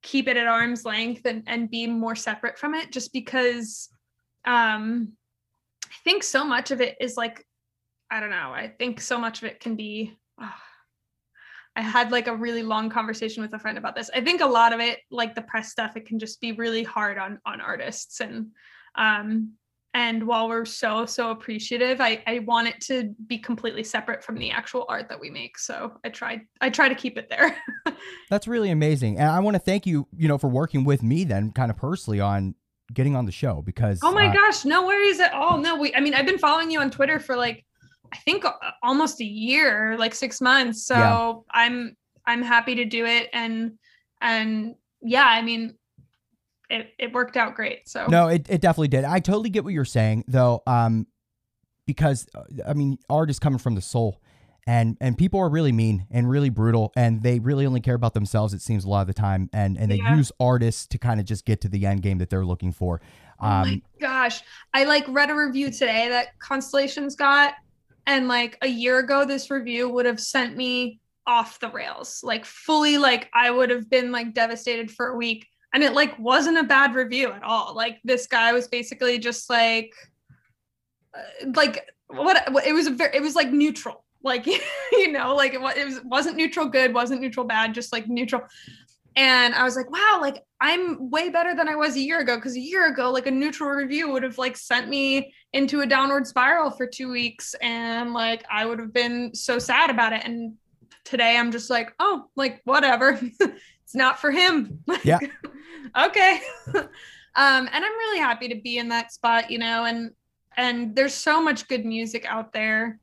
keep 0.06 0.28
it 0.28 0.38
at 0.38 0.46
arm's 0.46 0.86
length 0.86 1.26
and, 1.26 1.44
and 1.48 1.72
be 1.72 1.88
more 1.88 2.16
separate 2.16 2.60
from 2.60 2.76
it 2.76 2.92
just 2.92 3.12
because 3.12 3.90
um 4.46 5.12
i 5.84 5.96
think 6.04 6.24
so 6.24 6.46
much 6.46 6.70
of 6.70 6.80
it 6.80 6.96
is 7.02 7.18
like 7.18 7.44
i 8.12 8.20
don't 8.20 8.30
know 8.30 8.52
i 8.54 8.72
think 8.78 9.02
so 9.02 9.18
much 9.18 9.40
of 9.42 9.46
it 9.46 9.60
can 9.60 9.76
be 9.76 10.16
uh, 10.40 10.48
i 11.76 11.82
had 11.82 12.12
like 12.12 12.28
a 12.28 12.36
really 12.36 12.62
long 12.62 12.88
conversation 12.88 13.42
with 13.42 13.54
a 13.54 13.60
friend 13.60 13.78
about 13.80 13.96
this. 13.96 14.12
I 14.14 14.22
think 14.22 14.42
a 14.42 14.46
lot 14.46 14.74
of 14.74 14.80
it 14.80 15.00
like 15.10 15.34
the 15.34 15.42
press 15.42 15.72
stuff 15.72 15.98
it 15.98 16.06
can 16.06 16.20
just 16.20 16.40
be 16.40 16.52
really 16.52 16.84
hard 16.84 17.18
on 17.18 17.40
on 17.44 17.60
artists 17.60 18.22
and 18.22 18.52
um 18.96 19.54
and 19.96 20.28
while 20.28 20.50
we're 20.50 20.66
so 20.66 21.06
so 21.06 21.32
appreciative 21.32 22.02
i 22.02 22.22
i 22.28 22.40
want 22.40 22.68
it 22.68 22.80
to 22.82 23.16
be 23.28 23.40
completely 23.40 23.84
separate 23.84 24.24
from 24.24 24.36
the 24.36 24.52
actual 24.52 24.86
art 24.90 25.08
that 25.10 25.20
we 25.20 25.30
make. 25.32 25.58
So 25.58 25.94
i 26.04 26.10
tried 26.10 26.42
i 26.62 26.70
try 26.70 26.88
to 26.88 26.94
keep 26.94 27.18
it 27.18 27.30
there. 27.30 27.58
That's 28.30 28.48
really 28.48 28.70
amazing. 28.70 29.18
And 29.18 29.30
i 29.30 29.40
want 29.40 29.56
to 29.56 29.60
thank 29.60 29.88
you 29.88 30.08
you 30.16 30.28
know 30.28 30.38
for 30.38 30.50
working 30.50 30.84
with 30.84 31.02
me 31.02 31.24
then 31.24 31.52
kind 31.52 31.72
of 31.72 31.78
personally 31.78 32.20
on 32.20 32.54
getting 32.94 33.16
on 33.16 33.26
the 33.26 33.32
show 33.32 33.64
because 33.66 34.00
oh 34.04 34.12
my 34.12 34.28
uh, 34.28 34.34
gosh 34.34 34.66
no 34.66 34.86
worries 34.86 35.20
at 35.20 35.34
all. 35.34 35.58
No 35.58 35.78
we 35.78 35.96
i 35.96 36.00
mean 36.00 36.14
i've 36.14 36.28
been 36.28 36.38
following 36.38 36.70
you 36.70 36.80
on 36.80 36.92
twitter 36.92 37.20
for 37.20 37.36
like 37.36 37.66
i 38.14 38.18
think 38.18 38.46
almost 38.84 39.20
a 39.22 39.26
year 39.26 39.98
like 39.98 40.14
six 40.14 40.42
months. 40.42 40.86
So 40.86 40.96
yeah. 40.96 41.34
i'm 41.52 41.96
i'm 42.28 42.44
happy 42.44 42.76
to 42.76 42.86
do 42.86 43.06
it. 43.06 43.30
And 43.32 43.78
and 44.22 44.76
yeah 45.02 45.26
i 45.26 45.42
mean 45.42 45.76
it, 46.70 46.94
it 46.98 47.14
worked 47.14 47.38
out 47.38 47.56
great. 47.56 47.88
So 47.88 48.08
no, 48.08 48.28
it, 48.28 48.48
it 48.50 48.62
definitely 48.62 48.90
did. 48.90 49.04
I 49.04 49.20
totally 49.20 49.50
get 49.50 49.64
what 49.64 49.74
you're 49.74 49.86
saying 49.86 50.26
though. 50.28 50.64
Um, 50.66 51.08
because 51.86 52.28
uh, 52.36 52.44
I 52.68 52.74
mean, 52.74 52.98
art 53.10 53.30
is 53.30 53.40
coming 53.40 53.60
from 53.60 53.76
the 53.76 53.82
soul 53.82 54.22
and, 54.68 54.98
and 55.00 55.18
people 55.18 55.40
are 55.40 55.50
really 55.50 55.72
mean 55.72 56.08
and 56.10 56.28
really 56.30 56.50
brutal 56.50 56.92
and 56.96 57.22
they 57.22 57.40
really 57.40 57.66
only 57.66 57.82
care 57.82 57.94
about 57.94 58.14
themselves. 58.14 58.54
It 58.54 58.62
seems 58.62 58.84
a 58.84 58.90
lot 58.90 59.02
of 59.02 59.08
the 59.08 59.14
time. 59.14 59.50
And, 59.54 59.78
and 59.78 59.92
they 59.92 59.98
yeah. 59.98 60.16
use 60.16 60.32
artists 60.40 60.88
to 60.88 60.98
kind 60.98 61.20
of 61.20 61.26
just 61.26 61.46
get 61.46 61.62
to 61.62 61.70
the 61.70 61.86
end 61.86 62.02
game 62.02 62.18
that 62.18 62.30
they're 62.30 62.46
looking 62.46 62.72
for. 62.72 63.02
Um, 63.40 63.50
oh 63.50 63.66
my 63.66 63.74
um, 63.74 63.82
gosh. 64.00 64.42
I 64.74 64.86
like 64.86 65.06
read 65.08 65.30
a 65.30 65.36
review 65.36 65.72
today 65.72 66.10
that 66.10 66.40
Constellations 66.40 67.16
got. 67.16 67.54
And 68.08 68.28
like 68.28 68.58
a 68.62 68.68
year 68.68 69.00
ago, 69.00 69.26
this 69.26 69.52
review 69.52 69.90
would 69.90 70.06
have 70.06 70.20
sent 70.20 70.56
me 70.58 71.00
off 71.28 71.60
the 71.60 71.70
rails, 71.70 72.22
like 72.24 72.46
fully, 72.46 72.98
like 73.00 73.30
I 73.34 73.50
would 73.50 73.72
have 73.72 73.90
been 73.90 74.12
like 74.12 74.34
devastated 74.34 74.92
for 74.92 75.10
a 75.10 75.18
week 75.18 75.48
and 75.76 75.84
it 75.84 75.94
like 75.94 76.18
wasn't 76.18 76.58
a 76.58 76.64
bad 76.64 76.96
review 76.96 77.30
at 77.34 77.44
all. 77.44 77.76
Like 77.76 78.00
this 78.06 78.28
guy 78.28 78.54
was 78.54 78.70
basically 78.70 79.20
just 79.20 79.50
like 79.50 79.94
uh, 81.14 81.52
like 81.54 81.86
what 82.08 82.42
it 82.66 82.72
was 82.72 82.88
a 82.88 82.92
very 82.92 83.14
it 83.14 83.22
was 83.22 83.36
like 83.36 83.52
neutral. 83.52 84.06
Like 84.24 84.48
you 84.94 85.12
know 85.12 85.36
like 85.36 85.54
it, 85.54 85.60
was, 85.60 85.76
it 85.76 85.86
was 85.86 86.00
wasn't 86.06 86.38
neutral 86.38 86.68
good 86.68 86.94
wasn't 86.94 87.20
neutral 87.20 87.46
bad 87.46 87.76
just 87.76 87.92
like 87.92 88.08
neutral. 88.08 88.44
And 89.18 89.56
i 89.56 89.64
was 89.64 89.78
like 89.78 89.90
wow 89.90 90.20
like 90.22 90.44
i'm 90.60 91.10
way 91.10 91.30
better 91.30 91.56
than 91.56 91.70
i 91.70 91.76
was 91.76 91.96
a 91.96 92.02
year 92.02 92.20
ago 92.20 92.36
because 92.36 92.58
a 92.58 92.60
year 92.60 92.88
ago 92.92 93.12
like 93.12 93.28
a 93.28 93.32
neutral 93.32 93.70
review 93.70 94.12
would 94.12 94.24
have 94.24 94.38
like 94.38 94.58
sent 94.58 94.90
me 94.90 95.34
into 95.54 95.80
a 95.80 95.86
downward 95.86 96.28
spiral 96.28 96.70
for 96.70 96.86
two 96.86 97.10
weeks 97.10 97.56
and 97.62 98.12
like 98.12 98.44
i 98.52 98.66
would 98.66 98.78
have 98.78 98.92
been 98.92 99.34
so 99.34 99.58
sad 99.58 99.90
about 99.90 100.12
it. 100.12 100.22
And 100.26 100.56
today 101.06 101.38
i'm 101.38 101.50
just 101.50 101.70
like 101.70 101.94
oh 102.00 102.26
like 102.36 102.62
whatever. 102.66 103.20
It's 103.86 103.94
not 103.94 104.20
for 104.20 104.32
him. 104.32 104.84
Yeah 105.04 105.20
okay. 105.98 106.42
um, 106.74 106.88
and 107.36 107.70
I'm 107.74 107.98
really 107.98 108.20
happy 108.20 108.48
to 108.50 108.56
be 108.56 108.78
in 108.78 108.90
that 108.90 109.12
spot, 109.12 109.52
you 109.52 109.58
know, 109.58 109.86
and 109.86 110.12
and 110.58 110.96
there's 110.96 111.14
so 111.14 111.42
much 111.42 111.68
good 111.68 111.86
music 111.86 112.26
out 112.26 112.54
there 112.54 113.00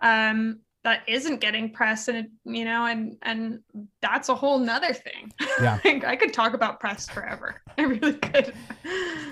um 0.00 0.58
that 0.84 1.00
isn't 1.08 1.40
getting 1.40 1.70
press 1.70 2.08
and 2.08 2.28
you 2.44 2.64
know 2.64 2.84
and 2.86 3.16
and 3.22 3.60
that's 4.02 4.28
a 4.28 4.34
whole 4.34 4.58
nother 4.58 4.92
thing. 4.92 5.32
Yeah. 5.60 5.78
I 5.84 6.14
could 6.16 6.32
talk 6.32 6.54
about 6.54 6.78
press 6.78 7.08
forever. 7.08 7.62
I 7.78 7.82
really 7.82 8.14
could. 8.14 8.54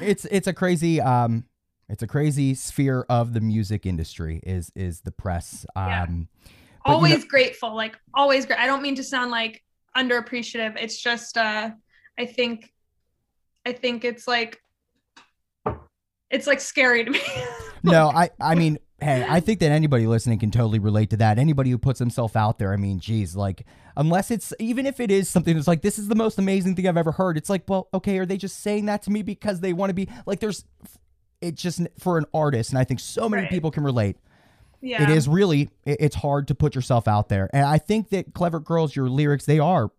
It's 0.00 0.24
it's 0.26 0.46
a 0.46 0.52
crazy 0.52 1.00
um 1.00 1.44
it's 1.88 2.02
a 2.02 2.06
crazy 2.06 2.54
sphere 2.54 3.04
of 3.10 3.34
the 3.34 3.40
music 3.40 3.84
industry 3.84 4.40
is 4.44 4.72
is 4.74 5.02
the 5.02 5.12
press. 5.12 5.66
Um 5.76 6.28
yeah. 6.46 6.52
always 6.86 7.12
you 7.12 7.18
know, 7.18 7.24
grateful 7.28 7.76
like 7.76 7.96
always 8.14 8.44
great 8.44 8.58
i 8.58 8.66
don't 8.66 8.82
mean 8.82 8.96
to 8.96 9.04
sound 9.04 9.30
like 9.30 9.62
underappreciative. 9.96 10.76
It's 10.80 11.00
just 11.00 11.36
uh 11.36 11.70
i 12.18 12.24
think 12.26 12.72
I 13.64 13.72
think 13.72 14.04
it's 14.04 14.26
like 14.26 14.60
it's 16.30 16.46
like 16.46 16.60
scary 16.60 17.04
to 17.04 17.10
me. 17.10 17.20
no, 17.82 18.08
I 18.08 18.30
I 18.40 18.54
mean, 18.54 18.78
hey, 19.00 19.24
I 19.28 19.40
think 19.40 19.60
that 19.60 19.70
anybody 19.70 20.06
listening 20.06 20.38
can 20.38 20.50
totally 20.50 20.78
relate 20.78 21.10
to 21.10 21.16
that. 21.18 21.38
Anybody 21.38 21.70
who 21.70 21.78
puts 21.78 21.98
himself 21.98 22.36
out 22.36 22.58
there, 22.58 22.72
I 22.72 22.76
mean, 22.76 22.98
geez, 22.98 23.36
like 23.36 23.64
unless 23.96 24.30
it's 24.30 24.52
even 24.58 24.86
if 24.86 25.00
it 25.00 25.10
is 25.10 25.28
something 25.28 25.54
that's 25.54 25.68
like 25.68 25.82
this 25.82 25.98
is 25.98 26.08
the 26.08 26.14
most 26.14 26.38
amazing 26.38 26.74
thing 26.74 26.88
I've 26.88 26.96
ever 26.96 27.12
heard, 27.12 27.36
it's 27.36 27.50
like, 27.50 27.62
well, 27.68 27.88
okay, 27.92 28.18
are 28.18 28.26
they 28.26 28.36
just 28.36 28.60
saying 28.60 28.86
that 28.86 29.02
to 29.02 29.10
me 29.10 29.22
because 29.22 29.60
they 29.60 29.72
want 29.72 29.90
to 29.90 29.94
be 29.94 30.08
like 30.26 30.40
there's 30.40 30.64
it's 31.40 31.60
just 31.60 31.80
for 31.98 32.18
an 32.18 32.24
artist 32.32 32.70
and 32.70 32.78
I 32.78 32.84
think 32.84 33.00
so 33.00 33.28
many 33.28 33.42
right. 33.42 33.50
people 33.50 33.70
can 33.70 33.84
relate. 33.84 34.16
Yeah. 34.80 35.02
It 35.02 35.10
is 35.10 35.28
really 35.28 35.70
it's 35.84 36.16
hard 36.16 36.48
to 36.48 36.54
put 36.54 36.74
yourself 36.74 37.06
out 37.06 37.28
there. 37.28 37.50
And 37.52 37.64
I 37.64 37.78
think 37.78 38.08
that 38.10 38.34
Clever 38.34 38.60
Girls 38.60 38.96
your 38.96 39.08
lyrics 39.08 39.44
they 39.44 39.58
are 39.58 39.90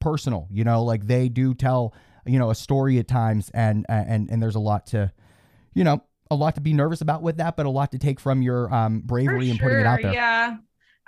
personal, 0.00 0.48
you 0.50 0.64
know, 0.64 0.82
like 0.82 1.06
they 1.06 1.28
do 1.28 1.54
tell 1.54 1.94
you 2.26 2.38
know 2.38 2.50
a 2.50 2.54
story 2.54 2.98
at 2.98 3.08
times 3.08 3.50
and 3.54 3.86
and 3.88 4.30
and 4.30 4.42
there's 4.42 4.54
a 4.54 4.60
lot 4.60 4.86
to 4.88 5.12
you 5.74 5.84
know 5.84 6.02
a 6.30 6.34
lot 6.34 6.54
to 6.56 6.60
be 6.60 6.72
nervous 6.72 7.00
about 7.00 7.22
with 7.22 7.36
that 7.36 7.56
but 7.56 7.66
a 7.66 7.70
lot 7.70 7.92
to 7.92 7.98
take 7.98 8.18
from 8.18 8.42
your 8.42 8.72
um 8.74 9.00
bravery 9.00 9.50
and 9.50 9.60
putting 9.60 9.80
it 9.80 9.86
out 9.86 10.02
there. 10.02 10.12
yeah. 10.12 10.56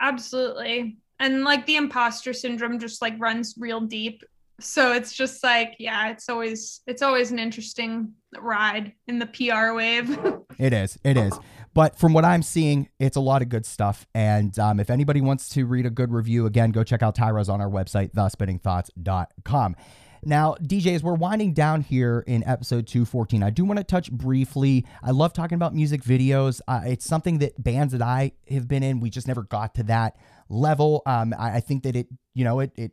Absolutely. 0.00 0.98
And 1.20 1.44
like 1.44 1.66
the 1.66 1.76
imposter 1.76 2.32
syndrome 2.32 2.78
just 2.78 3.02
like 3.02 3.14
runs 3.18 3.54
real 3.58 3.80
deep. 3.80 4.22
So 4.60 4.92
it's 4.92 5.12
just 5.12 5.42
like 5.44 5.76
yeah 5.78 6.10
it's 6.10 6.28
always 6.28 6.80
it's 6.86 7.02
always 7.02 7.30
an 7.30 7.38
interesting 7.38 8.12
ride 8.36 8.92
in 9.06 9.18
the 9.18 9.26
pr 9.26 9.74
wave. 9.74 10.18
It 10.58 10.72
is 10.72 10.98
it 11.04 11.16
is. 11.16 11.38
But 11.74 11.96
from 11.96 12.12
what 12.12 12.24
i'm 12.24 12.42
seeing 12.42 12.88
it's 12.98 13.16
a 13.16 13.20
lot 13.20 13.42
of 13.42 13.48
good 13.48 13.64
stuff. 13.64 14.06
And 14.14 14.58
um, 14.58 14.80
if 14.80 14.90
anybody 14.90 15.20
wants 15.20 15.48
to 15.50 15.64
read 15.64 15.86
a 15.86 15.90
good 15.90 16.12
review 16.12 16.46
again 16.46 16.70
go 16.72 16.82
check 16.82 17.02
out 17.02 17.14
tyra's 17.14 17.48
on 17.48 17.60
our 17.60 17.70
website 17.70 18.12
thespinningthoughts.com 18.12 19.76
now, 20.24 20.56
DJ, 20.62 20.94
as 20.94 21.02
we're 21.02 21.14
winding 21.14 21.52
down 21.52 21.82
here 21.82 22.24
in 22.26 22.42
episode 22.44 22.86
214, 22.86 23.42
I 23.42 23.50
do 23.50 23.64
want 23.64 23.78
to 23.78 23.84
touch 23.84 24.10
briefly. 24.10 24.86
I 25.02 25.10
love 25.10 25.32
talking 25.32 25.56
about 25.56 25.74
music 25.74 26.02
videos. 26.02 26.60
Uh, 26.66 26.82
it's 26.86 27.06
something 27.06 27.38
that 27.38 27.62
bands 27.62 27.92
that 27.92 28.02
I 28.02 28.32
have 28.50 28.68
been 28.68 28.82
in, 28.82 29.00
we 29.00 29.10
just 29.10 29.28
never 29.28 29.42
got 29.42 29.74
to 29.76 29.82
that 29.84 30.16
level. 30.48 31.02
Um, 31.06 31.34
I, 31.38 31.56
I 31.56 31.60
think 31.60 31.82
that 31.84 31.96
it, 31.96 32.08
you 32.34 32.44
know, 32.44 32.60
it, 32.60 32.72
it 32.76 32.92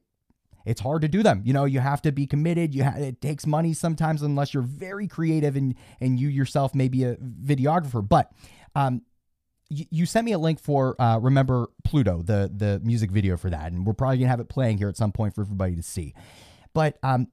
it's 0.65 0.82
hard 0.82 1.03
to 1.03 1.07
do 1.07 1.21
them. 1.21 1.41
You 1.45 1.53
know, 1.53 1.65
you 1.65 1.80
have 1.80 2.01
to 2.03 2.11
be 2.11 2.26
committed. 2.26 2.73
You 2.73 2.86
ha- 2.86 2.97
it 2.97 3.21
takes 3.21 3.45
money 3.45 3.73
sometimes 3.73 4.21
unless 4.23 4.53
you're 4.53 4.63
very 4.63 5.07
creative 5.07 5.55
and 5.55 5.76
and 6.01 6.19
you 6.19 6.28
yourself 6.28 6.73
may 6.73 6.88
be 6.88 7.03
a 7.03 7.15
videographer. 7.15 8.07
But 8.07 8.32
um, 8.76 9.03
you, 9.69 9.86
you 9.91 10.05
sent 10.05 10.26
me 10.26 10.32
a 10.32 10.39
link 10.39 10.59
for 10.59 10.99
uh, 10.99 11.19
remember 11.19 11.67
Pluto, 11.84 12.21
the 12.21 12.51
the 12.53 12.82
music 12.84 13.11
video 13.11 13.38
for 13.38 13.49
that, 13.49 13.71
and 13.71 13.86
we're 13.86 13.93
probably 13.93 14.17
gonna 14.17 14.30
have 14.30 14.39
it 14.39 14.49
playing 14.49 14.78
here 14.80 14.89
at 14.89 14.97
some 14.97 15.11
point 15.11 15.36
for 15.36 15.41
everybody 15.41 15.76
to 15.76 15.84
see. 15.84 16.13
But 16.76 16.99
um, 17.01 17.30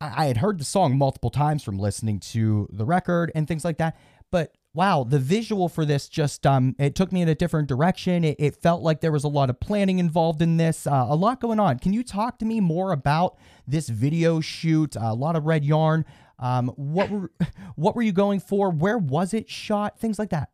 I, 0.00 0.24
I 0.24 0.26
had 0.26 0.38
heard 0.38 0.58
the 0.58 0.64
song 0.64 0.96
multiple 0.96 1.28
times 1.28 1.62
from 1.62 1.78
listening 1.78 2.20
to 2.20 2.68
the 2.72 2.86
record 2.86 3.30
and 3.34 3.46
things 3.46 3.64
like 3.64 3.76
that. 3.76 3.98
But 4.30 4.52
wow, 4.72 5.04
the 5.04 5.18
visual 5.18 5.68
for 5.68 5.84
this 5.84 6.08
just 6.08 6.46
um, 6.46 6.76
it 6.78 6.94
took 6.94 7.12
me 7.12 7.20
in 7.20 7.28
a 7.28 7.34
different 7.34 7.68
direction. 7.68 8.24
It, 8.24 8.36
it 8.38 8.56
felt 8.56 8.82
like 8.82 9.00
there 9.00 9.12
was 9.12 9.24
a 9.24 9.28
lot 9.28 9.50
of 9.50 9.58
planning 9.60 9.98
involved 9.98 10.40
in 10.40 10.56
this, 10.56 10.86
uh, 10.86 11.06
a 11.08 11.16
lot 11.16 11.40
going 11.40 11.58
on. 11.60 11.78
Can 11.78 11.92
you 11.92 12.02
talk 12.02 12.38
to 12.38 12.44
me 12.44 12.60
more 12.60 12.92
about 12.92 13.36
this 13.66 13.88
video 13.88 14.40
shoot? 14.40 14.96
Uh, 14.96 15.06
a 15.06 15.14
lot 15.14 15.36
of 15.36 15.44
red 15.44 15.64
yarn. 15.64 16.04
Um, 16.38 16.68
what 16.76 17.10
were 17.10 17.32
what 17.76 17.96
were 17.96 18.02
you 18.02 18.12
going 18.12 18.40
for? 18.40 18.70
Where 18.70 18.98
was 18.98 19.34
it 19.34 19.50
shot? 19.50 19.98
Things 19.98 20.18
like 20.18 20.30
that. 20.30 20.50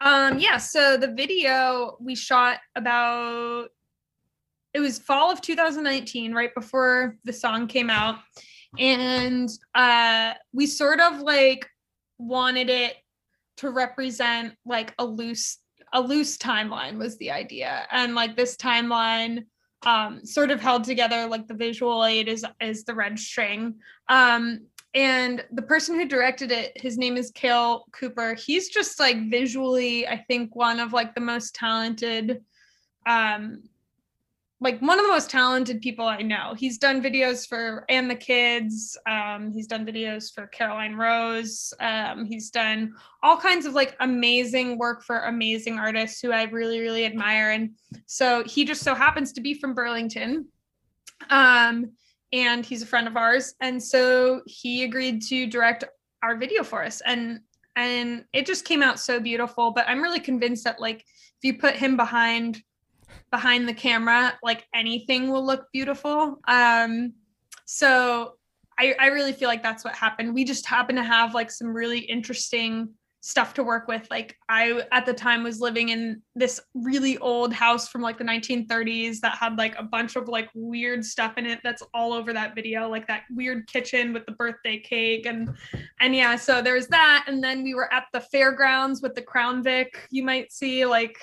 Um, 0.00 0.38
yeah. 0.38 0.58
So 0.58 0.96
the 0.96 1.08
video 1.08 1.96
we 2.00 2.14
shot 2.14 2.58
about 2.76 3.70
it 4.76 4.80
was 4.80 4.98
fall 4.98 5.32
of 5.32 5.40
2019 5.40 6.34
right 6.34 6.54
before 6.54 7.16
the 7.24 7.32
song 7.32 7.66
came 7.66 7.88
out. 7.88 8.16
And 8.78 9.48
uh 9.74 10.34
we 10.52 10.66
sort 10.66 11.00
of 11.00 11.20
like 11.20 11.66
wanted 12.18 12.68
it 12.68 12.96
to 13.56 13.70
represent 13.70 14.52
like 14.66 14.92
a 14.98 15.04
loose 15.04 15.60
a 15.94 16.00
loose 16.00 16.36
timeline 16.36 16.98
was 16.98 17.16
the 17.16 17.30
idea. 17.30 17.86
And 17.90 18.14
like 18.14 18.36
this 18.36 18.54
timeline 18.58 19.46
um 19.86 20.22
sort 20.26 20.50
of 20.50 20.60
held 20.60 20.84
together 20.84 21.26
like 21.26 21.46
the 21.46 21.54
visual 21.54 22.04
aid 22.04 22.28
is 22.28 22.44
is 22.60 22.84
the 22.84 22.94
red 22.94 23.18
string. 23.18 23.76
Um 24.10 24.66
and 24.94 25.42
the 25.52 25.62
person 25.62 25.98
who 25.98 26.06
directed 26.06 26.52
it 26.52 26.78
his 26.78 26.98
name 26.98 27.16
is 27.16 27.30
Cale 27.30 27.86
Cooper. 27.92 28.34
He's 28.34 28.68
just 28.68 29.00
like 29.00 29.30
visually 29.30 30.06
i 30.06 30.18
think 30.28 30.54
one 30.54 30.80
of 30.80 30.92
like 30.92 31.14
the 31.14 31.22
most 31.22 31.54
talented 31.54 32.42
um 33.06 33.62
like 34.60 34.80
one 34.80 34.98
of 34.98 35.04
the 35.04 35.12
most 35.12 35.28
talented 35.28 35.82
people 35.82 36.06
I 36.06 36.22
know. 36.22 36.54
He's 36.56 36.78
done 36.78 37.02
videos 37.02 37.46
for 37.46 37.84
and 37.90 38.10
the 38.10 38.16
kids. 38.16 38.96
Um, 39.08 39.52
he's 39.52 39.66
done 39.66 39.84
videos 39.84 40.32
for 40.32 40.46
Caroline 40.46 40.94
Rose. 40.94 41.74
Um, 41.78 42.24
he's 42.24 42.50
done 42.50 42.94
all 43.22 43.36
kinds 43.36 43.66
of 43.66 43.74
like 43.74 43.96
amazing 44.00 44.78
work 44.78 45.02
for 45.02 45.20
amazing 45.20 45.78
artists 45.78 46.20
who 46.20 46.32
I 46.32 46.44
really, 46.44 46.80
really 46.80 47.04
admire. 47.04 47.50
And 47.50 47.72
so 48.06 48.44
he 48.44 48.64
just 48.64 48.82
so 48.82 48.94
happens 48.94 49.32
to 49.34 49.42
be 49.42 49.52
from 49.52 49.74
Burlington. 49.74 50.46
Um, 51.28 51.92
and 52.32 52.64
he's 52.64 52.82
a 52.82 52.86
friend 52.86 53.06
of 53.06 53.16
ours. 53.16 53.54
And 53.60 53.82
so 53.82 54.40
he 54.46 54.84
agreed 54.84 55.20
to 55.28 55.46
direct 55.46 55.84
our 56.22 56.36
video 56.36 56.62
for 56.62 56.82
us. 56.82 57.02
And 57.04 57.40
and 57.78 58.24
it 58.32 58.46
just 58.46 58.64
came 58.64 58.82
out 58.82 58.98
so 58.98 59.20
beautiful. 59.20 59.70
But 59.70 59.86
I'm 59.86 60.02
really 60.02 60.20
convinced 60.20 60.64
that 60.64 60.80
like 60.80 61.00
if 61.00 61.42
you 61.42 61.58
put 61.58 61.76
him 61.76 61.98
behind 61.98 62.62
behind 63.30 63.68
the 63.68 63.74
camera, 63.74 64.38
like 64.42 64.66
anything 64.74 65.30
will 65.30 65.44
look 65.44 65.66
beautiful. 65.72 66.40
Um, 66.46 67.12
so 67.64 68.34
I, 68.78 68.94
I 68.98 69.06
really 69.06 69.32
feel 69.32 69.48
like 69.48 69.62
that's 69.62 69.84
what 69.84 69.94
happened. 69.94 70.34
We 70.34 70.44
just 70.44 70.66
happen 70.66 70.96
to 70.96 71.02
have 71.02 71.34
like 71.34 71.50
some 71.50 71.68
really 71.68 72.00
interesting 72.00 72.90
stuff 73.26 73.54
to 73.54 73.64
work 73.64 73.88
with. 73.88 74.06
Like 74.08 74.36
I 74.48 74.82
at 74.92 75.04
the 75.04 75.12
time 75.12 75.42
was 75.42 75.60
living 75.60 75.88
in 75.88 76.22
this 76.36 76.60
really 76.74 77.18
old 77.18 77.52
house 77.52 77.88
from 77.88 78.00
like 78.00 78.18
the 78.18 78.24
1930s 78.24 79.18
that 79.18 79.36
had 79.36 79.58
like 79.58 79.76
a 79.76 79.82
bunch 79.82 80.14
of 80.14 80.28
like 80.28 80.48
weird 80.54 81.04
stuff 81.04 81.36
in 81.36 81.44
it 81.44 81.58
that's 81.64 81.82
all 81.92 82.12
over 82.12 82.32
that 82.32 82.54
video, 82.54 82.88
like 82.88 83.08
that 83.08 83.22
weird 83.30 83.66
kitchen 83.66 84.12
with 84.12 84.24
the 84.26 84.32
birthday 84.32 84.78
cake 84.78 85.26
and 85.26 85.56
and 86.00 86.14
yeah, 86.14 86.36
so 86.36 86.62
there's 86.62 86.86
that 86.86 87.24
and 87.26 87.42
then 87.42 87.64
we 87.64 87.74
were 87.74 87.92
at 87.92 88.04
the 88.12 88.20
fairgrounds 88.20 89.02
with 89.02 89.14
the 89.16 89.22
Crown 89.22 89.60
Vic 89.60 90.06
you 90.12 90.22
might 90.22 90.52
see 90.52 90.86
like 90.86 91.16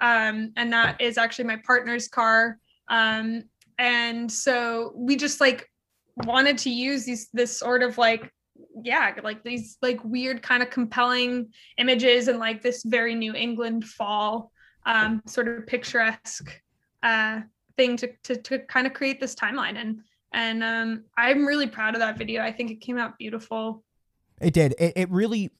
um 0.00 0.52
and 0.56 0.72
that 0.72 1.00
is 1.00 1.18
actually 1.18 1.44
my 1.44 1.60
partner's 1.64 2.08
car. 2.08 2.58
Um 2.88 3.44
and 3.78 4.30
so 4.30 4.92
we 4.94 5.16
just 5.16 5.40
like 5.40 5.68
wanted 6.16 6.58
to 6.58 6.70
use 6.70 7.04
these 7.04 7.28
this 7.32 7.58
sort 7.58 7.82
of 7.82 7.98
like 7.98 8.32
yeah, 8.82 9.14
like 9.22 9.42
these 9.42 9.78
like 9.82 10.02
weird 10.04 10.42
kind 10.42 10.62
of 10.62 10.70
compelling 10.70 11.52
images 11.78 12.28
and 12.28 12.38
like 12.38 12.62
this 12.62 12.82
very 12.84 13.14
New 13.14 13.34
England 13.34 13.84
fall 13.84 14.52
um, 14.86 15.22
sort 15.26 15.48
of 15.48 15.66
picturesque 15.66 16.60
uh, 17.02 17.40
thing 17.76 17.96
to, 17.96 18.10
to 18.24 18.36
to 18.36 18.58
kind 18.60 18.86
of 18.86 18.92
create 18.92 19.20
this 19.20 19.34
timeline 19.34 19.76
and 19.76 20.00
and 20.32 20.64
um, 20.64 21.04
I'm 21.16 21.46
really 21.46 21.68
proud 21.68 21.94
of 21.94 22.00
that 22.00 22.18
video. 22.18 22.42
I 22.42 22.50
think 22.50 22.70
it 22.72 22.80
came 22.80 22.98
out 22.98 23.16
beautiful. 23.18 23.84
It 24.40 24.52
did. 24.52 24.74
It, 24.80 24.94
it 24.96 25.10
really 25.10 25.52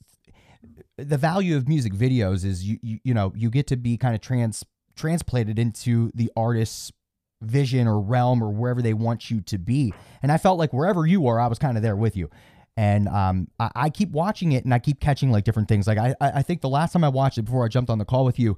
the 0.96 1.18
value 1.18 1.56
of 1.56 1.68
music 1.68 1.92
videos 1.92 2.44
is 2.44 2.64
you, 2.64 2.78
you 2.82 2.98
you 3.04 3.14
know 3.14 3.32
you 3.36 3.50
get 3.50 3.66
to 3.68 3.76
be 3.76 3.96
kind 3.96 4.14
of 4.14 4.20
trans 4.20 4.64
transplanted 4.96 5.58
into 5.58 6.10
the 6.14 6.30
artist's 6.36 6.92
vision 7.42 7.86
or 7.86 8.00
realm 8.00 8.42
or 8.42 8.50
wherever 8.50 8.80
they 8.80 8.94
want 8.94 9.30
you 9.30 9.40
to 9.42 9.58
be. 9.58 9.92
And 10.22 10.30
I 10.32 10.38
felt 10.38 10.58
like 10.58 10.72
wherever 10.72 11.06
you 11.06 11.20
were, 11.20 11.40
I 11.40 11.46
was 11.46 11.58
kind 11.58 11.76
of 11.76 11.82
there 11.82 11.96
with 11.96 12.16
you 12.16 12.30
and 12.76 13.08
um, 13.08 13.48
I, 13.60 13.70
I, 13.74 13.90
keep 13.90 14.10
watching 14.10 14.52
it 14.52 14.64
and 14.64 14.74
I 14.74 14.78
keep 14.78 15.00
catching 15.00 15.30
like 15.30 15.44
different 15.44 15.68
things. 15.68 15.86
Like 15.86 15.98
I, 15.98 16.14
I 16.20 16.42
think 16.42 16.60
the 16.60 16.68
last 16.68 16.92
time 16.92 17.04
I 17.04 17.08
watched 17.08 17.38
it 17.38 17.42
before 17.42 17.64
I 17.64 17.68
jumped 17.68 17.90
on 17.90 17.98
the 17.98 18.04
call 18.04 18.24
with 18.24 18.38
you, 18.38 18.56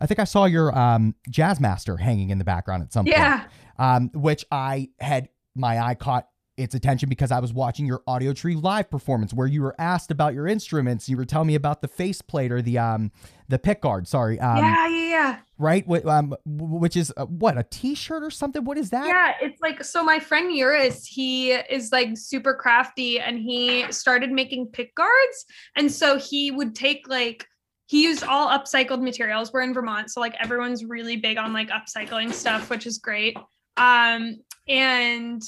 I 0.00 0.06
think 0.06 0.18
I 0.18 0.24
saw 0.24 0.46
your 0.46 0.76
um, 0.76 1.14
Jazzmaster 1.30 2.00
hanging 2.00 2.30
in 2.30 2.38
the 2.38 2.44
background 2.44 2.82
at 2.82 2.92
some 2.92 3.06
yeah. 3.06 3.38
point, 3.38 3.50
um, 3.78 4.10
which 4.12 4.44
I 4.50 4.88
had 4.98 5.28
my 5.54 5.80
eye 5.80 5.94
caught 5.94 6.28
its 6.56 6.74
attention 6.74 7.08
because 7.08 7.32
I 7.32 7.40
was 7.40 7.52
watching 7.52 7.86
your 7.86 8.02
Audiotree 8.08 8.62
live 8.62 8.90
performance 8.90 9.32
where 9.32 9.46
you 9.46 9.62
were 9.62 9.74
asked 9.78 10.10
about 10.10 10.34
your 10.34 10.46
instruments. 10.46 11.08
You 11.08 11.16
were 11.16 11.24
telling 11.24 11.48
me 11.48 11.54
about 11.54 11.82
the 11.82 11.88
faceplate 11.88 12.52
or 12.52 12.62
the 12.62 12.78
um 12.78 13.10
the 13.48 13.58
pick 13.58 13.82
guard. 13.82 14.06
Sorry. 14.06 14.38
Um, 14.38 14.58
yeah, 14.58 14.88
yeah, 14.88 15.08
yeah. 15.08 15.38
Right. 15.58 15.86
What 15.86 16.06
um 16.06 16.34
which 16.46 16.96
is 16.96 17.12
uh, 17.16 17.26
what 17.26 17.58
a 17.58 17.64
T-shirt 17.64 18.22
or 18.22 18.30
something. 18.30 18.64
What 18.64 18.78
is 18.78 18.90
that? 18.90 19.06
Yeah, 19.06 19.34
it's 19.40 19.60
like 19.60 19.82
so. 19.84 20.04
My 20.04 20.18
friend 20.18 20.54
Eurus, 20.54 21.06
he 21.06 21.52
is 21.52 21.90
like 21.92 22.16
super 22.16 22.54
crafty, 22.54 23.18
and 23.18 23.38
he 23.38 23.90
started 23.90 24.30
making 24.30 24.68
pick 24.68 24.94
guards, 24.94 25.44
and 25.76 25.90
so 25.90 26.18
he 26.18 26.50
would 26.50 26.74
take 26.74 27.08
like 27.08 27.46
he 27.86 28.04
used 28.04 28.24
all 28.24 28.48
upcycled 28.48 29.02
materials. 29.02 29.52
We're 29.52 29.62
in 29.62 29.74
Vermont, 29.74 30.10
so 30.10 30.20
like 30.20 30.34
everyone's 30.40 30.84
really 30.84 31.16
big 31.16 31.36
on 31.36 31.52
like 31.52 31.68
upcycling 31.68 32.32
stuff, 32.32 32.70
which 32.70 32.86
is 32.86 32.98
great. 32.98 33.36
Um, 33.76 34.36
and 34.68 35.42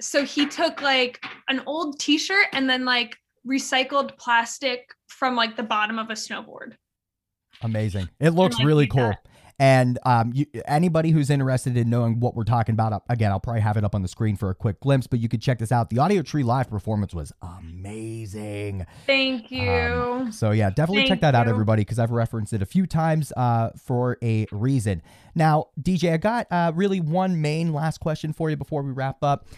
so 0.00 0.24
he 0.24 0.46
took 0.46 0.82
like 0.82 1.24
an 1.48 1.62
old 1.66 1.98
t-shirt 1.98 2.46
and 2.52 2.68
then 2.68 2.84
like 2.84 3.16
recycled 3.46 4.16
plastic 4.18 4.90
from 5.08 5.36
like 5.36 5.56
the 5.56 5.62
bottom 5.62 5.98
of 5.98 6.10
a 6.10 6.14
snowboard. 6.14 6.74
Amazing. 7.62 8.08
It 8.20 8.30
looks 8.30 8.56
and, 8.56 8.64
like, 8.64 8.66
really 8.66 8.86
cool. 8.86 9.08
That. 9.08 9.26
And 9.60 9.98
um, 10.06 10.30
you, 10.32 10.46
anybody 10.66 11.10
who's 11.10 11.30
interested 11.30 11.76
in 11.76 11.90
knowing 11.90 12.20
what 12.20 12.36
we're 12.36 12.44
talking 12.44 12.74
about, 12.74 12.92
uh, 12.92 13.00
again, 13.08 13.32
I'll 13.32 13.40
probably 13.40 13.62
have 13.62 13.76
it 13.76 13.82
up 13.82 13.92
on 13.92 14.02
the 14.02 14.08
screen 14.08 14.36
for 14.36 14.50
a 14.50 14.54
quick 14.54 14.78
glimpse, 14.78 15.08
but 15.08 15.18
you 15.18 15.28
could 15.28 15.42
check 15.42 15.58
this 15.58 15.72
out. 15.72 15.90
The 15.90 15.96
Audiotree 15.96 16.44
live 16.44 16.70
performance 16.70 17.12
was 17.12 17.32
amazing. 17.42 18.86
Thank 19.04 19.50
you. 19.50 19.68
Um, 19.68 20.30
so 20.30 20.52
yeah, 20.52 20.70
definitely 20.70 20.98
Thank 20.98 21.08
check 21.08 21.20
that 21.22 21.34
you. 21.34 21.40
out, 21.40 21.48
everybody, 21.48 21.82
because 21.82 21.98
I've 21.98 22.12
referenced 22.12 22.52
it 22.52 22.62
a 22.62 22.66
few 22.66 22.86
times 22.86 23.32
uh, 23.36 23.70
for 23.84 24.16
a 24.22 24.46
reason. 24.52 25.02
Now, 25.34 25.66
DJ, 25.80 26.12
I 26.12 26.18
got 26.18 26.46
uh, 26.52 26.70
really 26.76 27.00
one 27.00 27.40
main 27.40 27.72
last 27.72 27.98
question 27.98 28.32
for 28.32 28.50
you 28.50 28.56
before 28.56 28.82
we 28.82 28.92
wrap 28.92 29.24
up 29.24 29.48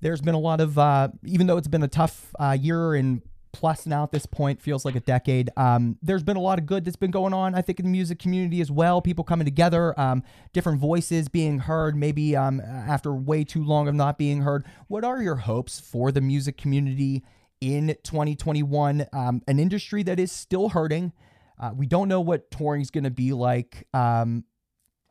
there's 0.00 0.20
been 0.20 0.34
a 0.34 0.40
lot 0.40 0.60
of, 0.60 0.78
uh, 0.78 1.08
even 1.24 1.46
though 1.46 1.56
it's 1.56 1.68
been 1.68 1.82
a 1.82 1.88
tough 1.88 2.34
uh, 2.38 2.56
year 2.58 2.94
and 2.94 3.22
plus 3.52 3.86
now 3.86 4.04
at 4.04 4.12
this 4.12 4.26
point 4.26 4.60
feels 4.60 4.84
like 4.84 4.94
a 4.94 5.00
decade. 5.00 5.50
Um, 5.56 5.98
there's 6.02 6.22
been 6.22 6.36
a 6.36 6.40
lot 6.40 6.58
of 6.58 6.66
good 6.66 6.84
that's 6.84 6.96
been 6.96 7.10
going 7.10 7.32
on, 7.32 7.54
I 7.54 7.62
think, 7.62 7.78
in 7.80 7.86
the 7.86 7.90
music 7.90 8.18
community 8.18 8.60
as 8.60 8.70
well. 8.70 9.00
People 9.00 9.24
coming 9.24 9.44
together, 9.44 9.98
um, 9.98 10.22
different 10.52 10.80
voices 10.80 11.28
being 11.28 11.58
heard, 11.58 11.96
maybe 11.96 12.36
um, 12.36 12.60
after 12.60 13.12
way 13.12 13.44
too 13.44 13.64
long 13.64 13.88
of 13.88 13.94
not 13.94 14.18
being 14.18 14.42
heard. 14.42 14.64
What 14.88 15.04
are 15.04 15.22
your 15.22 15.36
hopes 15.36 15.80
for 15.80 16.12
the 16.12 16.20
music 16.20 16.56
community 16.56 17.24
in 17.60 17.96
2021? 18.04 19.06
Um, 19.12 19.42
an 19.48 19.58
industry 19.58 20.02
that 20.04 20.20
is 20.20 20.30
still 20.30 20.68
hurting. 20.68 21.12
Uh, 21.58 21.72
we 21.74 21.86
don't 21.86 22.08
know 22.08 22.20
what 22.20 22.50
touring 22.50 22.82
is 22.82 22.90
going 22.90 23.04
to 23.04 23.10
be 23.10 23.32
like. 23.32 23.88
Um, 23.92 24.44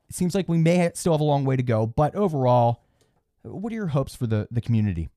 it 0.10 0.16
seems 0.16 0.34
like 0.34 0.48
we 0.48 0.58
may 0.58 0.90
still 0.94 1.14
have 1.14 1.22
a 1.22 1.26
long 1.26 1.44
way 1.44 1.58
to 1.58 1.64
go, 1.64 1.86
but 1.86 2.16
overall, 2.16 2.84
what 3.52 3.72
are 3.72 3.76
your 3.76 3.88
hopes 3.88 4.16
for 4.16 4.28
the 4.28 4.48
the 4.52 4.62
community? 4.62 5.10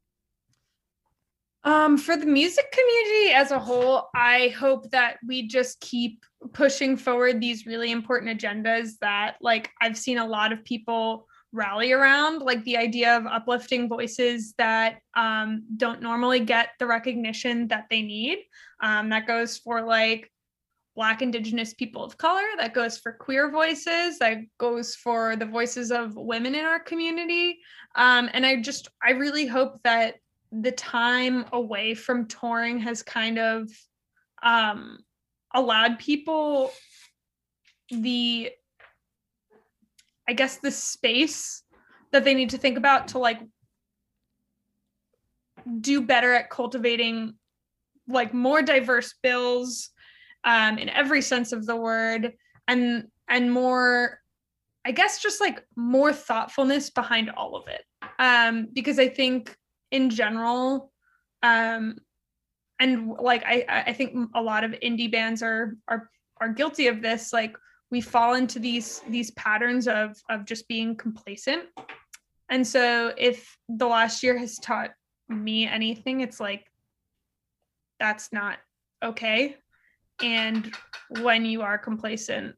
Um, 1.62 1.98
for 1.98 2.16
the 2.16 2.26
music 2.26 2.72
community 2.72 3.32
as 3.34 3.50
a 3.50 3.58
whole, 3.58 4.08
I 4.14 4.48
hope 4.58 4.90
that 4.92 5.18
we 5.26 5.46
just 5.46 5.78
keep 5.80 6.24
pushing 6.54 6.96
forward 6.96 7.38
these 7.38 7.66
really 7.66 7.90
important 7.90 8.40
agendas 8.40 8.92
that, 9.02 9.36
like, 9.42 9.70
I've 9.80 9.98
seen 9.98 10.16
a 10.16 10.26
lot 10.26 10.52
of 10.52 10.64
people 10.64 11.26
rally 11.52 11.92
around, 11.92 12.40
like 12.40 12.64
the 12.64 12.76
idea 12.76 13.16
of 13.16 13.26
uplifting 13.26 13.88
voices 13.88 14.54
that 14.56 15.00
um, 15.14 15.64
don't 15.76 16.00
normally 16.00 16.40
get 16.40 16.70
the 16.78 16.86
recognition 16.86 17.68
that 17.68 17.86
they 17.90 18.02
need. 18.02 18.38
Um, 18.80 19.10
that 19.10 19.26
goes 19.26 19.58
for 19.58 19.82
like 19.82 20.30
Black, 21.00 21.22
Indigenous 21.22 21.72
people 21.72 22.04
of 22.04 22.18
color, 22.18 22.44
that 22.58 22.74
goes 22.74 22.98
for 22.98 23.12
queer 23.12 23.50
voices, 23.50 24.18
that 24.18 24.36
goes 24.58 24.94
for 24.94 25.34
the 25.34 25.46
voices 25.46 25.90
of 25.90 26.14
women 26.14 26.54
in 26.54 26.66
our 26.66 26.78
community. 26.78 27.58
Um, 27.94 28.28
and 28.34 28.44
I 28.44 28.60
just, 28.60 28.86
I 29.02 29.12
really 29.12 29.46
hope 29.46 29.82
that 29.84 30.16
the 30.52 30.72
time 30.72 31.46
away 31.54 31.94
from 31.94 32.28
touring 32.28 32.80
has 32.80 33.02
kind 33.02 33.38
of 33.38 33.70
um, 34.42 34.98
allowed 35.54 35.98
people 35.98 36.70
the, 37.90 38.50
I 40.28 40.34
guess, 40.34 40.58
the 40.58 40.70
space 40.70 41.62
that 42.12 42.24
they 42.24 42.34
need 42.34 42.50
to 42.50 42.58
think 42.58 42.76
about 42.76 43.08
to 43.08 43.18
like 43.18 43.40
do 45.80 46.02
better 46.02 46.34
at 46.34 46.50
cultivating 46.50 47.36
like 48.06 48.34
more 48.34 48.60
diverse 48.60 49.14
bills 49.22 49.92
um, 50.44 50.78
in 50.78 50.88
every 50.88 51.22
sense 51.22 51.52
of 51.52 51.66
the 51.66 51.76
word 51.76 52.32
and 52.68 53.08
and 53.28 53.52
more 53.52 54.18
i 54.84 54.90
guess 54.92 55.22
just 55.22 55.40
like 55.40 55.62
more 55.76 56.12
thoughtfulness 56.12 56.90
behind 56.90 57.30
all 57.30 57.56
of 57.56 57.68
it. 57.68 57.84
Um, 58.18 58.68
because 58.72 58.98
i 58.98 59.08
think 59.08 59.56
in 59.90 60.10
general 60.10 60.92
um, 61.42 61.96
and 62.78 63.10
like 63.18 63.42
i 63.44 63.84
i 63.86 63.92
think 63.92 64.30
a 64.34 64.42
lot 64.42 64.64
of 64.64 64.72
indie 64.72 65.10
bands 65.10 65.42
are 65.42 65.76
are 65.88 66.10
are 66.40 66.48
guilty 66.48 66.86
of 66.86 67.02
this 67.02 67.32
like 67.32 67.54
we 67.90 68.00
fall 68.00 68.34
into 68.34 68.58
these 68.58 69.02
these 69.08 69.30
patterns 69.32 69.88
of 69.88 70.16
of 70.28 70.44
just 70.44 70.68
being 70.68 70.96
complacent. 70.96 71.64
And 72.48 72.66
so 72.66 73.12
if 73.16 73.56
the 73.68 73.86
last 73.86 74.22
year 74.22 74.38
has 74.38 74.58
taught 74.58 74.90
me 75.28 75.66
anything 75.66 76.20
it's 76.20 76.40
like 76.40 76.66
that's 78.00 78.32
not 78.32 78.58
okay 79.02 79.56
and 80.22 80.74
when 81.20 81.44
you 81.44 81.62
are 81.62 81.78
complacent 81.78 82.54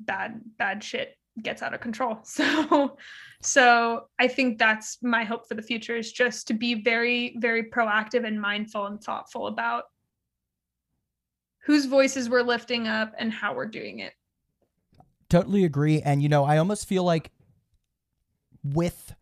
bad 0.00 0.40
bad 0.58 0.82
shit 0.82 1.16
gets 1.40 1.62
out 1.62 1.74
of 1.74 1.80
control. 1.80 2.18
So 2.24 2.96
so 3.44 4.04
i 4.20 4.28
think 4.28 4.56
that's 4.56 4.98
my 5.02 5.24
hope 5.24 5.48
for 5.48 5.54
the 5.54 5.62
future 5.62 5.96
is 5.96 6.12
just 6.12 6.46
to 6.46 6.54
be 6.54 6.74
very 6.74 7.36
very 7.40 7.64
proactive 7.64 8.24
and 8.24 8.40
mindful 8.40 8.86
and 8.86 9.02
thoughtful 9.02 9.48
about 9.48 9.84
whose 11.64 11.86
voices 11.86 12.28
we're 12.28 12.42
lifting 12.42 12.86
up 12.86 13.12
and 13.18 13.32
how 13.32 13.52
we're 13.54 13.66
doing 13.66 13.98
it. 13.98 14.12
Totally 15.28 15.64
agree. 15.64 16.00
And 16.02 16.22
you 16.22 16.28
know 16.28 16.44
i 16.44 16.58
almost 16.58 16.86
feel 16.86 17.04
like 17.04 17.30
with 18.62 19.12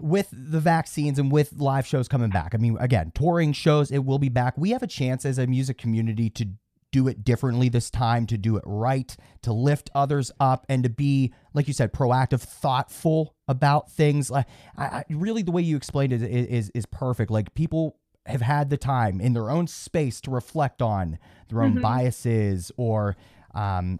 with 0.00 0.28
the 0.32 0.60
vaccines 0.60 1.18
and 1.18 1.30
with 1.30 1.52
live 1.54 1.86
shows 1.86 2.08
coming 2.08 2.30
back, 2.30 2.54
I 2.54 2.58
mean, 2.58 2.76
again, 2.80 3.12
touring 3.14 3.52
shows, 3.52 3.90
it 3.90 4.04
will 4.04 4.18
be 4.18 4.28
back. 4.28 4.56
We 4.56 4.70
have 4.70 4.82
a 4.82 4.86
chance 4.86 5.24
as 5.24 5.38
a 5.38 5.46
music 5.46 5.78
community 5.78 6.30
to 6.30 6.48
do 6.92 7.06
it 7.06 7.22
differently 7.24 7.68
this 7.68 7.88
time, 7.88 8.26
to 8.26 8.36
do 8.36 8.56
it 8.56 8.64
right, 8.66 9.16
to 9.42 9.52
lift 9.52 9.90
others 9.94 10.32
up, 10.40 10.66
and 10.68 10.82
to 10.82 10.90
be, 10.90 11.32
like 11.54 11.68
you 11.68 11.72
said, 11.72 11.92
proactive, 11.92 12.40
thoughtful 12.40 13.34
about 13.46 13.90
things. 13.92 14.30
Like, 14.30 14.46
I, 14.76 14.84
I 14.84 15.04
really, 15.08 15.42
the 15.42 15.52
way 15.52 15.62
you 15.62 15.76
explained 15.76 16.12
it 16.12 16.22
is 16.22 16.46
is, 16.46 16.70
is 16.74 16.86
perfect. 16.86 17.30
Like 17.30 17.54
people 17.54 17.96
have 18.26 18.40
had 18.42 18.70
the 18.70 18.76
time 18.76 19.20
in 19.20 19.34
their 19.34 19.50
own 19.50 19.66
space 19.66 20.20
to 20.22 20.30
reflect 20.30 20.82
on 20.82 21.18
their 21.48 21.62
own 21.62 21.76
Mhm. 21.76 21.82
biases 21.82 22.70
or 22.76 23.16
um, 23.54 23.98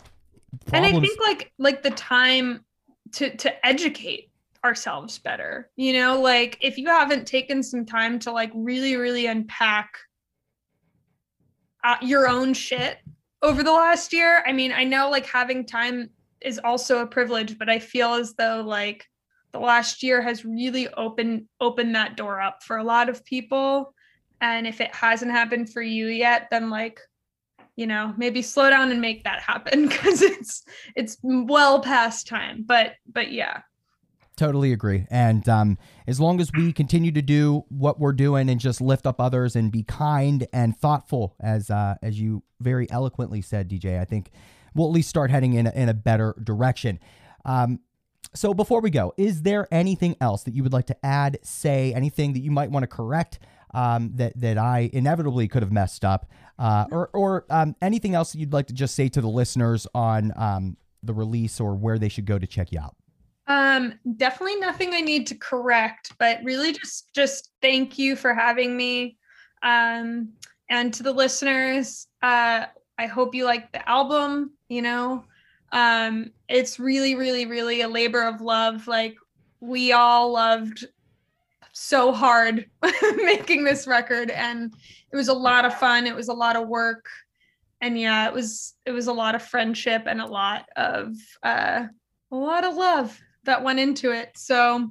and 0.72 0.84
i 0.84 0.92
think 0.92 1.20
like 1.20 1.52
like 1.58 1.82
the 1.82 1.90
time 1.90 2.64
to 3.12 3.34
to 3.36 3.66
educate 3.66 4.29
ourselves 4.64 5.18
better 5.18 5.70
you 5.76 5.92
know? 5.92 6.20
Like 6.20 6.58
if 6.60 6.76
you 6.78 6.88
haven't 6.88 7.26
taken 7.26 7.62
some 7.62 7.86
time 7.86 8.18
to 8.20 8.32
like 8.32 8.50
really 8.54 8.96
really 8.96 9.26
unpack 9.26 9.90
uh, 11.82 11.96
your 12.02 12.28
own 12.28 12.52
shit 12.52 12.98
over 13.42 13.62
the 13.62 13.72
last 13.72 14.12
year 14.12 14.44
i 14.46 14.52
mean 14.52 14.70
i 14.70 14.84
know 14.84 15.08
like 15.08 15.24
having 15.24 15.64
time 15.64 16.10
is 16.42 16.60
also 16.62 16.98
a 16.98 17.06
privilege 17.06 17.56
but 17.56 17.70
i 17.70 17.78
feel 17.78 18.12
as 18.12 18.34
though 18.34 18.60
like 18.60 19.06
the 19.52 19.58
last 19.58 20.02
year 20.02 20.22
has 20.22 20.44
really 20.44 20.88
opened 20.94 21.46
opened 21.60 21.94
that 21.94 22.16
door 22.16 22.40
up 22.40 22.62
for 22.62 22.76
a 22.76 22.84
lot 22.84 23.08
of 23.08 23.24
people. 23.24 23.94
And 24.40 24.66
if 24.66 24.80
it 24.80 24.94
hasn't 24.94 25.30
happened 25.30 25.72
for 25.72 25.82
you 25.82 26.06
yet 26.06 26.48
then 26.50 26.70
like 26.70 27.00
you 27.76 27.86
know 27.86 28.14
maybe 28.16 28.42
slow 28.42 28.70
down 28.70 28.90
and 28.90 29.00
make 29.00 29.24
that 29.24 29.42
happen 29.42 29.88
because 29.88 30.22
it's 30.22 30.62
it's 30.96 31.18
well 31.22 31.80
past 31.80 32.26
time. 32.26 32.64
But 32.66 32.94
but 33.10 33.32
yeah 33.32 33.62
Totally 34.40 34.72
agree. 34.72 35.06
And 35.10 35.46
um, 35.50 35.76
as 36.06 36.18
long 36.18 36.40
as 36.40 36.50
we 36.50 36.72
continue 36.72 37.12
to 37.12 37.20
do 37.20 37.66
what 37.68 38.00
we're 38.00 38.14
doing 38.14 38.48
and 38.48 38.58
just 38.58 38.80
lift 38.80 39.06
up 39.06 39.20
others 39.20 39.54
and 39.54 39.70
be 39.70 39.82
kind 39.82 40.46
and 40.50 40.74
thoughtful, 40.74 41.36
as 41.38 41.68
uh, 41.68 41.96
as 42.00 42.18
you 42.18 42.42
very 42.58 42.90
eloquently 42.90 43.42
said, 43.42 43.68
DJ, 43.68 44.00
I 44.00 44.06
think 44.06 44.30
we'll 44.74 44.86
at 44.86 44.94
least 44.94 45.10
start 45.10 45.30
heading 45.30 45.52
in 45.52 45.66
a, 45.66 45.72
in 45.72 45.90
a 45.90 45.92
better 45.92 46.34
direction. 46.42 47.00
Um, 47.44 47.80
so 48.34 48.54
before 48.54 48.80
we 48.80 48.88
go, 48.88 49.12
is 49.18 49.42
there 49.42 49.68
anything 49.70 50.16
else 50.22 50.44
that 50.44 50.54
you 50.54 50.62
would 50.62 50.72
like 50.72 50.86
to 50.86 50.96
add, 51.04 51.38
say, 51.42 51.92
anything 51.92 52.32
that 52.32 52.40
you 52.40 52.50
might 52.50 52.70
want 52.70 52.84
to 52.84 52.86
correct 52.86 53.40
um, 53.74 54.12
that 54.14 54.40
that 54.40 54.56
I 54.56 54.88
inevitably 54.90 55.48
could 55.48 55.62
have 55.62 55.70
messed 55.70 56.02
up, 56.02 56.30
uh, 56.58 56.86
or 56.90 57.10
or 57.12 57.44
um, 57.50 57.76
anything 57.82 58.14
else 58.14 58.32
that 58.32 58.38
you'd 58.38 58.54
like 58.54 58.68
to 58.68 58.74
just 58.74 58.94
say 58.94 59.10
to 59.10 59.20
the 59.20 59.28
listeners 59.28 59.86
on 59.94 60.32
um, 60.34 60.78
the 61.02 61.12
release 61.12 61.60
or 61.60 61.74
where 61.74 61.98
they 61.98 62.08
should 62.08 62.24
go 62.24 62.38
to 62.38 62.46
check 62.46 62.72
you 62.72 62.80
out? 62.80 62.96
Um 63.50 63.94
definitely 64.16 64.60
nothing 64.60 64.94
i 64.94 65.00
need 65.00 65.26
to 65.26 65.34
correct 65.34 66.12
but 66.20 66.38
really 66.44 66.72
just 66.72 67.12
just 67.12 67.50
thank 67.60 67.98
you 67.98 68.14
for 68.14 68.32
having 68.32 68.76
me. 68.76 69.18
Um 69.62 70.34
and 70.70 70.94
to 70.94 71.02
the 71.02 71.12
listeners 71.12 72.06
uh 72.22 72.66
i 72.96 73.06
hope 73.06 73.34
you 73.34 73.44
like 73.44 73.72
the 73.72 73.86
album 73.88 74.52
you 74.68 74.82
know? 74.82 75.24
Um 75.72 76.30
it's 76.48 76.78
really 76.78 77.16
really 77.16 77.46
really 77.46 77.80
a 77.82 77.88
labor 77.88 78.22
of 78.22 78.40
love. 78.40 78.86
Like 78.86 79.16
we 79.58 79.92
all 79.92 80.32
loved 80.32 80.86
so 81.72 82.12
hard 82.12 82.66
making 83.16 83.64
this 83.64 83.86
record 83.86 84.30
and 84.30 84.72
it 85.12 85.16
was 85.16 85.28
a 85.28 85.34
lot 85.34 85.64
of 85.64 85.74
fun 85.74 86.06
it 86.06 86.14
was 86.14 86.28
a 86.28 86.32
lot 86.32 86.56
of 86.56 86.68
work 86.68 87.06
and 87.80 87.98
yeah 87.98 88.26
it 88.26 88.34
was 88.34 88.74
it 88.86 88.90
was 88.90 89.06
a 89.06 89.12
lot 89.12 89.34
of 89.34 89.42
friendship 89.42 90.02
and 90.06 90.20
a 90.20 90.26
lot 90.26 90.68
of 90.76 91.14
uh 91.42 91.84
a 92.32 92.36
lot 92.36 92.64
of 92.64 92.76
love 92.76 93.18
that 93.44 93.62
went 93.62 93.78
into 93.78 94.12
it 94.12 94.30
so 94.36 94.88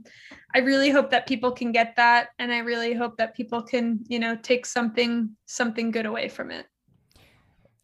i 0.55 0.59
really 0.59 0.89
hope 0.89 1.09
that 1.09 1.27
people 1.27 1.51
can 1.51 1.71
get 1.71 1.95
that 1.95 2.29
and 2.39 2.51
i 2.51 2.59
really 2.59 2.93
hope 2.93 3.17
that 3.17 3.35
people 3.35 3.61
can 3.61 3.99
you 4.07 4.19
know 4.19 4.35
take 4.35 4.65
something 4.65 5.29
something 5.45 5.91
good 5.91 6.05
away 6.05 6.27
from 6.27 6.51
it 6.51 6.65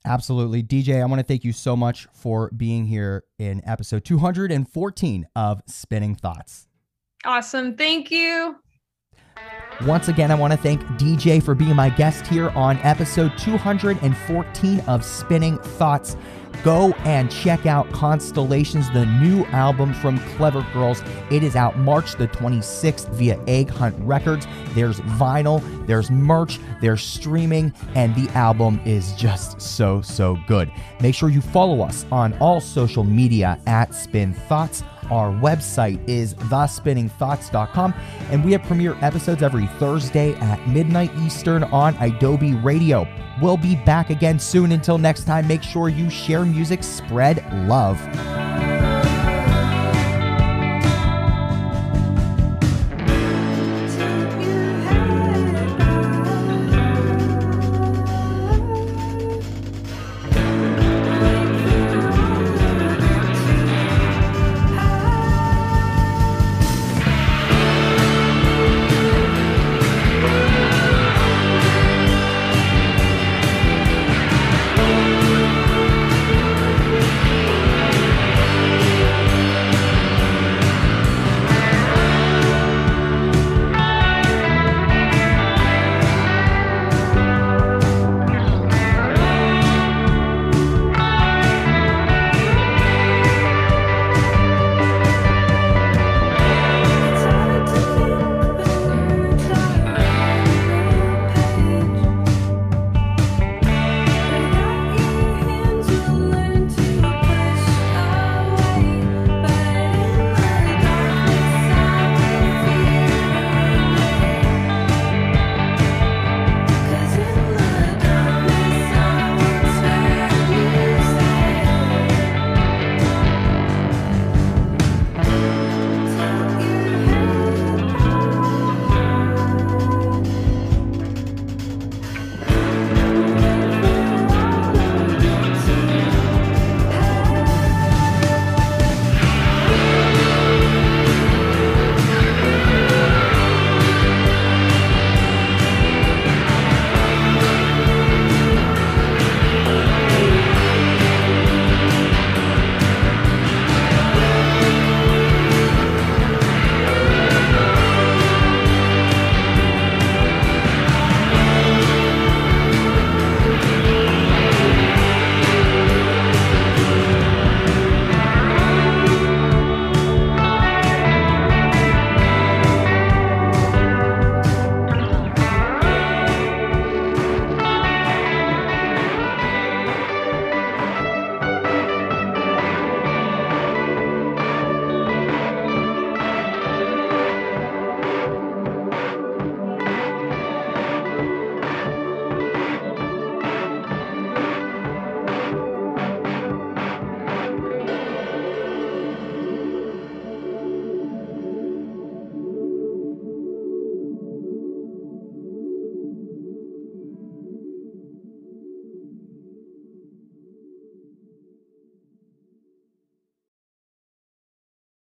Absolutely. 0.05 0.61
DJ, 0.61 1.01
I 1.01 1.05
want 1.05 1.20
to 1.20 1.24
thank 1.26 1.43
you 1.43 1.51
so 1.51 1.76
much 1.76 2.07
for 2.13 2.51
being 2.55 2.86
here 2.86 3.24
in 3.39 3.61
episode 3.66 4.05
214 4.05 5.28
of 5.36 5.61
Spinning 5.66 6.16
Thoughts. 6.16 6.68
awesome 7.26 7.76
thank 7.76 8.11
you 8.11 8.55
Once 9.86 10.07
again, 10.07 10.32
I 10.32 10.36
want 10.36 10.53
to 10.53 10.57
thank 10.57 10.82
DJ 10.99 11.43
for 11.43 11.53
being 11.55 11.76
my 11.76 11.89
guest 11.89 12.28
here 12.28 12.49
on 12.51 12.78
episode 12.78 13.38
214 13.38 14.80
of 14.82 15.03
Spinning 15.03 15.57
Thoughts. 15.57 16.16
Go 16.66 16.93
and 17.05 17.30
check 17.30 17.68
out 17.68 17.91
Constellations, 17.91 18.89
the 18.89 19.05
new 19.05 19.45
album 19.51 19.93
from 19.93 20.18
Clever 20.36 20.66
Girls. 20.74 21.03
It 21.30 21.43
is 21.43 21.55
out 21.55 21.78
March 21.78 22.16
the 22.16 22.28
26th 22.28 23.07
via 23.09 23.38
Egghunt 23.45 23.95
Records. 23.99 24.47
There's 24.74 24.99
vinyl, 25.01 25.61
there's 25.86 26.09
merch, 26.09 26.59
there's 26.82 27.03
streaming, 27.03 27.72
and 27.93 28.16
the 28.16 28.28
album 28.32 28.82
is 28.84 29.13
just 29.13 29.61
so, 29.61 30.01
so 30.01 30.39
good. 30.47 30.72
Make 31.01 31.13
sure 31.13 31.30
you 31.30 31.39
follow 31.39 31.82
us 31.84 32.03
on 32.11 32.34
all 32.39 32.59
social 32.59 33.03
media 33.03 33.59
at 33.68 33.93
Spin 33.93 34.34
Thoughts. 34.34 34.82
Our 35.11 35.31
website 35.31 36.07
is 36.07 36.33
thespinningthoughts.com, 36.35 37.93
and 38.31 38.43
we 38.43 38.51
have 38.51 38.63
premiere 38.63 38.97
episodes 39.01 39.43
every 39.43 39.67
Thursday 39.79 40.33
at 40.35 40.67
midnight 40.67 41.11
Eastern 41.19 41.63
on 41.65 41.95
Adobe 41.97 42.53
Radio. 42.53 43.07
We'll 43.41 43.57
be 43.57 43.75
back 43.75 44.09
again 44.09 44.39
soon. 44.39 44.71
Until 44.71 44.97
next 44.97 45.25
time, 45.25 45.47
make 45.47 45.63
sure 45.63 45.89
you 45.89 46.09
share 46.09 46.45
music, 46.45 46.83
spread 46.83 47.45
love. 47.67 47.99